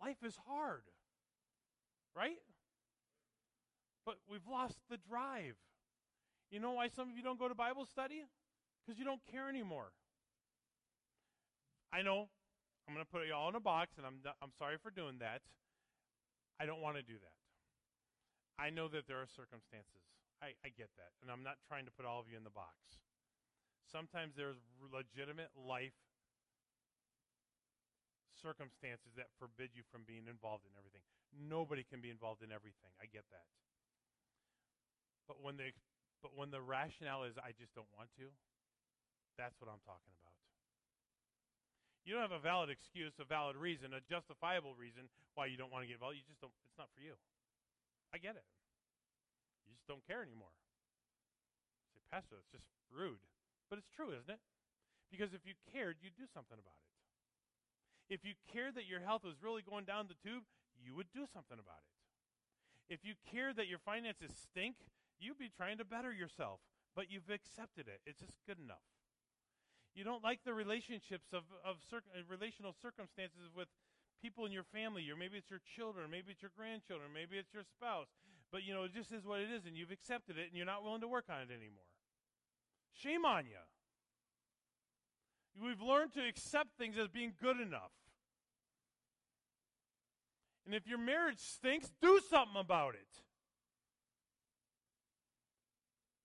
Life 0.00 0.22
is 0.22 0.36
hard, 0.46 0.82
right? 2.14 2.36
But 4.04 4.16
we've 4.30 4.46
lost 4.46 4.78
the 4.90 4.98
drive. 4.98 5.56
You 6.50 6.60
know 6.60 6.72
why 6.72 6.88
some 6.88 7.10
of 7.10 7.16
you 7.16 7.22
don't 7.22 7.38
go 7.38 7.48
to 7.48 7.54
Bible 7.54 7.86
study? 7.86 8.22
Because 8.84 8.98
you 8.98 9.04
don't 9.04 9.24
care 9.32 9.48
anymore. 9.48 9.90
I 11.92 12.02
know 12.02 12.28
I'm 12.86 12.94
going 12.94 13.04
to 13.04 13.10
put 13.10 13.26
you 13.26 13.34
all 13.34 13.48
in 13.48 13.54
a 13.56 13.60
box, 13.60 13.96
and 13.96 14.06
I'm, 14.06 14.20
I'm 14.42 14.52
sorry 14.58 14.76
for 14.80 14.90
doing 14.90 15.18
that. 15.18 15.40
I 16.60 16.66
don't 16.66 16.80
want 16.80 16.96
to 16.96 17.02
do 17.02 17.14
that. 17.14 17.45
I 18.58 18.70
know 18.70 18.88
that 18.88 19.06
there 19.06 19.20
are 19.20 19.28
circumstances 19.28 20.06
I, 20.42 20.52
I 20.64 20.68
get 20.72 20.92
that. 21.00 21.16
And 21.24 21.32
I'm 21.32 21.44
not 21.44 21.56
trying 21.64 21.88
to 21.88 21.92
put 21.94 22.04
all 22.04 22.20
of 22.20 22.28
you 22.28 22.36
in 22.36 22.44
the 22.44 22.52
box. 22.52 22.76
Sometimes 23.88 24.36
there's 24.36 24.60
legitimate 24.92 25.54
life 25.56 25.96
circumstances 28.36 29.16
that 29.16 29.32
forbid 29.40 29.72
you 29.72 29.80
from 29.88 30.04
being 30.04 30.28
involved 30.28 30.68
in 30.68 30.74
everything. 30.76 31.00
Nobody 31.32 31.86
can 31.86 32.04
be 32.04 32.12
involved 32.12 32.44
in 32.44 32.52
everything. 32.52 32.92
I 33.00 33.08
get 33.08 33.24
that. 33.32 33.48
But 35.24 35.40
when 35.40 35.56
the 35.56 35.72
but 36.20 36.36
when 36.36 36.50
the 36.52 36.60
rationale 36.60 37.24
is 37.24 37.38
I 37.40 37.56
just 37.56 37.72
don't 37.74 37.90
want 37.96 38.12
to, 38.20 38.28
that's 39.40 39.56
what 39.58 39.72
I'm 39.72 39.82
talking 39.82 40.14
about. 40.20 40.36
You 42.04 42.14
don't 42.14 42.22
have 42.22 42.36
a 42.36 42.42
valid 42.42 42.70
excuse, 42.70 43.18
a 43.18 43.26
valid 43.26 43.58
reason, 43.58 43.90
a 43.90 44.02
justifiable 44.04 44.78
reason 44.78 45.10
why 45.34 45.50
you 45.50 45.58
don't 45.58 45.72
want 45.72 45.82
to 45.82 45.88
get 45.88 45.98
involved. 45.98 46.20
You 46.20 46.26
just 46.28 46.38
don't 46.38 46.54
it's 46.66 46.78
not 46.78 46.92
for 46.94 47.02
you. 47.02 47.18
I 48.14 48.18
get 48.18 48.36
it. 48.36 48.46
You 49.66 49.74
just 49.74 49.86
don't 49.86 50.04
care 50.06 50.22
anymore. 50.22 50.52
say, 51.94 52.02
Pastor, 52.10 52.36
that's 52.38 52.50
just 52.50 52.66
rude. 52.90 53.22
But 53.70 53.78
it's 53.78 53.90
true, 53.90 54.14
isn't 54.14 54.30
it? 54.30 54.40
Because 55.10 55.34
if 55.34 55.46
you 55.46 55.54
cared, 55.70 55.98
you'd 56.02 56.16
do 56.18 56.26
something 56.26 56.58
about 56.58 56.78
it. 56.78 56.86
If 58.06 58.22
you 58.22 58.38
cared 58.50 58.74
that 58.78 58.86
your 58.86 59.02
health 59.02 59.24
was 59.26 59.42
really 59.42 59.62
going 59.62 59.84
down 59.84 60.06
the 60.06 60.18
tube, 60.22 60.46
you 60.78 60.94
would 60.94 61.10
do 61.10 61.26
something 61.26 61.58
about 61.58 61.82
it. 61.82 61.96
If 62.86 63.02
you 63.02 63.18
cared 63.26 63.56
that 63.56 63.66
your 63.66 63.82
finances 63.82 64.30
stink, 64.30 64.76
you'd 65.18 65.38
be 65.38 65.50
trying 65.50 65.78
to 65.78 65.84
better 65.84 66.12
yourself, 66.12 66.60
but 66.94 67.10
you've 67.10 67.30
accepted 67.30 67.88
it. 67.88 67.98
It's 68.06 68.20
just 68.20 68.38
good 68.46 68.62
enough. 68.62 68.86
You 69.96 70.04
don't 70.04 70.22
like 70.22 70.44
the 70.44 70.54
relationships 70.54 71.32
of, 71.32 71.42
of 71.64 71.82
cir- 71.88 72.06
uh, 72.14 72.22
relational 72.28 72.76
circumstances 72.78 73.50
with 73.50 73.66
people 74.26 74.44
in 74.44 74.50
your 74.50 74.66
family, 74.74 75.06
or 75.08 75.14
maybe 75.14 75.38
it's 75.38 75.50
your 75.50 75.62
children, 75.76 76.10
maybe 76.10 76.32
it's 76.32 76.42
your 76.42 76.50
grandchildren, 76.58 77.10
maybe 77.14 77.38
it's 77.38 77.54
your 77.54 77.62
spouse, 77.62 78.08
but 78.50 78.66
you 78.66 78.74
know, 78.74 78.82
it 78.82 78.92
just 78.92 79.12
is 79.12 79.24
what 79.24 79.38
it 79.38 79.52
is, 79.54 79.66
and 79.66 79.76
you've 79.76 79.92
accepted 79.92 80.36
it, 80.36 80.48
and 80.48 80.56
you're 80.56 80.66
not 80.66 80.82
willing 80.82 81.00
to 81.00 81.06
work 81.06 81.26
on 81.30 81.42
it 81.42 81.54
anymore. 81.54 81.86
Shame 82.92 83.24
on 83.24 83.46
you. 83.46 83.62
We've 85.62 85.80
learned 85.80 86.12
to 86.14 86.26
accept 86.26 86.70
things 86.76 86.98
as 86.98 87.06
being 87.06 87.34
good 87.40 87.60
enough. 87.60 87.94
And 90.64 90.74
if 90.74 90.88
your 90.88 90.98
marriage 90.98 91.38
stinks, 91.38 91.92
do 92.02 92.20
something 92.28 92.58
about 92.58 92.94
it. 92.94 93.06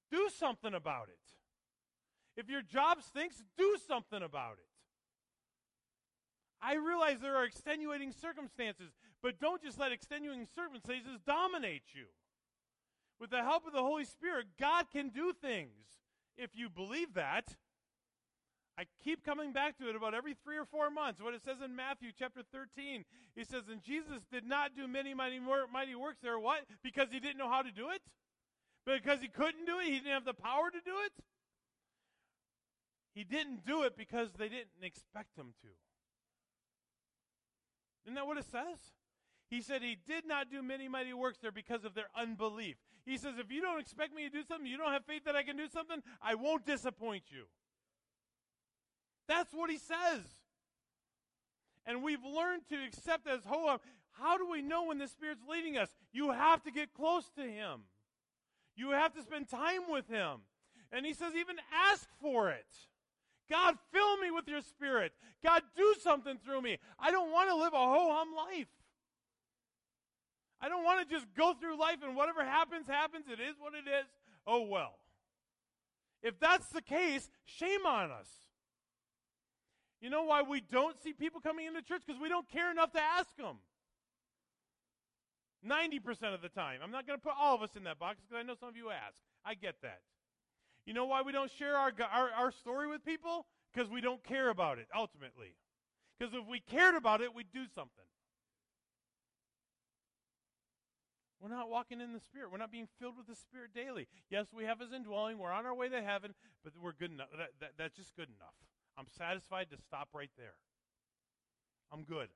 Do 0.10 0.28
something 0.36 0.74
about 0.74 1.10
it. 1.10 1.20
If 2.36 2.50
your 2.50 2.64
job 2.64 3.04
stinks, 3.04 3.44
do 3.56 3.78
something 3.88 4.24
about 4.24 4.54
it. 4.54 4.71
I 6.62 6.76
realize 6.76 7.18
there 7.20 7.36
are 7.36 7.46
extenuating 7.46 8.12
circumstances, 8.12 8.92
but 9.24 9.40
don't 9.40 9.64
just 9.64 9.80
let 9.80 9.92
extenuating 9.92 10.48
circumstances 10.56 11.20
dominate 11.26 11.84
you. 11.94 12.06
With 13.20 13.30
the 13.30 13.44
help 13.44 13.66
of 13.66 13.74
the 13.74 13.82
Holy 13.82 14.06
Spirit, 14.06 14.48
God 14.60 14.86
can 14.92 15.10
do 15.10 15.34
things 15.34 15.86
if 16.38 16.52
you 16.56 16.70
believe 16.70 17.14
that. 17.16 17.56
I 18.78 18.86
keep 19.04 19.24
coming 19.24 19.54
back 19.54 19.78
to 19.78 19.90
it 19.90 19.96
about 19.96 20.14
every 20.14 20.36
three 20.44 20.58
or 20.58 20.66
four 20.66 20.90
months. 20.90 21.22
What 21.22 21.34
it 21.34 21.44
says 21.44 21.58
in 21.64 21.76
Matthew 21.76 22.12
chapter 22.18 22.42
13, 22.52 23.06
he 23.36 23.44
says, 23.44 23.64
And 23.70 23.84
Jesus 23.84 24.22
did 24.32 24.46
not 24.46 24.76
do 24.76 24.88
many 24.88 25.14
mighty, 25.14 25.40
mighty 25.40 25.94
works 25.94 26.20
there. 26.24 26.40
What? 26.40 26.62
Because 26.84 27.10
he 27.12 27.20
didn't 27.20 27.38
know 27.38 27.50
how 27.50 27.62
to 27.62 27.72
do 27.72 27.90
it? 27.90 28.02
Because 28.86 29.20
he 29.22 29.28
couldn't 29.28 29.66
do 29.66 29.80
it? 29.80 29.86
He 29.86 30.00
didn't 30.00 30.14
have 30.14 30.26
the 30.26 30.34
power 30.34 30.72
to 30.72 30.80
do 30.84 30.94
it? 31.06 31.12
He 33.14 33.24
didn't 33.24 33.66
do 33.66 33.84
it 33.84 33.98
because 33.98 34.30
they 34.38 34.48
didn't 34.48 34.82
expect 34.82 35.38
him 35.38 35.54
to. 35.62 35.68
Isn't 38.06 38.16
that 38.16 38.28
what 38.28 38.38
it 38.38 38.46
says? 38.52 38.80
He 39.50 39.62
said 39.62 39.82
he 39.82 39.98
did 40.08 40.26
not 40.26 40.50
do 40.50 40.64
many 40.64 40.88
mighty 40.88 41.14
works 41.14 41.40
there 41.42 41.52
because 41.52 41.84
of 41.84 41.94
their 41.94 42.08
unbelief. 42.16 42.78
He 43.06 43.18
says, 43.18 43.34
if 43.38 43.52
you 43.52 43.62
don't 43.62 43.80
expect 43.80 44.16
me 44.16 44.24
to 44.24 44.30
do 44.30 44.44
something, 44.44 44.66
you 44.66 44.78
don't 44.78 44.94
have 44.94 45.06
faith 45.06 45.26
that 45.26 45.36
I 45.36 45.44
can 45.44 45.58
do 45.58 45.68
something, 45.68 46.02
I 46.22 46.36
won't 46.36 46.66
disappoint 46.66 47.24
you. 47.30 47.44
That's 49.28 49.54
what 49.54 49.70
he 49.70 49.78
says. 49.78 50.22
And 51.86 52.04
we've 52.04 52.24
learned 52.24 52.64
to 52.70 52.76
accept 52.86 53.28
as 53.28 53.42
Hoa. 53.46 53.80
How 54.12 54.38
do 54.38 54.50
we 54.50 54.62
know 54.62 54.86
when 54.86 55.00
the 55.00 55.08
Spirit's 55.08 55.42
leading 55.50 55.78
us? 55.78 55.90
You 56.12 56.32
have 56.32 56.64
to 56.64 56.72
get 56.72 56.94
close 56.94 57.30
to 57.36 57.42
Him. 57.42 57.82
You 58.76 58.92
have 58.92 59.14
to 59.16 59.22
spend 59.22 59.50
time 59.50 59.90
with 59.90 60.08
Him. 60.08 60.42
And 60.92 61.06
He 61.06 61.14
says, 61.14 61.34
even 61.36 61.56
ask 61.74 62.08
for 62.22 62.50
it. 62.50 62.68
God, 63.52 63.76
fill 63.92 64.18
me 64.18 64.32
with 64.32 64.48
your 64.48 64.62
spirit. 64.62 65.12
God, 65.44 65.62
do 65.76 65.94
something 66.02 66.38
through 66.44 66.62
me. 66.62 66.78
I 66.98 67.12
don't 67.12 67.32
want 67.32 67.50
to 67.50 67.56
live 67.56 67.74
a 67.74 67.78
ho 67.78 68.16
hum 68.16 68.30
life. 68.34 68.70
I 70.62 70.70
don't 70.70 70.86
want 70.86 71.08
to 71.08 71.14
just 71.14 71.28
go 71.36 71.54
through 71.54 71.78
life 71.78 71.98
and 72.02 72.16
whatever 72.16 72.46
happens, 72.46 72.88
happens. 72.88 73.26
It 73.28 73.42
is 73.42 73.56
what 73.60 73.74
it 73.74 73.90
is. 73.90 74.06
Oh, 74.48 74.62
well. 74.62 74.94
If 76.24 76.40
that's 76.40 76.70
the 76.70 76.82
case, 76.82 77.30
shame 77.44 77.86
on 77.86 78.10
us. 78.12 78.30
You 80.00 80.10
know 80.10 80.24
why 80.24 80.44
we 80.44 80.62
don't 80.62 81.02
see 81.04 81.14
people 81.14 81.42
coming 81.42 81.66
into 81.66 81.82
church? 81.82 82.04
Because 82.06 82.22
we 82.22 82.30
don't 82.30 82.48
care 82.48 82.72
enough 82.72 82.92
to 82.94 83.02
ask 83.02 83.36
them. 83.38 83.58
90% 85.68 86.34
of 86.34 86.42
the 86.42 86.50
time. 86.50 86.80
I'm 86.84 86.92
not 86.92 87.06
going 87.06 87.20
to 87.20 87.24
put 87.24 87.34
all 87.40 87.56
of 87.56 87.62
us 87.62 87.76
in 87.76 87.84
that 87.84 88.00
box 88.00 88.20
because 88.22 88.40
I 88.40 88.48
know 88.48 88.56
some 88.60 88.70
of 88.70 88.78
you 88.78 88.90
ask. 88.92 89.18
I 89.46 89.56
get 89.56 89.76
that. 89.82 90.00
You 90.86 90.94
know 90.94 91.06
why 91.06 91.22
we 91.22 91.32
don't 91.32 91.52
share 91.52 91.78
our, 91.78 91.92
our, 92.12 92.30
our 92.32 92.52
story 92.52 92.88
with 92.88 93.06
people? 93.06 93.46
Because 93.74 93.90
we 93.90 94.02
don't 94.02 94.24
care 94.24 94.50
about 94.50 94.80
it, 94.80 94.88
ultimately. 94.96 95.56
Because 96.18 96.34
if 96.34 96.48
we 96.48 96.60
cared 96.60 96.96
about 96.96 97.22
it, 97.22 97.34
we'd 97.34 97.52
do 97.54 97.66
something. 97.74 98.06
We're 101.42 101.50
not 101.50 101.70
walking 101.70 102.02
in 102.02 102.14
the 102.14 102.20
Spirit. 102.20 102.52
We're 102.52 102.60
not 102.60 102.72
being 102.72 102.88
filled 103.00 103.18
with 103.18 103.26
the 103.26 103.36
Spirit 103.36 103.74
daily. 103.74 104.08
Yes, 104.30 104.48
we 104.56 104.66
have 104.66 104.80
His 104.80 104.94
indwelling. 104.94 105.40
We're 105.40 105.52
on 105.52 105.66
our 105.66 105.74
way 105.74 105.90
to 105.90 106.02
heaven, 106.02 106.36
but 106.64 106.74
we're 106.80 106.94
good 106.94 107.12
enough. 107.12 107.30
That, 107.36 107.50
that, 107.60 107.72
that's 107.78 107.96
just 107.96 108.16
good 108.16 108.28
enough. 108.30 108.54
I'm 108.98 109.08
satisfied 109.18 109.72
to 109.72 109.78
stop 109.78 110.10
right 110.14 110.30
there. 110.38 110.54
I'm 111.92 112.04
good. 112.04 112.30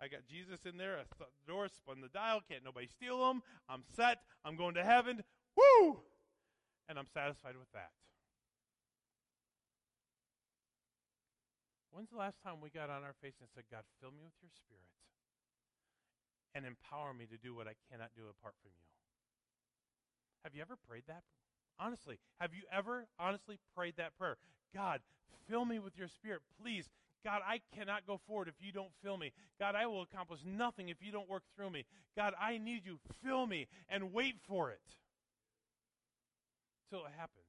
I 0.00 0.08
got 0.08 0.20
Jesus 0.28 0.60
in 0.64 0.78
there. 0.78 1.00
The 1.18 1.26
door 1.46 1.68
spun 1.68 2.00
the 2.00 2.08
dial. 2.08 2.40
Can't 2.48 2.64
nobody 2.64 2.86
steal 2.86 3.26
them. 3.26 3.42
I'm 3.68 3.82
set. 3.94 4.18
I'm 4.44 4.56
going 4.56 4.74
to 4.74 4.84
heaven. 4.84 5.22
Woo! 5.54 6.00
And 6.90 6.98
I'm 6.98 7.06
satisfied 7.14 7.54
with 7.54 7.70
that. 7.70 7.94
When's 11.94 12.10
the 12.10 12.18
last 12.18 12.42
time 12.42 12.58
we 12.58 12.68
got 12.68 12.90
on 12.90 13.06
our 13.06 13.14
face 13.22 13.38
and 13.38 13.48
said, 13.54 13.64
God, 13.70 13.86
fill 14.02 14.10
me 14.10 14.18
with 14.26 14.34
your 14.42 14.50
spirit 14.50 14.90
and 16.50 16.66
empower 16.66 17.14
me 17.14 17.30
to 17.30 17.38
do 17.38 17.54
what 17.54 17.70
I 17.70 17.78
cannot 17.90 18.10
do 18.18 18.26
apart 18.26 18.58
from 18.58 18.74
you? 18.74 18.90
Have 20.42 20.54
you 20.54 20.62
ever 20.62 20.74
prayed 20.90 21.06
that? 21.06 21.22
Honestly, 21.78 22.18
have 22.40 22.54
you 22.54 22.62
ever 22.74 23.06
honestly 23.18 23.58
prayed 23.76 23.94
that 23.96 24.18
prayer? 24.18 24.36
God, 24.74 25.00
fill 25.48 25.64
me 25.64 25.78
with 25.78 25.96
your 25.96 26.08
spirit, 26.08 26.42
please. 26.60 26.90
God, 27.24 27.42
I 27.46 27.60
cannot 27.76 28.06
go 28.06 28.18
forward 28.26 28.48
if 28.48 28.54
you 28.58 28.72
don't 28.72 28.90
fill 29.02 29.16
me. 29.16 29.32
God, 29.58 29.74
I 29.74 29.86
will 29.86 30.02
accomplish 30.02 30.40
nothing 30.44 30.88
if 30.88 30.96
you 31.00 31.12
don't 31.12 31.28
work 31.28 31.42
through 31.54 31.70
me. 31.70 31.84
God, 32.16 32.34
I 32.40 32.58
need 32.58 32.82
you. 32.84 32.98
Fill 33.22 33.46
me 33.46 33.68
and 33.88 34.12
wait 34.12 34.36
for 34.48 34.70
it 34.70 34.80
till 36.90 37.06
it 37.06 37.14
happens. 37.14 37.46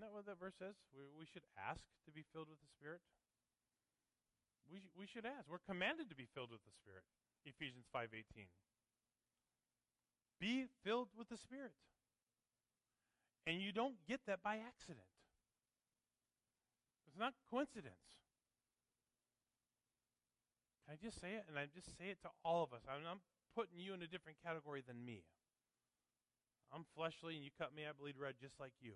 that 0.00 0.16
what 0.16 0.24
that 0.24 0.40
verse 0.40 0.56
says? 0.56 0.80
We, 0.96 1.04
we 1.12 1.28
should 1.28 1.44
ask 1.60 1.84
to 2.08 2.10
be 2.10 2.24
filled 2.32 2.48
with 2.48 2.56
the 2.64 2.72
Spirit. 2.72 3.04
We, 4.64 4.80
we 4.96 5.04
should 5.04 5.28
ask. 5.28 5.44
We're 5.44 5.60
commanded 5.60 6.08
to 6.08 6.16
be 6.16 6.24
filled 6.32 6.48
with 6.48 6.64
the 6.64 6.72
Spirit. 6.72 7.04
Ephesians 7.44 7.84
5:18. 7.92 8.48
Be 10.40 10.72
filled 10.80 11.12
with 11.12 11.28
the 11.28 11.36
Spirit. 11.36 11.76
And 13.46 13.60
you 13.60 13.76
don't 13.76 14.00
get 14.08 14.24
that 14.24 14.40
by 14.42 14.56
accident. 14.56 15.04
It's 17.04 17.18
not 17.20 17.34
coincidence. 17.50 18.24
Can 20.86 20.96
I 20.96 20.96
just 20.96 21.20
say 21.20 21.36
it? 21.36 21.44
And 21.48 21.58
I 21.58 21.68
just 21.68 21.92
say 21.98 22.08
it 22.08 22.22
to 22.22 22.32
all 22.42 22.64
of 22.64 22.72
us. 22.72 22.80
I'm, 22.88 23.04
I'm 23.04 23.20
putting 23.54 23.78
you 23.78 23.94
in 23.94 24.02
a 24.02 24.10
different 24.10 24.38
category 24.42 24.82
than 24.86 25.04
me. 25.04 25.24
I'm 26.70 26.86
fleshly, 26.94 27.34
and 27.34 27.44
you 27.44 27.50
cut 27.50 27.74
me, 27.74 27.82
I 27.82 27.92
bleed 27.94 28.14
red 28.14 28.38
just 28.38 28.58
like 28.62 28.74
you. 28.78 28.94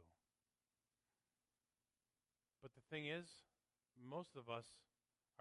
But 2.63 2.73
the 2.79 2.87
thing 2.89 3.11
is, 3.11 3.27
most 3.99 4.39
of 4.39 4.47
us 4.49 4.65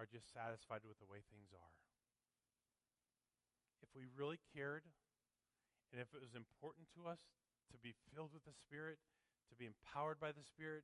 are 0.01 0.09
just 0.09 0.33
satisfied 0.33 0.81
with 0.83 0.97
the 0.97 1.07
way 1.07 1.21
things 1.29 1.53
are. 1.53 1.73
If 3.85 3.93
we 3.93 4.09
really 4.17 4.41
cared, 4.51 4.83
and 5.93 6.01
if 6.01 6.09
it 6.17 6.19
was 6.19 6.33
important 6.33 6.89
to 6.97 7.05
us 7.05 7.21
to 7.69 7.77
be 7.77 7.93
filled 8.11 8.33
with 8.33 8.43
the 8.49 8.57
Spirit, 8.57 8.97
to 9.53 9.55
be 9.55 9.69
empowered 9.69 10.17
by 10.17 10.33
the 10.33 10.41
Spirit, 10.41 10.83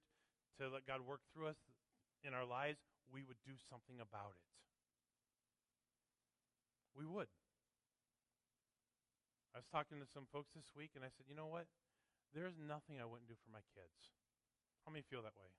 to 0.61 0.69
let 0.69 0.85
God 0.85 1.01
work 1.01 1.25
through 1.33 1.49
us 1.49 1.57
in 2.21 2.37
our 2.37 2.45
lives, 2.45 2.85
we 3.09 3.25
would 3.25 3.41
do 3.41 3.57
something 3.57 3.97
about 3.97 4.37
it. 4.37 4.45
We 6.93 7.09
would. 7.09 7.27
I 9.59 9.67
was 9.67 9.75
talking 9.75 9.99
to 9.99 10.07
some 10.07 10.23
folks 10.31 10.55
this 10.55 10.71
week, 10.71 10.95
and 10.95 11.03
I 11.03 11.11
said, 11.11 11.27
you 11.27 11.35
know 11.35 11.51
what? 11.51 11.67
There's 12.31 12.55
nothing 12.55 12.95
I 12.95 13.03
wouldn't 13.03 13.27
do 13.27 13.35
for 13.35 13.51
my 13.51 13.59
kids. 13.75 14.15
How 14.87 14.95
many 14.95 15.03
feel 15.03 15.19
that 15.19 15.35
way? 15.35 15.51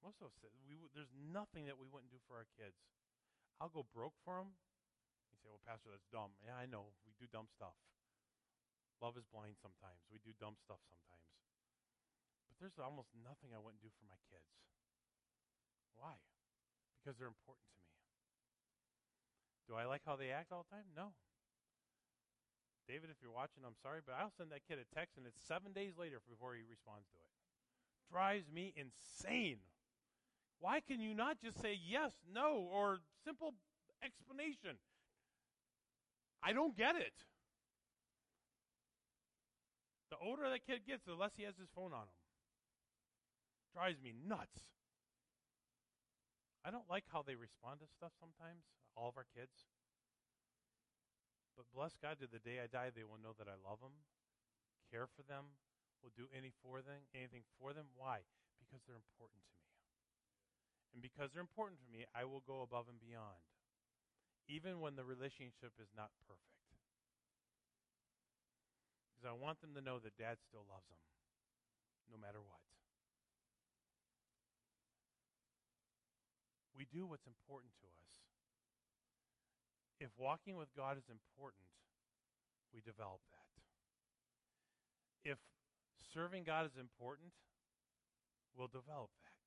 Most 0.00 0.24
of 0.24 0.32
us 0.32 0.36
said, 0.40 0.48
we 0.64 0.80
there's 0.96 1.12
nothing 1.12 1.68
that 1.68 1.76
we 1.76 1.84
wouldn't 1.84 2.08
do 2.08 2.16
for 2.24 2.40
our 2.40 2.48
kids. 2.56 2.80
I'll 3.60 3.68
go 3.68 3.84
broke 3.84 4.16
for 4.24 4.40
them. 4.40 4.56
You 5.28 5.36
say, 5.44 5.52
well, 5.52 5.60
Pastor, 5.60 5.92
that's 5.92 6.08
dumb. 6.08 6.32
Yeah, 6.40 6.56
I 6.56 6.64
know. 6.64 6.96
We 7.04 7.12
do 7.20 7.28
dumb 7.28 7.52
stuff. 7.52 7.76
Love 9.04 9.20
is 9.20 9.28
blind 9.28 9.60
sometimes. 9.60 10.00
We 10.08 10.16
do 10.24 10.32
dumb 10.40 10.56
stuff 10.56 10.80
sometimes. 10.88 11.28
But 12.48 12.56
there's 12.64 12.80
almost 12.80 13.12
nothing 13.12 13.52
I 13.52 13.60
wouldn't 13.60 13.84
do 13.84 13.92
for 13.92 14.08
my 14.08 14.16
kids. 14.32 14.48
Why? 16.00 16.16
Because 16.96 17.20
they're 17.20 17.28
important 17.28 17.68
to 17.68 17.76
me. 17.76 17.92
Do 19.68 19.76
I 19.76 19.84
like 19.84 20.00
how 20.08 20.16
they 20.16 20.32
act 20.32 20.48
all 20.48 20.64
the 20.64 20.72
time? 20.72 20.88
No. 20.96 21.12
David, 22.88 23.10
if 23.10 23.16
you're 23.22 23.32
watching, 23.32 23.62
I'm 23.64 23.78
sorry, 23.82 24.00
but 24.04 24.16
I'll 24.18 24.34
send 24.36 24.50
that 24.50 24.66
kid 24.66 24.78
a 24.78 24.86
text 24.94 25.16
and 25.16 25.26
it's 25.26 25.40
seven 25.46 25.72
days 25.72 25.94
later 25.98 26.18
before 26.28 26.54
he 26.54 26.62
responds 26.66 27.06
to 27.14 27.18
it. 27.18 27.30
Drives 28.10 28.50
me 28.50 28.74
insane. 28.76 29.62
Why 30.60 30.80
can 30.80 31.00
you 31.00 31.14
not 31.14 31.40
just 31.42 31.60
say 31.60 31.78
yes, 31.78 32.12
no, 32.32 32.68
or 32.70 32.98
simple 33.24 33.54
explanation? 34.04 34.78
I 36.42 36.52
don't 36.52 36.76
get 36.76 36.96
it. 36.96 37.14
The 40.10 40.18
older 40.20 40.50
that 40.50 40.66
kid 40.66 40.82
gets, 40.86 41.04
the 41.06 41.14
less 41.14 41.32
he 41.36 41.44
has 41.44 41.56
his 41.56 41.70
phone 41.74 41.94
on 41.94 42.04
him. 42.04 42.20
Drives 43.74 44.02
me 44.02 44.12
nuts. 44.12 44.60
I 46.64 46.70
don't 46.70 46.88
like 46.90 47.04
how 47.10 47.22
they 47.26 47.34
respond 47.34 47.80
to 47.80 47.86
stuff 47.88 48.12
sometimes, 48.20 48.62
all 48.94 49.08
of 49.08 49.16
our 49.16 49.26
kids. 49.34 49.71
But 51.62 51.70
bless 51.78 51.94
God, 51.94 52.18
to 52.18 52.26
the 52.26 52.42
day 52.42 52.58
I 52.58 52.66
die, 52.66 52.90
they 52.90 53.06
will 53.06 53.22
know 53.22 53.38
that 53.38 53.46
I 53.46 53.54
love 53.62 53.78
them, 53.78 53.94
care 54.90 55.06
for 55.06 55.22
them, 55.30 55.54
will 56.02 56.10
do 56.18 56.26
any 56.34 56.50
for 56.58 56.82
them, 56.82 57.06
anything 57.14 57.46
for 57.54 57.70
them. 57.70 57.86
Why? 57.94 58.26
Because 58.58 58.82
they're 58.82 58.98
important 58.98 59.38
to 59.46 59.54
me. 59.54 59.70
And 60.90 60.98
because 60.98 61.30
they're 61.30 61.46
important 61.46 61.78
to 61.86 61.88
me, 61.94 62.02
I 62.10 62.26
will 62.26 62.42
go 62.42 62.66
above 62.66 62.90
and 62.90 62.98
beyond, 62.98 63.38
even 64.50 64.82
when 64.82 64.98
the 64.98 65.06
relationship 65.06 65.70
is 65.78 65.94
not 65.94 66.10
perfect. 66.26 66.58
Because 69.14 69.30
I 69.30 69.38
want 69.38 69.62
them 69.62 69.78
to 69.78 69.82
know 69.86 70.02
that 70.02 70.18
dad 70.18 70.42
still 70.42 70.66
loves 70.66 70.90
them, 70.90 70.98
no 72.10 72.18
matter 72.18 72.42
what. 72.42 72.58
We 76.74 76.90
do 76.90 77.06
what's 77.06 77.30
important 77.30 77.70
to 77.78 77.86
us. 77.86 77.91
If 80.02 80.10
walking 80.18 80.58
with 80.58 80.74
God 80.74 80.98
is 80.98 81.06
important, 81.06 81.62
we 82.74 82.82
develop 82.82 83.22
that. 83.30 83.46
If 85.22 85.38
serving 86.10 86.42
God 86.42 86.66
is 86.66 86.74
important, 86.74 87.30
we'll 88.58 88.66
develop 88.66 89.14
that. 89.22 89.38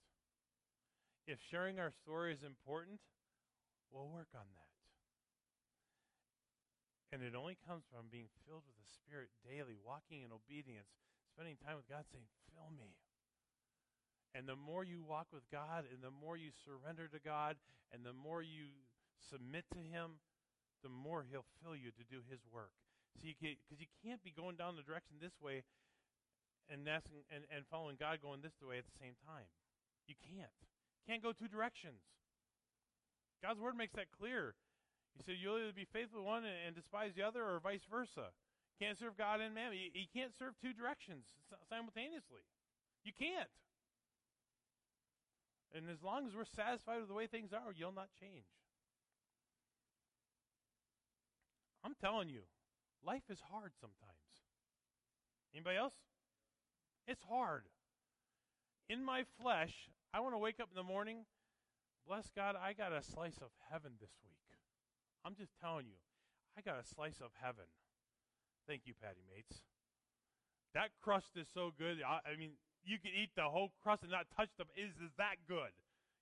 If 1.28 1.44
sharing 1.52 1.76
our 1.76 1.92
story 1.92 2.32
is 2.32 2.40
important, 2.40 3.04
we'll 3.92 4.08
work 4.08 4.32
on 4.32 4.48
that. 4.56 4.72
And 7.12 7.20
it 7.20 7.36
only 7.36 7.60
comes 7.68 7.84
from 7.92 8.08
being 8.08 8.32
filled 8.48 8.64
with 8.64 8.80
the 8.80 8.88
Spirit 9.04 9.36
daily, 9.44 9.76
walking 9.76 10.24
in 10.24 10.32
obedience, 10.32 10.88
spending 11.36 11.60
time 11.60 11.76
with 11.76 11.92
God, 11.92 12.08
saying, 12.08 12.32
Fill 12.48 12.72
me. 12.72 12.96
And 14.32 14.48
the 14.48 14.56
more 14.56 14.88
you 14.88 15.04
walk 15.04 15.28
with 15.36 15.44
God, 15.52 15.84
and 15.92 16.00
the 16.00 16.16
more 16.16 16.40
you 16.40 16.56
surrender 16.64 17.12
to 17.12 17.20
God, 17.20 17.60
and 17.92 18.08
the 18.08 18.16
more 18.16 18.40
you 18.40 18.72
submit 19.20 19.68
to 19.76 19.80
Him, 19.80 20.24
the 20.86 20.94
more 20.94 21.26
he'll 21.26 21.50
fill 21.66 21.74
you 21.74 21.90
to 21.90 22.06
do 22.06 22.22
his 22.30 22.46
work. 22.54 22.70
So 23.18 23.26
you 23.26 23.34
because 23.34 23.82
you 23.82 23.90
can't 24.06 24.22
be 24.22 24.30
going 24.30 24.54
down 24.54 24.78
the 24.78 24.86
direction 24.86 25.18
this 25.18 25.34
way 25.42 25.66
and 26.70 26.86
asking 26.86 27.26
and, 27.34 27.50
and 27.50 27.66
following 27.66 27.98
God 27.98 28.22
going 28.22 28.46
this 28.46 28.54
way 28.62 28.78
at 28.78 28.86
the 28.86 28.98
same 29.02 29.18
time. 29.26 29.50
You 30.06 30.14
can't. 30.14 30.54
Can't 31.10 31.26
go 31.26 31.34
two 31.34 31.50
directions. 31.50 32.06
God's 33.42 33.58
word 33.58 33.74
makes 33.74 33.98
that 33.98 34.14
clear. 34.14 34.54
He 35.18 35.26
said 35.26 35.42
you'll 35.42 35.58
either 35.58 35.74
be 35.74 35.90
faithful 35.90 36.22
to 36.22 36.26
one 36.26 36.46
and, 36.46 36.70
and 36.70 36.74
despise 36.78 37.18
the 37.18 37.26
other, 37.26 37.42
or 37.42 37.58
vice 37.58 37.86
versa. 37.90 38.30
Can't 38.78 39.00
serve 39.00 39.18
God 39.18 39.40
and 39.40 39.56
man. 39.56 39.72
You, 39.72 39.90
you 39.90 40.10
can't 40.12 40.36
serve 40.38 40.54
two 40.62 40.74
directions 40.74 41.26
simultaneously. 41.70 42.44
You 43.08 43.16
can't. 43.16 43.50
And 45.74 45.90
as 45.90 46.04
long 46.04 46.28
as 46.28 46.36
we're 46.36 46.50
satisfied 46.50 47.00
with 47.00 47.08
the 47.08 47.16
way 47.18 47.28
things 47.28 47.54
are, 47.54 47.72
you'll 47.74 47.96
not 47.96 48.12
change. 48.20 48.46
I'm 51.86 51.94
telling 52.02 52.30
you, 52.30 52.42
life 53.06 53.30
is 53.30 53.38
hard 53.52 53.74
sometimes. 53.80 54.42
Anybody 55.54 55.78
else? 55.78 55.94
It's 57.06 57.22
hard. 57.30 57.70
In 58.90 59.06
my 59.06 59.24
flesh, 59.40 59.94
I 60.12 60.20
want 60.20 60.34
to 60.34 60.42
wake 60.42 60.60
up 60.60 60.70
in 60.74 60.76
the 60.76 60.84
morning. 60.84 61.30
Bless 62.08 62.32
God, 62.36 62.56
I 62.58 62.74
got 62.74 62.92
a 62.92 63.06
slice 63.06 63.38
of 63.38 63.54
heaven 63.70 63.94
this 64.02 64.18
week. 64.26 64.42
I'm 65.24 65.36
just 65.38 65.54
telling 65.62 65.86
you, 65.86 66.02
I 66.58 66.62
got 66.62 66.82
a 66.82 66.86
slice 66.86 67.22
of 67.22 67.30
heaven. 67.38 67.70
Thank 68.68 68.90
you, 68.90 68.94
Patty 68.98 69.22
Mates. 69.30 69.62
That 70.74 70.90
crust 71.02 71.38
is 71.38 71.48
so 71.54 71.70
good. 71.78 72.02
I, 72.02 72.22
I 72.26 72.36
mean, 72.38 72.58
you 72.84 72.98
could 72.98 73.14
eat 73.14 73.30
the 73.38 73.50
whole 73.50 73.74
crust 73.82 74.02
and 74.02 74.12
not 74.12 74.26
touch 74.36 74.50
the. 74.58 74.66
Is 74.74 74.94
is 75.02 75.14
that 75.18 75.42
good? 75.48 75.74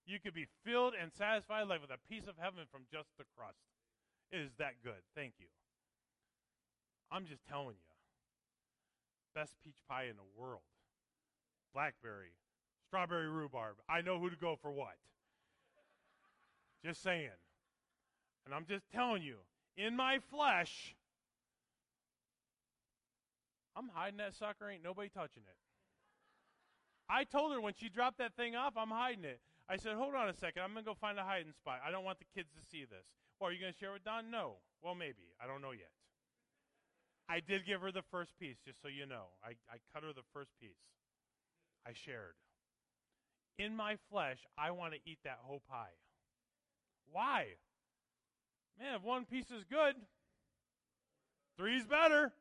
You 0.06 0.20
could 0.20 0.36
be 0.36 0.48
filled 0.64 0.94
and 0.96 1.12
satisfied 1.12 1.68
like 1.68 1.80
with 1.80 1.92
a 1.92 2.00
piece 2.08 2.28
of 2.28 2.36
heaven 2.36 2.68
from 2.72 2.84
just 2.92 3.12
the 3.18 3.24
crust. 3.36 3.73
Is 4.34 4.50
that 4.58 4.82
good. 4.84 5.00
Thank 5.16 5.34
you. 5.40 5.46
I'm 7.12 7.26
just 7.26 7.46
telling 7.48 7.76
you. 7.78 7.94
Best 9.36 9.54
peach 9.64 9.78
pie 9.88 10.06
in 10.10 10.16
the 10.16 10.42
world. 10.42 10.62
Blackberry, 11.74 12.34
strawberry 12.88 13.30
rhubarb. 13.30 13.76
I 13.88 14.02
know 14.02 14.20
who 14.20 14.32
to 14.32 14.36
go 14.36 14.58
for 14.60 14.72
what. 14.72 14.96
just 16.84 17.04
saying. 17.04 17.30
And 18.46 18.54
I'm 18.54 18.66
just 18.66 18.90
telling 18.92 19.22
you, 19.22 19.38
in 19.78 19.96
my 19.96 20.20
flesh, 20.30 20.96
I'm 23.76 23.90
hiding 23.94 24.18
that 24.18 24.34
sucker. 24.34 24.70
Ain't 24.70 24.84
nobody 24.84 25.10
touching 25.10 25.44
it. 25.48 25.58
I 27.10 27.24
told 27.24 27.54
her 27.54 27.62
when 27.62 27.74
she 27.80 27.90
dropped 27.90 28.18
that 28.18 28.36
thing 28.36 28.56
off, 28.56 28.74
I'm 28.78 28.90
hiding 28.90 29.26
it. 29.26 29.40
I 29.70 29.78
said, 29.78 29.94
hold 29.96 30.16
on 30.16 30.30
a 30.30 30.34
second. 30.34 30.62
I'm 30.64 30.74
going 30.74 30.84
to 30.84 30.90
go 30.90 30.96
find 31.00 31.18
a 31.18 31.24
hiding 31.24 31.54
spot. 31.54 31.80
I 31.86 31.92
don't 31.92 32.04
want 32.04 32.20
the 32.20 32.26
kids 32.36 32.50
to 32.54 32.62
see 32.70 32.86
this. 32.86 33.06
Are 33.44 33.52
you 33.52 33.60
going 33.60 33.74
to 33.74 33.80
share 33.80 33.94
with 33.94 34.04
Don? 34.04 34.32
No. 34.32 34.58
Well, 34.82 34.96
maybe. 34.96 35.32
I 35.42 35.48
don't 35.48 35.62
know 35.62 35.72
yet. 35.72 35.92
I 37.30 37.40
did 37.40 37.66
give 37.66 37.82
her 37.82 37.92
the 37.92 38.04
first 38.12 38.38
piece, 38.40 38.58
just 38.66 38.82
so 38.82 38.88
you 38.88 39.06
know. 39.06 39.32
I, 39.44 39.52
I 39.72 39.78
cut 39.94 40.04
her 40.04 40.14
the 40.14 40.28
first 40.34 40.52
piece. 40.60 40.80
I 41.86 41.92
shared. 41.94 42.36
In 43.58 43.76
my 43.76 43.98
flesh, 44.10 44.40
I 44.58 44.72
want 44.72 44.94
to 44.94 45.00
eat 45.06 45.20
that 45.24 45.40
whole 45.44 45.62
pie. 45.70 45.96
Why? 47.12 47.46
Man, 48.80 48.96
if 48.96 49.04
one 49.04 49.26
piece 49.26 49.52
is 49.52 49.64
good, 49.64 49.96
three's 51.58 51.86
better. 51.86 52.34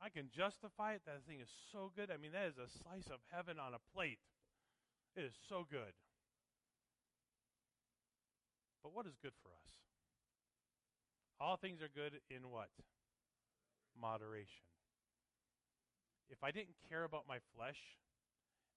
I 0.00 0.08
can 0.10 0.28
justify 0.36 0.94
it. 0.94 1.02
That 1.06 1.24
thing 1.26 1.40
is 1.40 1.48
so 1.72 1.90
good. 1.96 2.10
I 2.12 2.16
mean, 2.16 2.32
that 2.32 2.46
is 2.46 2.58
a 2.58 2.70
slice 2.82 3.06
of 3.06 3.18
heaven 3.30 3.58
on 3.58 3.74
a 3.74 3.82
plate. 3.94 4.18
It 5.16 5.24
is 5.24 5.32
so 5.48 5.66
good. 5.68 5.94
But 8.88 8.96
what 8.96 9.06
is 9.06 9.20
good 9.20 9.36
for 9.44 9.52
us? 9.52 9.68
All 11.38 11.58
things 11.58 11.82
are 11.82 11.92
good 11.92 12.20
in 12.30 12.48
what? 12.48 12.72
Moderation. 14.00 14.64
If 16.30 16.42
I 16.42 16.52
didn't 16.52 16.80
care 16.88 17.04
about 17.04 17.28
my 17.28 17.36
flesh, 17.54 17.76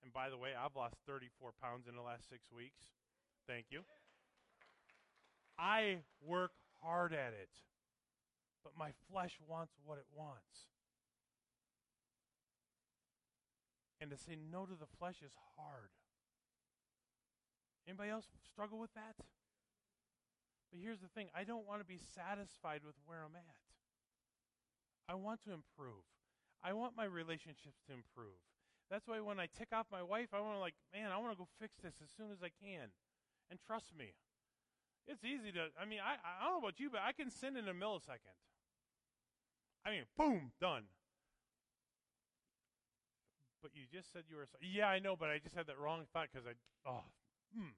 and 0.04 0.12
by 0.12 0.30
the 0.30 0.38
way, 0.38 0.50
I've 0.52 0.76
lost 0.76 0.96
34 1.08 1.52
pounds 1.64 1.88
in 1.88 1.96
the 1.96 2.02
last 2.02 2.28
six 2.28 2.52
weeks. 2.52 2.92
Thank 3.48 3.68
you. 3.70 3.84
I 5.58 6.00
work 6.22 6.52
hard 6.84 7.14
at 7.14 7.32
it, 7.32 7.64
but 8.66 8.74
my 8.78 8.92
flesh 9.10 9.40
wants 9.48 9.72
what 9.86 9.98
it 9.98 10.08
wants. 10.14 10.68
And 14.02 14.12
to 14.12 14.18
say 14.18 14.36
no 14.36 14.66
to 14.66 14.74
the 14.74 14.92
flesh 15.00 15.22
is 15.24 15.32
hard. 15.56 15.96
Anybody 17.88 18.10
else 18.10 18.28
struggle 18.44 18.78
with 18.78 18.94
that? 18.96 19.16
But 20.72 20.80
here's 20.80 21.04
the 21.04 21.12
thing 21.12 21.28
I 21.36 21.44
don't 21.44 21.68
want 21.68 21.82
to 21.82 21.86
be 21.86 22.00
satisfied 22.00 22.82
with 22.88 22.96
where 23.06 23.20
I'm 23.20 23.36
at. 23.36 23.60
I 25.12 25.16
want 25.16 25.44
to 25.44 25.52
improve. 25.52 26.08
I 26.64 26.72
want 26.74 26.96
my 26.96 27.04
relationships 27.04 27.84
to 27.88 27.94
improve. 27.94 28.40
That's 28.90 29.08
why 29.08 29.20
when 29.20 29.40
I 29.40 29.48
tick 29.52 29.70
off 29.76 29.88
my 29.92 30.04
wife, 30.04 30.30
I 30.32 30.40
want 30.40 30.56
to 30.56 30.60
like, 30.60 30.76
man, 30.94 31.12
I 31.12 31.18
want 31.18 31.32
to 31.32 31.38
go 31.38 31.48
fix 31.60 31.76
this 31.84 31.96
as 32.04 32.10
soon 32.16 32.32
as 32.32 32.40
I 32.44 32.52
can. 32.64 32.92
And 33.50 33.60
trust 33.60 33.92
me, 33.98 34.16
it's 35.08 35.24
easy 35.24 35.52
to. 35.52 35.68
I 35.80 35.84
mean, 35.84 36.00
I 36.00 36.16
I 36.24 36.46
don't 36.46 36.62
know 36.62 36.68
about 36.68 36.80
you, 36.80 36.90
but 36.90 37.02
I 37.04 37.12
can 37.12 37.30
sin 37.30 37.58
in 37.58 37.68
a 37.68 37.74
millisecond. 37.74 38.40
I 39.86 39.92
mean, 39.92 40.04
boom, 40.18 40.52
done. 40.60 40.84
But 43.62 43.72
you 43.76 43.84
just 43.92 44.12
said 44.14 44.24
you 44.30 44.38
were. 44.38 44.48
Yeah, 44.62 44.88
I 44.88 45.00
know, 45.00 45.16
but 45.16 45.30
I 45.30 45.40
just 45.40 45.56
had 45.56 45.68
that 45.68 45.80
wrong 45.80 46.04
thought 46.14 46.28
because 46.32 46.48
I. 46.48 46.54
Oh, 46.90 47.04
hmm. 47.56 47.76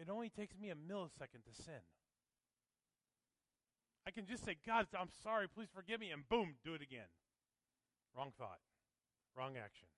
It 0.00 0.08
only 0.08 0.30
takes 0.30 0.56
me 0.58 0.70
a 0.70 0.74
millisecond 0.74 1.44
to 1.44 1.62
sin. 1.62 1.84
I 4.06 4.10
can 4.10 4.24
just 4.24 4.44
say, 4.44 4.56
God, 4.66 4.86
I'm 4.98 5.12
sorry, 5.22 5.46
please 5.46 5.68
forgive 5.74 6.00
me, 6.00 6.10
and 6.10 6.26
boom, 6.26 6.54
do 6.64 6.72
it 6.72 6.80
again. 6.80 7.12
Wrong 8.16 8.32
thought. 8.38 8.64
Wrong 9.36 9.56
action. 9.62 9.88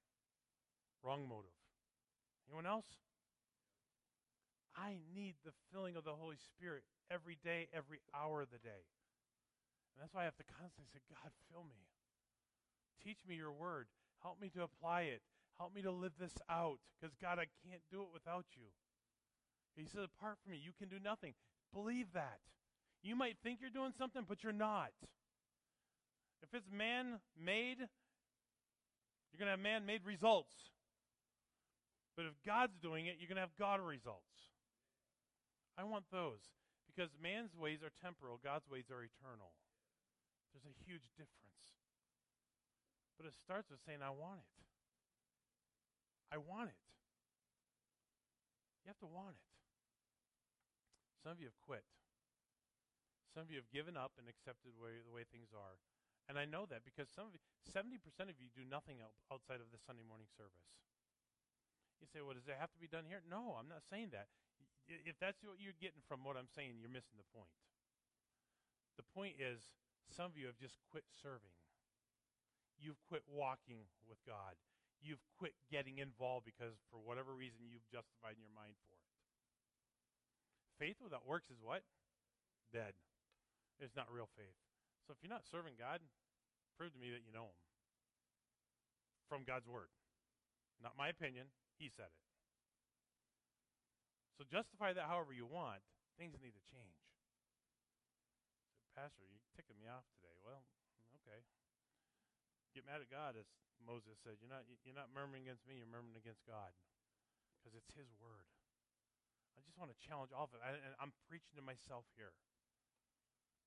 Wrong 1.05 1.23
motive. 1.29 1.55
Anyone 2.49 2.67
else? 2.67 2.99
I 4.75 4.99
need 5.15 5.35
the 5.45 5.53
filling 5.71 5.95
of 5.95 6.03
the 6.03 6.19
Holy 6.19 6.37
Spirit 6.37 6.83
every 7.11 7.39
day, 7.45 7.69
every 7.73 8.01
hour 8.11 8.43
of 8.43 8.51
the 8.51 8.59
day. 8.59 8.91
And 9.95 10.03
that's 10.03 10.13
why 10.13 10.23
I 10.23 10.25
have 10.25 10.37
to 10.37 10.51
constantly 10.59 10.91
say, 10.93 11.01
God, 11.09 11.31
fill 11.47 11.63
me. 11.63 11.87
Teach 13.05 13.23
me 13.29 13.37
your 13.37 13.53
word. 13.53 13.87
Help 14.23 14.41
me 14.41 14.51
to 14.51 14.63
apply 14.63 15.03
it. 15.03 15.23
Help 15.59 15.75
me 15.75 15.83
to 15.83 15.93
live 15.93 16.19
this 16.19 16.35
out. 16.51 16.79
Because, 16.99 17.15
God, 17.21 17.39
I 17.39 17.47
can't 17.63 17.83
do 17.91 18.03
it 18.03 18.09
without 18.13 18.47
you. 18.57 18.75
He 19.77 19.87
said, 19.87 20.05
apart 20.05 20.37
from 20.43 20.53
me, 20.53 20.61
you 20.62 20.73
can 20.79 20.89
do 20.89 21.03
nothing. 21.03 21.35
Believe 21.73 22.12
that. 22.14 22.41
You 23.03 23.16
might 23.16 23.37
think 23.43 23.59
you're 23.61 23.70
doing 23.70 23.93
something, 23.97 24.23
but 24.29 24.45
you're 24.45 24.53
not. 24.53 24.93
If 26.43 26.53
it's 26.53 26.70
man 26.70 27.18
made, 27.39 27.79
you're 27.79 29.39
going 29.39 29.49
to 29.49 29.57
have 29.57 29.61
man 29.61 29.87
made 29.87 30.05
results. 30.05 30.53
But 32.16 32.27
if 32.27 32.37
God's 32.45 32.77
doing 32.83 33.07
it, 33.07 33.16
you're 33.18 33.29
going 33.29 33.41
to 33.41 33.47
have 33.49 33.57
God 33.59 33.81
results. 33.81 34.29
I 35.79 35.85
want 35.85 36.05
those 36.12 36.45
because 36.85 37.09
man's 37.16 37.57
ways 37.57 37.81
are 37.81 37.91
temporal, 38.05 38.39
God's 38.45 38.68
ways 38.68 38.93
are 38.93 39.01
eternal. 39.01 39.57
There's 40.53 40.68
a 40.68 40.77
huge 40.85 41.09
difference. 41.16 41.57
But 43.16 43.25
it 43.25 43.33
starts 43.41 43.70
with 43.73 43.81
saying, 43.89 44.05
I 44.05 44.12
want 44.12 44.45
it. 44.45 44.53
I 46.29 46.37
want 46.37 46.68
it. 46.68 46.83
You 48.85 48.93
have 48.93 49.01
to 49.01 49.09
want 49.09 49.33
it. 49.33 49.52
Some 51.23 51.39
of 51.39 51.41
you 51.41 51.47
have 51.47 51.62
quit. 51.62 51.87
Some 53.31 53.47
of 53.47 53.51
you 53.55 53.62
have 53.62 53.70
given 53.70 53.97
up 53.97 54.18
and 54.18 54.27
accepted 54.27 54.75
way, 54.77 55.01
the 55.01 55.14
way 55.14 55.23
things 55.25 55.55
are. 55.55 55.79
And 56.29 56.37
I 56.37 56.45
know 56.45 56.66
that 56.68 56.83
because 56.83 57.09
some 57.11 57.31
of 57.31 57.33
you, 57.33 57.43
70% 57.70 58.03
of 58.27 58.37
you 58.43 58.51
do 58.53 58.66
nothing 58.66 59.01
outside 59.31 59.62
of 59.62 59.70
the 59.70 59.81
Sunday 59.81 60.05
morning 60.07 60.29
service. 60.35 60.68
You 62.03 62.11
say, 62.11 62.18
well, 62.18 62.35
does 62.35 62.51
it 62.51 62.59
have 62.59 62.75
to 62.75 62.83
be 62.83 62.91
done 62.91 63.07
here? 63.07 63.23
No, 63.23 63.55
I'm 63.55 63.70
not 63.70 63.87
saying 63.87 64.11
that. 64.11 64.27
If 64.91 65.18
that's 65.23 65.39
what 65.47 65.62
you're 65.62 65.79
getting 65.79 66.03
from 66.03 66.27
what 66.27 66.35
I'm 66.35 66.51
saying, 66.51 66.83
you're 66.83 66.91
missing 66.91 67.14
the 67.14 67.31
point. 67.31 67.55
The 68.99 69.07
point 69.14 69.39
is, 69.39 69.62
some 70.11 70.27
of 70.27 70.35
you 70.35 70.51
have 70.51 70.59
just 70.59 70.83
quit 70.91 71.07
serving. 71.23 71.55
You've 72.79 72.99
quit 73.07 73.23
walking 73.31 73.87
with 74.11 74.18
God. 74.27 74.59
You've 74.99 75.23
quit 75.39 75.55
getting 75.70 75.99
involved 75.99 76.47
because, 76.47 76.79
for 76.91 76.99
whatever 76.99 77.35
reason, 77.35 77.70
you've 77.70 77.87
justified 77.91 78.39
in 78.39 78.43
your 78.43 78.55
mind 78.55 78.75
for. 78.87 79.02
Faith 80.83 80.99
without 80.99 81.22
works 81.22 81.47
is 81.47 81.62
what? 81.62 81.87
Dead. 82.74 82.99
It's 83.78 83.95
not 83.95 84.11
real 84.11 84.26
faith. 84.35 84.59
So 85.07 85.14
if 85.14 85.22
you're 85.22 85.30
not 85.30 85.47
serving 85.47 85.78
God, 85.78 86.03
prove 86.74 86.91
to 86.91 86.99
me 86.99 87.14
that 87.14 87.22
you 87.22 87.30
know 87.30 87.55
Him 87.55 87.59
from 89.30 89.47
God's 89.47 89.70
Word. 89.70 89.95
Not 90.83 90.99
my 90.99 91.07
opinion. 91.07 91.55
He 91.78 91.87
said 91.87 92.11
it. 92.11 92.22
So 94.35 94.43
justify 94.43 94.91
that 94.91 95.07
however 95.07 95.30
you 95.30 95.47
want. 95.47 95.87
Things 96.18 96.35
need 96.43 96.59
to 96.59 96.64
change. 96.66 96.99
Pastor, 98.99 99.22
you're 99.22 99.47
ticking 99.55 99.78
me 99.78 99.87
off 99.87 100.03
today. 100.18 100.35
Well, 100.43 100.66
okay. 101.22 101.47
Get 102.74 102.91
mad 102.91 102.99
at 102.99 103.07
God, 103.07 103.39
as 103.39 103.47
Moses 103.78 104.18
said. 104.18 104.43
You're 104.43 104.51
not 104.51 104.66
you're 104.83 104.99
not 104.99 105.14
murmuring 105.14 105.47
against 105.47 105.62
me. 105.62 105.78
You're 105.78 105.87
murmuring 105.87 106.18
against 106.18 106.43
God, 106.43 106.74
because 107.62 107.78
it's 107.78 107.95
His 107.95 108.11
word. 108.18 108.51
I 109.57 109.61
just 109.65 109.77
want 109.77 109.93
to 109.93 109.99
challenge 110.05 110.33
all 110.33 110.49
of 110.49 110.55
it. 110.57 110.63
I, 110.63 110.77
and 110.77 110.95
I'm 110.99 111.13
preaching 111.29 111.55
to 111.57 111.65
myself 111.65 112.09
here. 112.17 112.33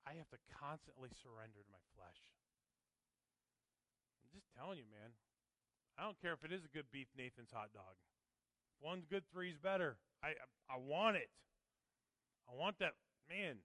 I 0.06 0.18
have 0.22 0.30
to 0.30 0.40
constantly 0.50 1.10
surrender 1.18 1.66
to 1.66 1.72
my 1.74 1.82
flesh. 1.98 2.22
I'm 4.22 4.30
just 4.30 4.50
telling 4.54 4.78
you, 4.78 4.88
man. 4.90 5.18
I 5.98 6.04
don't 6.04 6.20
care 6.20 6.36
if 6.36 6.44
it 6.44 6.52
is 6.52 6.68
a 6.68 6.72
good 6.76 6.92
beef 6.92 7.08
Nathan's 7.16 7.56
hot 7.56 7.72
dog. 7.72 7.96
If 8.76 8.84
one's 8.84 9.08
good, 9.08 9.24
three's 9.32 9.58
better. 9.58 9.96
I 10.20 10.36
I 10.68 10.76
want 10.76 11.16
it. 11.16 11.32
I 12.46 12.54
want 12.54 12.78
that 12.84 13.00
man. 13.32 13.64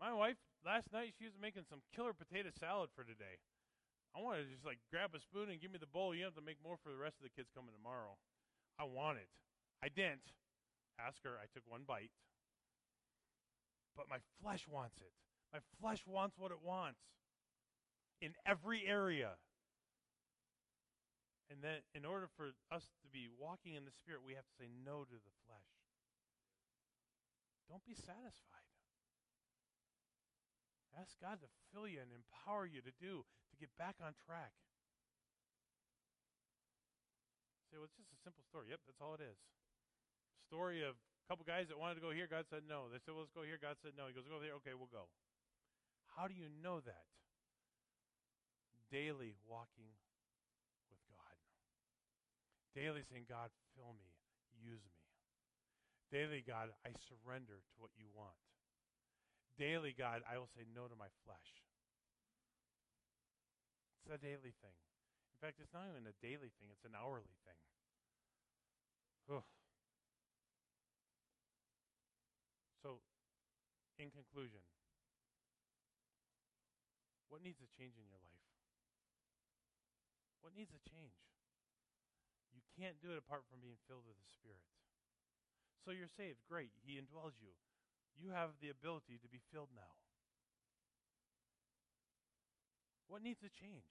My 0.00 0.10
wife 0.16 0.40
last 0.64 0.88
night 0.90 1.12
she 1.20 1.28
was 1.28 1.36
making 1.36 1.68
some 1.68 1.84
killer 1.92 2.16
potato 2.16 2.48
salad 2.56 2.88
for 2.96 3.04
today. 3.04 3.38
I 4.16 4.24
want 4.24 4.40
to 4.40 4.48
just 4.48 4.64
like 4.64 4.80
grab 4.90 5.12
a 5.14 5.20
spoon 5.20 5.52
and 5.52 5.60
give 5.60 5.70
me 5.70 5.78
the 5.78 5.90
bowl. 5.90 6.16
You 6.16 6.24
have 6.24 6.34
to 6.40 6.42
make 6.42 6.58
more 6.64 6.80
for 6.80 6.90
the 6.90 6.98
rest 6.98 7.20
of 7.20 7.28
the 7.28 7.34
kids 7.36 7.52
coming 7.54 7.76
tomorrow. 7.76 8.16
I 8.80 8.88
want 8.88 9.20
it. 9.20 9.28
I 9.84 9.92
didn't 9.92 10.24
ask 11.06 11.22
her. 11.24 11.38
I 11.40 11.48
took 11.52 11.64
one 11.66 11.82
bite. 11.86 12.12
But 13.96 14.08
my 14.08 14.18
flesh 14.40 14.66
wants 14.68 15.00
it. 15.00 15.12
My 15.52 15.60
flesh 15.80 16.04
wants 16.06 16.38
what 16.38 16.52
it 16.52 16.62
wants 16.62 17.00
in 18.22 18.32
every 18.46 18.86
area. 18.86 19.34
And 21.50 21.58
then, 21.66 21.82
in 21.98 22.06
order 22.06 22.30
for 22.38 22.54
us 22.70 22.86
to 23.02 23.08
be 23.10 23.26
walking 23.26 23.74
in 23.74 23.82
the 23.82 23.90
Spirit, 23.90 24.22
we 24.22 24.38
have 24.38 24.46
to 24.46 24.54
say 24.54 24.70
no 24.70 25.02
to 25.02 25.18
the 25.18 25.34
flesh. 25.42 25.70
Don't 27.66 27.82
be 27.82 27.98
satisfied. 27.98 28.70
Ask 30.94 31.18
God 31.18 31.42
to 31.42 31.50
fill 31.70 31.90
you 31.90 31.98
and 31.98 32.14
empower 32.14 32.66
you 32.66 32.82
to 32.82 32.94
do, 33.02 33.26
to 33.26 33.54
get 33.58 33.70
back 33.78 33.98
on 33.98 34.14
track. 34.26 34.54
Say, 37.70 37.78
well, 37.78 37.86
it's 37.86 37.98
just 37.98 38.10
a 38.10 38.18
simple 38.22 38.42
story. 38.42 38.70
Yep, 38.70 38.82
that's 38.86 38.98
all 38.98 39.14
it 39.14 39.22
is. 39.22 39.38
Story 40.50 40.82
of 40.82 40.98
a 40.98 41.24
couple 41.30 41.46
guys 41.46 41.70
that 41.70 41.78
wanted 41.78 42.02
to 42.02 42.04
go 42.04 42.10
here. 42.10 42.26
God 42.26 42.42
said 42.50 42.66
no. 42.66 42.90
They 42.90 42.98
said, 42.98 43.14
well, 43.14 43.22
let's 43.22 43.30
go 43.30 43.46
here. 43.46 43.54
God 43.54 43.78
said 43.78 43.94
no. 43.94 44.10
He 44.10 44.14
goes, 44.18 44.26
go 44.26 44.42
there. 44.42 44.58
Okay, 44.58 44.74
we'll 44.74 44.90
go. 44.90 45.06
How 46.18 46.26
do 46.26 46.34
you 46.34 46.50
know 46.58 46.82
that? 46.82 47.06
Daily 48.90 49.38
walking 49.46 49.94
with 50.90 50.98
God. 51.06 51.38
Daily 52.74 53.06
saying, 53.06 53.30
God, 53.30 53.54
fill 53.78 53.94
me, 53.94 54.10
use 54.58 54.82
me. 54.82 54.98
Daily, 56.10 56.42
God, 56.42 56.74
I 56.82 56.90
surrender 57.06 57.62
to 57.62 57.74
what 57.78 57.94
you 57.94 58.10
want. 58.10 58.34
Daily, 59.54 59.94
God, 59.94 60.26
I 60.26 60.34
will 60.42 60.50
say 60.50 60.66
no 60.66 60.90
to 60.90 60.98
my 60.98 61.06
flesh. 61.22 61.50
It's 64.02 64.10
a 64.10 64.18
daily 64.18 64.50
thing. 64.58 64.74
In 64.74 65.38
fact, 65.38 65.62
it's 65.62 65.70
not 65.70 65.86
even 65.86 66.10
a 66.10 66.16
daily 66.18 66.50
thing, 66.58 66.74
it's 66.74 66.82
an 66.82 66.98
hourly 66.98 67.38
thing. 67.46 67.60
Ugh. 69.30 69.46
So, 72.82 72.98
in 74.00 74.08
conclusion, 74.08 74.64
what 77.28 77.44
needs 77.44 77.60
to 77.60 77.68
change 77.76 78.00
in 78.00 78.08
your 78.08 78.18
life? 78.24 78.48
What 80.40 80.56
needs 80.56 80.72
to 80.72 80.80
change? 80.88 81.20
You 82.50 82.64
can't 82.80 82.96
do 83.04 83.12
it 83.12 83.20
apart 83.20 83.44
from 83.46 83.60
being 83.60 83.76
filled 83.84 84.08
with 84.08 84.16
the 84.16 84.28
Spirit. 84.32 84.64
So 85.84 85.92
you're 85.92 86.10
saved. 86.10 86.40
Great. 86.48 86.72
He 86.80 86.96
indwells 86.96 87.36
you. 87.38 87.52
You 88.16 88.32
have 88.32 88.56
the 88.58 88.72
ability 88.72 89.20
to 89.20 89.28
be 89.28 89.38
filled 89.52 89.70
now. 89.76 89.94
What 93.06 93.22
needs 93.22 93.40
to 93.44 93.52
change? 93.52 93.84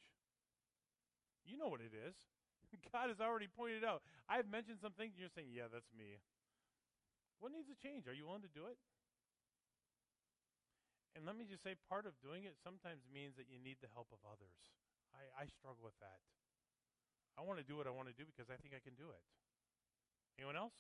You 1.45 1.57
know 1.57 1.70
what 1.70 1.82
it 1.82 1.93
is. 1.93 2.16
God 2.93 3.10
has 3.10 3.22
already 3.22 3.47
pointed 3.47 3.86
out. 3.86 4.01
I've 4.28 4.49
mentioned 4.49 4.78
some 4.82 4.93
things, 4.93 5.18
and 5.18 5.22
you're 5.22 5.34
saying, 5.34 5.49
yeah, 5.53 5.72
that's 5.72 5.89
me. 5.95 6.20
What 7.39 7.51
needs 7.55 7.72
to 7.72 7.78
change? 7.80 8.05
Are 8.05 8.14
you 8.14 8.28
willing 8.28 8.45
to 8.45 8.51
do 8.51 8.68
it? 8.68 8.78
And 11.18 11.26
let 11.26 11.36
me 11.36 11.45
just 11.49 11.66
say, 11.66 11.74
part 11.89 12.05
of 12.05 12.14
doing 12.22 12.45
it 12.45 12.55
sometimes 12.62 13.05
means 13.10 13.36
that 13.36 13.49
you 13.49 13.57
need 13.57 13.82
the 13.82 13.91
help 13.91 14.07
of 14.14 14.22
others. 14.26 14.57
I, 15.12 15.26
I 15.34 15.45
struggle 15.49 15.82
with 15.82 15.97
that. 15.99 16.22
I 17.38 17.41
want 17.41 17.57
to 17.57 17.66
do 17.66 17.80
what 17.80 17.88
I 17.88 17.93
want 17.93 18.12
to 18.12 18.18
do 18.18 18.28
because 18.28 18.51
I 18.51 18.57
think 18.62 18.76
I 18.76 18.82
can 18.84 18.93
do 18.93 19.10
it. 19.10 19.24
Anyone 20.38 20.55
else? 20.55 20.76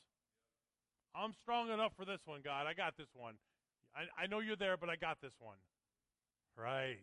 I'm 1.17 1.33
strong 1.33 1.73
enough 1.73 1.97
for 1.97 2.05
this 2.05 2.21
one, 2.29 2.45
God. 2.45 2.69
I 2.69 2.77
got 2.77 2.93
this 2.95 3.09
one. 3.17 3.41
I, 3.97 4.05
I 4.13 4.27
know 4.29 4.39
you're 4.39 4.59
there, 4.59 4.77
but 4.77 4.87
I 4.87 4.95
got 4.95 5.17
this 5.19 5.33
one. 5.41 5.57
Right. 6.53 7.01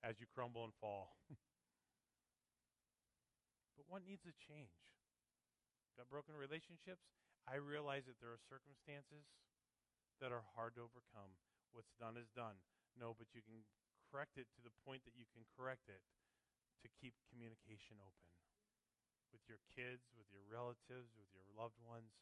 As 0.00 0.16
you 0.18 0.26
crumble 0.32 0.64
and 0.64 0.72
fall. 0.80 1.14
But 3.76 3.84
what 3.92 4.08
needs 4.08 4.24
to 4.24 4.32
change? 4.40 4.72
Got 6.00 6.08
broken 6.08 6.32
relationships? 6.32 7.04
I 7.44 7.60
realize 7.60 8.08
that 8.08 8.18
there 8.18 8.32
are 8.32 8.40
circumstances 8.48 9.28
that 10.18 10.32
are 10.32 10.42
hard 10.56 10.74
to 10.80 10.82
overcome. 10.82 11.36
What's 11.72 11.92
done 11.98 12.16
is 12.18 12.28
done. 12.34 12.58
No, 12.96 13.12
but 13.16 13.30
you 13.36 13.42
can 13.44 13.66
correct 14.08 14.38
it 14.40 14.48
to 14.56 14.60
the 14.64 14.72
point 14.86 15.04
that 15.04 15.16
you 15.18 15.28
can 15.34 15.44
correct 15.54 15.90
it 15.90 16.00
to 16.82 16.88
keep 17.00 17.12
communication 17.28 18.00
open 18.00 18.26
with 19.34 19.42
your 19.50 19.60
kids, 19.74 20.06
with 20.16 20.28
your 20.32 20.44
relatives, 20.48 21.12
with 21.18 21.28
your 21.34 21.44
loved 21.52 21.76
ones. 21.82 22.14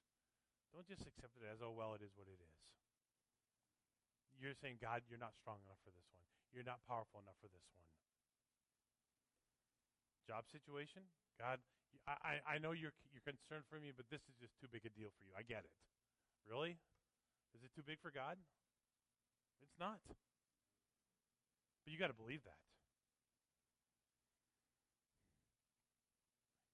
Don't 0.75 0.89
just 0.89 1.07
accept 1.07 1.39
it 1.39 1.47
as, 1.47 1.63
oh, 1.63 1.71
well, 1.71 1.95
it 1.95 2.03
is 2.03 2.11
what 2.19 2.27
it 2.27 2.41
is. 2.41 2.59
You're 4.35 4.59
saying, 4.59 4.83
God, 4.83 5.07
you're 5.07 5.23
not 5.23 5.39
strong 5.39 5.63
enough 5.63 5.79
for 5.87 5.95
this 5.95 6.11
one. 6.11 6.27
You're 6.51 6.67
not 6.67 6.83
powerful 6.91 7.23
enough 7.23 7.39
for 7.39 7.47
this 7.47 7.63
one. 7.79 7.87
Job 10.27 10.49
situation, 10.51 11.07
God, 11.39 11.63
I, 12.09 12.41
I 12.43 12.57
know 12.59 12.73
you're, 12.73 12.97
you're 13.13 13.25
concerned 13.25 13.69
for 13.69 13.79
me, 13.79 13.93
but 13.95 14.09
this 14.11 14.25
is 14.27 14.35
just 14.41 14.57
too 14.59 14.67
big 14.67 14.83
a 14.83 14.93
deal 14.93 15.13
for 15.15 15.23
you. 15.23 15.33
I 15.37 15.45
get 15.47 15.63
it. 15.63 15.73
Really? 16.49 16.81
Is 17.55 17.63
it 17.63 17.71
too 17.73 17.85
big 17.87 18.03
for 18.03 18.11
God? 18.11 18.37
It's 19.65 19.81
not. 19.81 20.05
But 21.85 21.89
you 21.89 21.97
got 21.97 22.13
to 22.13 22.19
believe 22.21 22.45
that. 22.45 22.61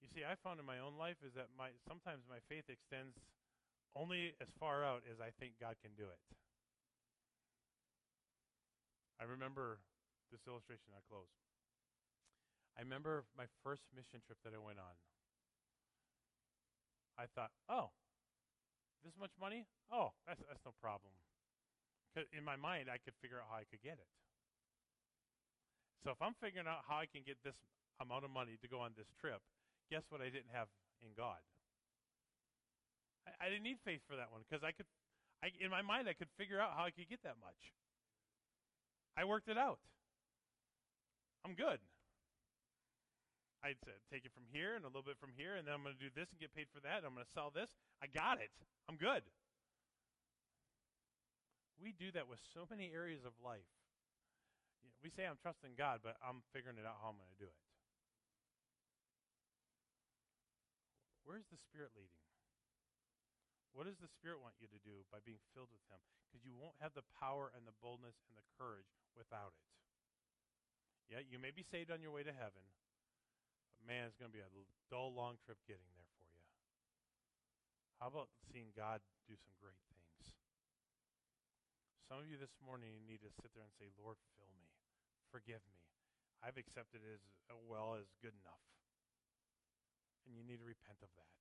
You 0.02 0.10
see, 0.10 0.26
I 0.26 0.34
found 0.42 0.58
in 0.58 0.66
my 0.66 0.82
own 0.82 0.98
life 0.98 1.22
is 1.22 1.38
that 1.38 1.54
my 1.54 1.70
sometimes 1.86 2.26
my 2.26 2.42
faith 2.50 2.66
extends 2.66 3.14
only 3.94 4.34
as 4.42 4.50
far 4.58 4.82
out 4.82 5.06
as 5.06 5.22
I 5.22 5.30
think 5.38 5.54
God 5.62 5.78
can 5.78 5.94
do 5.94 6.10
it. 6.10 6.22
I 9.22 9.30
remember 9.30 9.78
this 10.34 10.42
illustration. 10.50 10.90
I 10.90 11.02
close. 11.06 11.30
I 12.74 12.82
remember 12.82 13.22
my 13.38 13.46
first 13.62 13.86
mission 13.94 14.18
trip 14.26 14.38
that 14.42 14.50
I 14.50 14.58
went 14.58 14.82
on. 14.82 14.98
I 17.18 17.30
thought, 17.30 17.54
oh, 17.68 17.94
this 19.04 19.14
much 19.14 19.34
money? 19.38 19.66
Oh, 19.92 20.10
that's 20.26 20.42
that's 20.48 20.64
no 20.66 20.74
problem. 20.82 21.14
In 22.16 22.42
my 22.42 22.58
mind, 22.58 22.90
I 22.90 22.98
could 22.98 23.14
figure 23.22 23.38
out 23.38 23.46
how 23.46 23.58
I 23.62 23.66
could 23.70 23.82
get 23.82 23.98
it. 23.98 24.10
So 26.02 26.10
if 26.10 26.18
I'm 26.18 26.34
figuring 26.40 26.66
out 26.66 26.82
how 26.88 26.98
I 26.98 27.06
can 27.06 27.22
get 27.22 27.38
this 27.44 27.54
amount 28.00 28.24
of 28.24 28.32
money 28.32 28.56
to 28.58 28.66
go 28.66 28.80
on 28.80 28.96
this 28.96 29.06
trip, 29.20 29.38
guess 29.92 30.02
what 30.08 30.24
I 30.24 30.32
didn't 30.32 30.50
have 30.50 30.66
in 31.04 31.12
God? 31.14 31.38
I, 33.28 33.46
I 33.46 33.52
didn't 33.52 33.62
need 33.62 33.78
faith 33.84 34.00
for 34.08 34.16
that 34.16 34.32
one 34.32 34.42
because 34.42 34.64
I 34.64 34.72
could, 34.72 34.88
I, 35.44 35.52
in 35.60 35.70
my 35.70 35.84
mind, 35.84 36.08
I 36.08 36.16
could 36.16 36.32
figure 36.34 36.58
out 36.58 36.72
how 36.74 36.88
I 36.88 36.90
could 36.90 37.06
get 37.06 37.22
that 37.22 37.36
much. 37.38 37.76
I 39.14 39.28
worked 39.28 39.46
it 39.46 39.58
out. 39.60 39.78
I'm 41.44 41.54
good. 41.54 41.78
I'd 43.60 43.76
say, 43.84 43.92
take 44.08 44.24
it 44.24 44.32
from 44.32 44.48
here 44.48 44.74
and 44.74 44.84
a 44.84 44.88
little 44.88 45.04
bit 45.04 45.20
from 45.20 45.36
here, 45.36 45.60
and 45.60 45.68
then 45.68 45.76
I'm 45.76 45.84
going 45.84 45.92
to 45.92 46.00
do 46.00 46.08
this 46.16 46.32
and 46.32 46.40
get 46.40 46.56
paid 46.56 46.72
for 46.72 46.80
that. 46.80 47.04
And 47.04 47.12
I'm 47.12 47.14
going 47.14 47.28
to 47.28 47.36
sell 47.36 47.52
this. 47.52 47.68
I 48.00 48.08
got 48.08 48.40
it. 48.40 48.48
I'm 48.88 48.96
good. 48.96 49.20
We 51.80 51.96
do 51.96 52.12
that 52.12 52.28
with 52.28 52.38
so 52.52 52.68
many 52.68 52.92
areas 52.92 53.24
of 53.24 53.32
life. 53.40 53.64
You 54.84 54.92
know, 54.92 55.00
we 55.00 55.08
say 55.08 55.24
I'm 55.24 55.40
trusting 55.40 55.80
God, 55.80 56.04
but 56.04 56.20
I'm 56.20 56.44
figuring 56.52 56.76
it 56.76 56.84
out 56.84 57.00
how 57.00 57.08
I'm 57.08 57.16
going 57.16 57.32
to 57.32 57.40
do 57.40 57.48
it. 57.48 57.60
Where's 61.24 61.48
the 61.48 61.56
Spirit 61.56 61.96
leading? 61.96 62.20
What 63.72 63.86
does 63.86 63.96
the 64.02 64.10
Spirit 64.10 64.42
want 64.42 64.58
you 64.60 64.68
to 64.68 64.80
do 64.82 65.06
by 65.08 65.22
being 65.22 65.40
filled 65.56 65.70
with 65.70 65.80
Him? 65.88 66.02
Because 66.26 66.42
you 66.42 66.52
won't 66.52 66.76
have 66.82 66.92
the 66.92 67.06
power 67.16 67.54
and 67.54 67.64
the 67.64 67.76
boldness 67.80 68.18
and 68.26 68.34
the 68.34 68.44
courage 68.58 68.90
without 69.16 69.54
it. 69.54 69.68
Yeah, 71.10 71.22
you 71.26 71.38
may 71.38 71.54
be 71.54 71.66
saved 71.66 71.90
on 71.90 72.02
your 72.02 72.14
way 72.14 72.22
to 72.22 72.34
heaven, 72.34 72.62
but 73.74 73.82
man, 73.82 74.06
it's 74.06 74.18
going 74.18 74.30
to 74.30 74.36
be 74.36 74.42
a 74.42 74.50
dull, 74.90 75.10
long 75.14 75.38
trip 75.42 75.58
getting 75.66 75.90
there 75.94 76.06
for 76.14 76.22
you. 76.22 76.42
How 77.98 78.10
about 78.10 78.30
seeing 78.50 78.70
God 78.74 79.02
do 79.26 79.34
some 79.34 79.54
great 79.58 79.78
things? 79.90 79.99
Some 82.10 82.18
of 82.18 82.26
you 82.26 82.34
this 82.34 82.58
morning 82.58 83.06
need 83.06 83.22
to 83.22 83.30
sit 83.38 83.54
there 83.54 83.62
and 83.62 83.70
say, 83.78 83.86
Lord, 83.94 84.18
fill 84.34 84.50
me. 84.58 84.66
Forgive 85.30 85.62
me. 85.70 85.78
I've 86.42 86.58
accepted 86.58 87.06
it 87.06 87.22
as 87.22 87.54
uh, 87.54 87.54
well 87.70 87.94
as 87.94 88.10
good 88.18 88.34
enough 88.34 88.66
and 90.30 90.38
you 90.38 90.46
need 90.46 90.62
to 90.62 90.68
repent 90.68 91.02
of 91.02 91.10
that. 91.18 91.34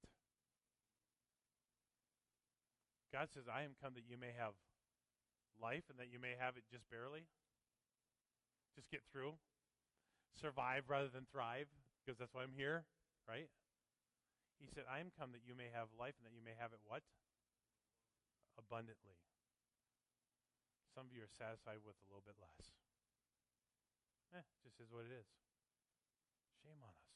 God 3.14 3.30
says, 3.30 3.46
I 3.46 3.62
am 3.62 3.78
come 3.78 3.94
that 3.94 4.10
you 4.10 4.18
may 4.18 4.34
have 4.34 4.58
life 5.62 5.86
and 5.94 6.02
that 6.02 6.10
you 6.10 6.18
may 6.18 6.34
have 6.34 6.58
it 6.58 6.66
just 6.74 6.90
barely. 6.90 7.30
Just 8.74 8.90
get 8.90 9.06
through. 9.14 9.38
Survive 10.42 10.90
rather 10.90 11.10
than 11.10 11.30
thrive, 11.30 11.70
because 12.02 12.18
that's 12.18 12.34
why 12.34 12.42
I'm 12.42 12.58
here, 12.58 12.86
right? 13.30 13.50
He 14.58 14.70
said, 14.74 14.90
I 14.90 15.02
am 15.02 15.14
come 15.14 15.34
that 15.38 15.46
you 15.46 15.54
may 15.54 15.70
have 15.70 15.90
life 15.98 16.18
and 16.18 16.26
that 16.26 16.34
you 16.34 16.42
may 16.42 16.58
have 16.58 16.74
it 16.74 16.82
what? 16.86 17.06
Abundantly. 18.58 19.18
Some 20.94 21.08
of 21.08 21.14
you 21.14 21.22
are 21.22 21.32
satisfied 21.32 21.82
with 21.86 21.96
a 21.96 22.06
little 22.10 22.26
bit 22.26 22.38
less. 22.42 22.74
Eh, 24.34 24.46
just 24.62 24.78
is 24.82 24.90
what 24.90 25.06
it 25.06 25.14
is. 25.14 25.30
Shame 26.62 26.82
on 26.82 26.94
us. 26.94 27.10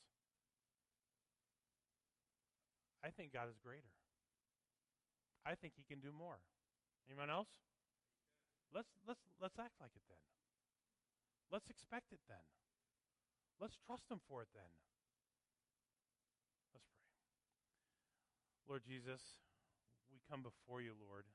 I 3.04 3.12
think 3.12 3.36
God 3.36 3.52
is 3.52 3.60
greater. 3.60 3.92
I 5.44 5.60
think 5.60 5.76
he 5.76 5.84
can 5.84 6.00
do 6.00 6.16
more. 6.16 6.40
Anyone 7.06 7.30
else? 7.30 7.52
Let's 8.72 8.96
let's 9.06 9.22
let's 9.38 9.60
act 9.60 9.76
like 9.78 9.92
it 9.94 10.08
then. 10.08 10.24
Let's 11.52 11.70
expect 11.70 12.16
it 12.16 12.24
then. 12.26 12.48
Let's 13.60 13.78
trust 13.78 14.10
him 14.10 14.24
for 14.26 14.42
it 14.42 14.50
then. 14.56 14.72
Let's 16.74 16.90
pray. 16.96 17.12
Lord 18.66 18.82
Jesus, 18.88 19.38
we 20.10 20.18
come 20.26 20.42
before 20.42 20.82
you, 20.82 20.98
Lord. 20.98 21.28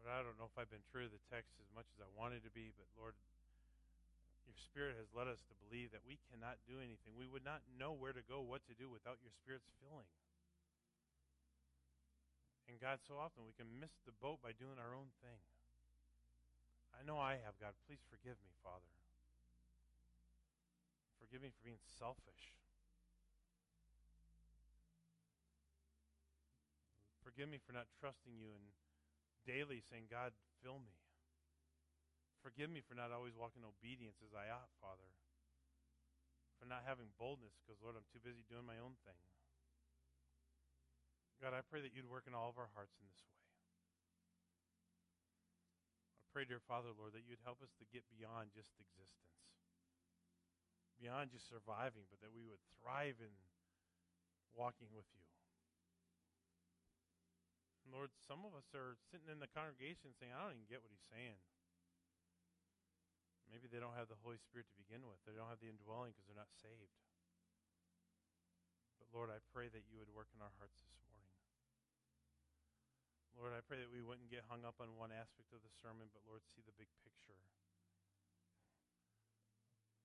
Lord, 0.00 0.16
I 0.16 0.24
don't 0.24 0.40
know 0.40 0.48
if 0.48 0.56
I've 0.56 0.72
been 0.72 0.84
true 0.88 1.04
to 1.04 1.12
the 1.12 1.20
text 1.28 1.60
as 1.60 1.68
much 1.76 1.84
as 1.92 2.00
I 2.00 2.08
wanted 2.16 2.40
to 2.48 2.52
be, 2.56 2.72
but 2.72 2.88
Lord, 2.96 3.12
your 4.48 4.56
Spirit 4.56 4.96
has 4.96 5.12
led 5.12 5.28
us 5.28 5.44
to 5.44 5.54
believe 5.68 5.92
that 5.92 6.00
we 6.08 6.16
cannot 6.32 6.56
do 6.64 6.80
anything. 6.80 7.12
We 7.12 7.28
would 7.28 7.44
not 7.44 7.60
know 7.76 7.92
where 7.92 8.16
to 8.16 8.24
go, 8.24 8.40
what 8.40 8.64
to 8.72 8.74
do 8.74 8.88
without 8.88 9.20
your 9.20 9.30
Spirit's 9.36 9.68
filling. 9.84 10.08
And 12.64 12.80
God, 12.80 13.04
so 13.04 13.20
often 13.20 13.44
we 13.44 13.52
can 13.52 13.68
miss 13.76 13.92
the 14.08 14.16
boat 14.24 14.40
by 14.40 14.56
doing 14.56 14.80
our 14.80 14.96
own 14.96 15.12
thing. 15.20 15.44
I 16.96 17.04
know 17.04 17.20
I 17.20 17.36
have, 17.44 17.60
God. 17.60 17.76
Please 17.84 18.00
forgive 18.08 18.40
me, 18.40 18.56
Father. 18.64 18.88
Forgive 21.20 21.44
me 21.44 21.52
for 21.52 21.60
being 21.60 21.82
selfish. 22.00 22.56
Forgive 27.20 27.52
me 27.52 27.60
for 27.60 27.76
not 27.76 27.86
trusting 28.00 28.34
you 28.34 28.50
and 28.50 28.64
daily 29.46 29.80
saying, 29.80 30.08
God, 30.10 30.32
fill 30.60 30.80
me. 30.80 30.96
Forgive 32.40 32.72
me 32.72 32.80
for 32.80 32.96
not 32.96 33.12
always 33.12 33.36
walking 33.36 33.60
in 33.60 33.68
obedience 33.68 34.20
as 34.24 34.32
I 34.32 34.48
ought, 34.48 34.72
Father. 34.80 35.08
For 36.56 36.64
not 36.64 36.84
having 36.88 37.12
boldness, 37.16 37.56
because, 37.60 37.80
Lord, 37.80 37.96
I'm 37.96 38.08
too 38.12 38.20
busy 38.20 38.44
doing 38.48 38.68
my 38.68 38.80
own 38.80 38.96
thing. 39.04 39.20
God, 41.40 41.56
I 41.56 41.64
pray 41.64 41.80
that 41.80 41.96
you'd 41.96 42.08
work 42.08 42.28
in 42.28 42.36
all 42.36 42.52
of 42.52 42.60
our 42.60 42.68
hearts 42.76 42.92
in 43.00 43.08
this 43.08 43.24
way. 43.24 43.40
I 46.20 46.24
pray, 46.36 46.44
dear 46.44 46.60
Father, 46.60 46.92
Lord, 46.92 47.16
that 47.16 47.24
you'd 47.24 47.40
help 47.44 47.64
us 47.64 47.72
to 47.80 47.88
get 47.88 48.04
beyond 48.12 48.52
just 48.52 48.76
existence, 48.76 49.40
beyond 51.00 51.32
just 51.32 51.48
surviving, 51.48 52.04
but 52.12 52.20
that 52.20 52.36
we 52.36 52.44
would 52.44 52.60
thrive 52.76 53.16
in 53.24 53.32
walking 54.52 54.92
with 54.92 55.08
you. 55.16 55.29
Lord, 57.88 58.12
some 58.20 58.44
of 58.44 58.52
us 58.52 58.68
are 58.76 59.00
sitting 59.08 59.32
in 59.32 59.40
the 59.40 59.50
congregation 59.50 60.12
saying, 60.12 60.36
I 60.36 60.44
don't 60.44 60.60
even 60.60 60.68
get 60.68 60.84
what 60.84 60.92
he's 60.92 61.08
saying. 61.08 61.40
Maybe 63.50 63.66
they 63.66 63.82
don't 63.82 63.98
have 63.98 64.06
the 64.06 64.20
Holy 64.22 64.38
Spirit 64.38 64.70
to 64.70 64.76
begin 64.78 65.02
with. 65.02 65.18
They 65.26 65.34
don't 65.34 65.50
have 65.50 65.58
the 65.58 65.72
indwelling 65.72 66.14
because 66.14 66.28
they're 66.30 66.38
not 66.38 66.54
saved. 66.54 66.94
But 69.02 69.10
Lord, 69.10 69.32
I 69.32 69.42
pray 69.50 69.66
that 69.72 69.90
you 69.90 69.98
would 69.98 70.12
work 70.14 70.30
in 70.30 70.38
our 70.38 70.54
hearts 70.60 70.78
this 70.86 71.02
morning. 71.10 71.34
Lord, 73.34 73.56
I 73.56 73.64
pray 73.64 73.82
that 73.82 73.90
we 73.90 74.04
wouldn't 74.04 74.30
get 74.30 74.46
hung 74.46 74.62
up 74.62 74.78
on 74.78 75.00
one 75.00 75.10
aspect 75.10 75.50
of 75.50 75.64
the 75.64 75.72
sermon, 75.82 76.12
but 76.14 76.22
Lord, 76.28 76.46
see 76.46 76.62
the 76.62 76.76
big 76.78 76.92
picture. 77.02 77.40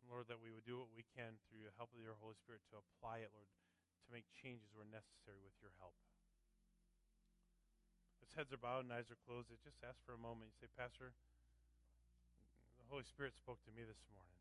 Lord, 0.07 0.29
that 0.29 0.41
we 0.41 0.53
would 0.53 0.65
do 0.65 0.81
what 0.81 0.93
we 0.93 1.03
can 1.03 1.37
through 1.45 1.65
the 1.65 1.75
help 1.75 1.93
of 1.93 2.01
your 2.01 2.17
Holy 2.17 2.37
Spirit 2.37 2.65
to 2.71 2.81
apply 2.81 3.25
it, 3.25 3.33
Lord, 3.33 3.49
to 3.49 4.13
make 4.13 4.25
changes 4.31 4.73
where 4.73 4.85
necessary 4.87 5.41
with 5.41 5.57
your 5.61 5.73
help. 5.81 5.97
As 8.25 8.33
heads 8.33 8.51
are 8.51 8.61
bowed 8.61 8.89
and 8.89 8.93
eyes 8.93 9.13
are 9.13 9.21
closed, 9.29 9.53
I 9.53 9.61
just 9.61 9.79
ask 9.85 10.01
for 10.01 10.17
a 10.17 10.21
moment. 10.21 10.49
You 10.49 10.57
say, 10.65 10.69
Pastor, 10.73 11.13
the 12.81 12.89
Holy 12.89 13.05
Spirit 13.05 13.37
spoke 13.37 13.61
to 13.69 13.73
me 13.73 13.85
this 13.85 14.01
morning. 14.09 14.37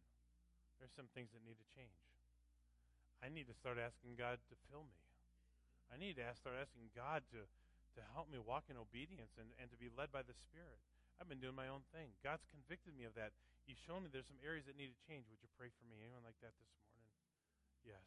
There's 0.80 0.97
some 0.97 1.12
things 1.12 1.32
that 1.37 1.45
need 1.45 1.61
to 1.61 1.68
change. 1.72 2.01
I 3.22 3.28
need 3.28 3.49
to 3.49 3.57
start 3.57 3.80
asking 3.80 4.20
God 4.20 4.41
to 4.53 4.55
fill 4.68 4.85
me. 4.85 5.01
I 5.93 6.01
need 6.01 6.16
to 6.20 6.24
ask, 6.24 6.41
start 6.41 6.57
asking 6.57 6.93
God 6.97 7.24
to, 7.32 7.45
to 7.45 8.01
help 8.12 8.28
me 8.28 8.41
walk 8.41 8.68
in 8.72 8.76
obedience 8.80 9.37
and, 9.37 9.53
and 9.61 9.68
to 9.72 9.78
be 9.78 9.93
led 9.93 10.12
by 10.12 10.24
the 10.24 10.37
Spirit. 10.37 10.80
I've 11.20 11.30
been 11.30 11.41
doing 11.41 11.55
my 11.55 11.70
own 11.70 11.87
thing. 11.95 12.12
God's 12.20 12.45
convicted 12.51 12.97
me 12.99 13.07
of 13.07 13.14
that. 13.14 13.32
He's 13.64 13.80
shown 13.80 14.05
me 14.05 14.11
there's 14.11 14.28
some 14.28 14.41
areas 14.43 14.66
that 14.66 14.76
need 14.76 14.93
to 14.93 15.01
change. 15.07 15.24
Would 15.30 15.41
you 15.41 15.49
pray 15.57 15.70
for 15.72 15.85
me? 15.87 16.03
Anyone 16.03 16.26
like 16.26 16.37
that 16.43 16.53
this 16.59 16.72
morning? 16.85 17.09
Yes. 17.87 18.05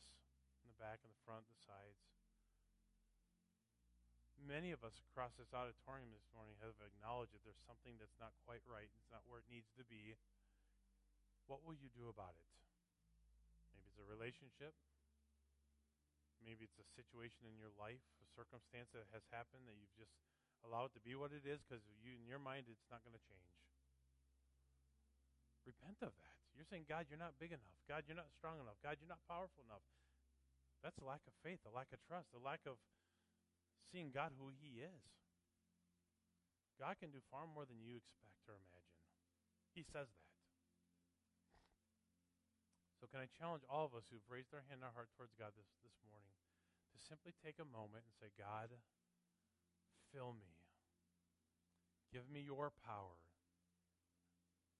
In 0.61 0.69
the 0.69 0.77
back, 0.77 1.01
in 1.01 1.09
the 1.09 1.21
front, 1.25 1.47
the 1.49 1.57
sides. 1.65 1.97
Many 4.37 4.69
of 4.69 4.85
us 4.85 4.93
across 5.09 5.33
this 5.35 5.49
auditorium 5.49 6.13
this 6.13 6.29
morning 6.31 6.53
have 6.61 6.77
acknowledged 6.77 7.33
that 7.33 7.41
there's 7.41 7.59
something 7.65 7.97
that's 7.97 8.15
not 8.21 8.37
quite 8.45 8.61
right. 8.69 8.87
It's 8.93 9.09
not 9.09 9.25
where 9.25 9.41
it 9.41 9.49
needs 9.49 9.73
to 9.75 9.83
be. 9.89 10.13
What 11.49 11.65
will 11.65 11.75
you 11.75 11.89
do 11.89 12.07
about 12.07 12.37
it? 12.37 12.49
Maybe 13.73 13.89
it's 13.89 13.97
a 13.97 14.05
relationship. 14.05 14.77
Maybe 16.43 16.69
it's 16.69 16.77
a 16.77 16.87
situation 16.93 17.49
in 17.49 17.57
your 17.57 17.73
life, 17.81 18.03
a 18.21 18.27
circumstance 18.37 18.93
that 18.93 19.09
has 19.09 19.25
happened 19.33 19.65
that 19.65 19.75
you've 19.75 19.97
just 19.97 20.13
allowed 20.61 20.93
to 20.93 21.01
be 21.01 21.17
what 21.17 21.33
it 21.33 21.43
is 21.43 21.59
because 21.65 21.81
you, 21.99 22.13
in 22.13 22.29
your 22.29 22.39
mind, 22.39 22.69
it's 22.69 22.87
not 22.93 23.01
going 23.01 23.17
to 23.17 23.25
change. 23.25 23.51
Repent 25.65 25.99
of 26.05 26.13
that. 26.23 26.37
You're 26.55 26.69
saying, 26.69 26.87
God, 26.87 27.09
you're 27.11 27.19
not 27.19 27.35
big 27.37 27.51
enough. 27.51 27.77
God, 27.89 28.07
you're 28.07 28.17
not 28.17 28.31
strong 28.31 28.57
enough. 28.63 28.79
God, 28.79 28.97
you're 29.01 29.11
not 29.11 29.21
powerful 29.27 29.61
enough. 29.67 29.83
That's 30.79 30.97
a 31.01 31.05
lack 31.05 31.25
of 31.27 31.33
faith, 31.43 31.59
a 31.67 31.73
lack 31.73 31.91
of 31.91 31.99
trust, 32.05 32.31
a 32.37 32.41
lack 32.41 32.63
of 32.63 32.79
seeing 33.91 34.11
God 34.11 34.35
who 34.35 34.51
He 34.59 34.83
is. 34.83 35.03
God 36.77 37.01
can 37.01 37.09
do 37.09 37.21
far 37.33 37.49
more 37.49 37.65
than 37.65 37.81
you 37.81 37.97
expect 37.97 38.45
or 38.45 38.57
imagine. 38.57 39.01
He 39.73 39.81
says 39.81 40.09
that. 40.09 40.33
So, 43.01 43.05
can 43.09 43.21
I 43.21 43.29
challenge 43.29 43.61
all 43.69 43.85
of 43.85 43.93
us 43.93 44.09
who've 44.09 44.25
raised 44.25 44.53
our 44.53 44.65
hand 44.65 44.81
and 44.81 44.89
our 44.89 44.95
heart 44.97 45.13
towards 45.13 45.33
God 45.37 45.53
this, 45.53 45.69
this 45.85 45.97
morning 46.09 46.33
to 46.93 46.97
simply 46.97 47.33
take 47.45 47.61
a 47.61 47.67
moment 47.69 48.05
and 48.09 48.13
say, 48.17 48.33
God, 48.33 48.73
fill 50.09 50.33
me. 50.33 50.57
Give 52.09 52.25
me 52.25 52.41
your 52.41 52.73
power. 52.81 53.21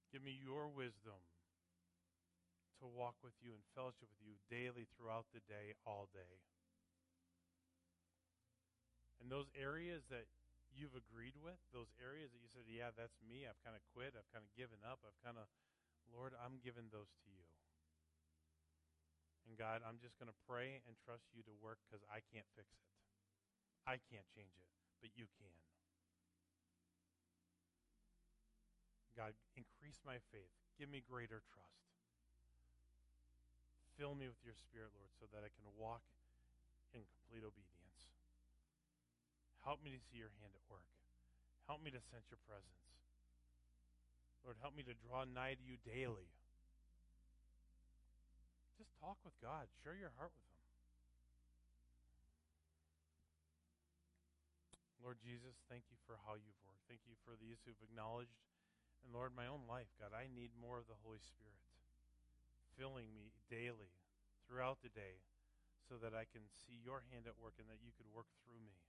Give 0.10 0.26
me 0.26 0.34
your 0.34 0.66
wisdom 0.66 1.22
to 2.82 2.86
walk 2.90 3.22
with 3.22 3.38
you 3.42 3.54
and 3.54 3.62
fellowship 3.78 4.10
with 4.10 4.24
you 4.26 4.38
daily 4.50 4.90
throughout 4.98 5.30
the 5.34 5.44
day, 5.46 5.78
all 5.86 6.10
day. 6.14 6.42
And 9.22 9.34
those 9.34 9.50
areas 9.58 10.06
that 10.14 10.30
you've 10.70 10.94
agreed 10.94 11.36
with, 11.42 11.58
those 11.74 11.90
areas 11.98 12.30
that 12.34 12.42
you 12.42 12.50
said, 12.52 12.70
yeah, 12.70 12.94
that's 12.94 13.18
me, 13.26 13.50
I've 13.50 13.60
kind 13.66 13.74
of 13.74 13.82
quit, 13.96 14.14
I've 14.14 14.30
kind 14.30 14.46
of 14.46 14.52
given 14.54 14.78
up, 14.86 15.02
I've 15.02 15.18
kind 15.26 15.42
of, 15.42 15.50
Lord, 16.14 16.38
I'm 16.38 16.62
giving 16.62 16.94
those 16.94 17.10
to 17.26 17.30
you. 17.34 17.46
And 19.50 19.56
God, 19.56 19.82
I'm 19.82 19.98
just 19.98 20.20
going 20.20 20.30
to 20.30 20.40
pray 20.46 20.84
and 20.86 20.94
trust 21.02 21.32
you 21.32 21.42
to 21.48 21.54
work 21.64 21.80
because 21.88 22.04
I 22.12 22.20
can't 22.30 22.48
fix 22.54 22.68
it. 22.68 22.88
I 23.88 23.96
can't 24.12 24.28
change 24.36 24.52
it, 24.60 24.68
but 25.00 25.16
you 25.16 25.26
can. 25.40 25.56
God, 29.16 29.34
increase 29.58 29.98
my 30.04 30.20
faith. 30.30 30.52
Give 30.78 30.92
me 30.92 31.02
greater 31.02 31.42
trust. 31.50 31.88
Fill 33.98 34.14
me 34.14 34.30
with 34.30 34.38
your 34.46 34.54
spirit, 34.54 34.94
Lord, 34.94 35.10
so 35.18 35.26
that 35.34 35.42
I 35.42 35.50
can 35.50 35.66
walk 35.74 36.06
in 36.94 37.02
complete 37.02 37.42
obedience. 37.42 37.77
Help 39.68 39.84
me 39.84 39.92
to 39.92 40.00
see 40.08 40.16
your 40.16 40.32
hand 40.40 40.56
at 40.56 40.64
work. 40.72 40.88
Help 41.68 41.84
me 41.84 41.92
to 41.92 42.00
sense 42.00 42.32
your 42.32 42.40
presence. 42.48 42.88
Lord, 44.48 44.56
help 44.64 44.72
me 44.72 44.88
to 44.88 44.96
draw 44.96 45.28
nigh 45.28 45.60
to 45.60 45.66
you 45.68 45.76
daily. 45.84 46.32
Just 48.80 48.96
talk 49.04 49.20
with 49.28 49.36
God. 49.44 49.68
Share 49.84 50.00
your 50.00 50.16
heart 50.16 50.32
with 50.32 50.48
Him. 50.48 50.64
Lord 55.04 55.20
Jesus, 55.20 55.60
thank 55.68 55.84
you 55.92 56.00
for 56.08 56.16
how 56.24 56.40
you've 56.40 56.64
worked. 56.64 56.88
Thank 56.88 57.04
you 57.04 57.20
for 57.28 57.36
these 57.36 57.60
who've 57.68 57.84
acknowledged. 57.84 58.40
And 59.04 59.12
Lord, 59.12 59.36
my 59.36 59.52
own 59.52 59.68
life, 59.68 59.92
God, 60.00 60.16
I 60.16 60.32
need 60.32 60.56
more 60.56 60.80
of 60.80 60.88
the 60.88 60.96
Holy 61.04 61.20
Spirit 61.20 61.60
filling 62.80 63.12
me 63.12 63.36
daily 63.52 63.92
throughout 64.48 64.80
the 64.80 64.96
day 64.96 65.20
so 65.92 66.00
that 66.00 66.16
I 66.16 66.24
can 66.24 66.48
see 66.64 66.80
your 66.80 67.04
hand 67.12 67.28
at 67.28 67.36
work 67.36 67.60
and 67.60 67.68
that 67.68 67.84
you 67.84 67.92
could 68.00 68.08
work 68.16 68.32
through 68.48 68.64
me. 68.64 68.80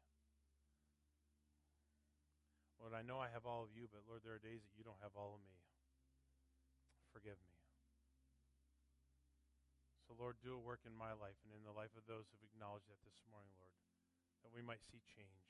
Lord, 2.78 2.94
I 2.94 3.02
know 3.02 3.18
I 3.18 3.28
have 3.34 3.42
all 3.42 3.66
of 3.66 3.74
you, 3.74 3.90
but 3.90 4.06
Lord, 4.06 4.22
there 4.22 4.38
are 4.38 4.42
days 4.42 4.62
that 4.62 4.74
you 4.78 4.86
don't 4.86 5.02
have 5.02 5.14
all 5.18 5.34
of 5.34 5.42
me. 5.42 5.58
Forgive 7.10 7.38
me. 7.42 7.58
So, 10.06 10.16
Lord, 10.16 10.40
do 10.40 10.56
a 10.56 10.62
work 10.62 10.86
in 10.88 10.94
my 10.94 11.12
life 11.12 11.36
and 11.44 11.52
in 11.52 11.66
the 11.66 11.74
life 11.74 11.92
of 11.98 12.06
those 12.08 12.30
who've 12.30 12.48
acknowledged 12.48 12.88
that 12.88 13.02
this 13.04 13.18
morning, 13.28 13.52
Lord, 13.60 13.76
that 14.46 14.54
we 14.54 14.64
might 14.64 14.80
see 14.88 15.02
change. 15.04 15.44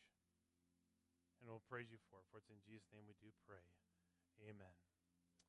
And 1.38 1.46
we'll 1.46 1.62
praise 1.70 1.92
you 1.92 2.00
for 2.10 2.18
it. 2.18 2.26
For 2.32 2.42
it's 2.42 2.50
in 2.50 2.58
Jesus' 2.66 2.90
name 2.90 3.06
we 3.06 3.14
do 3.22 3.30
pray. 3.46 3.62
Amen. 4.42 4.87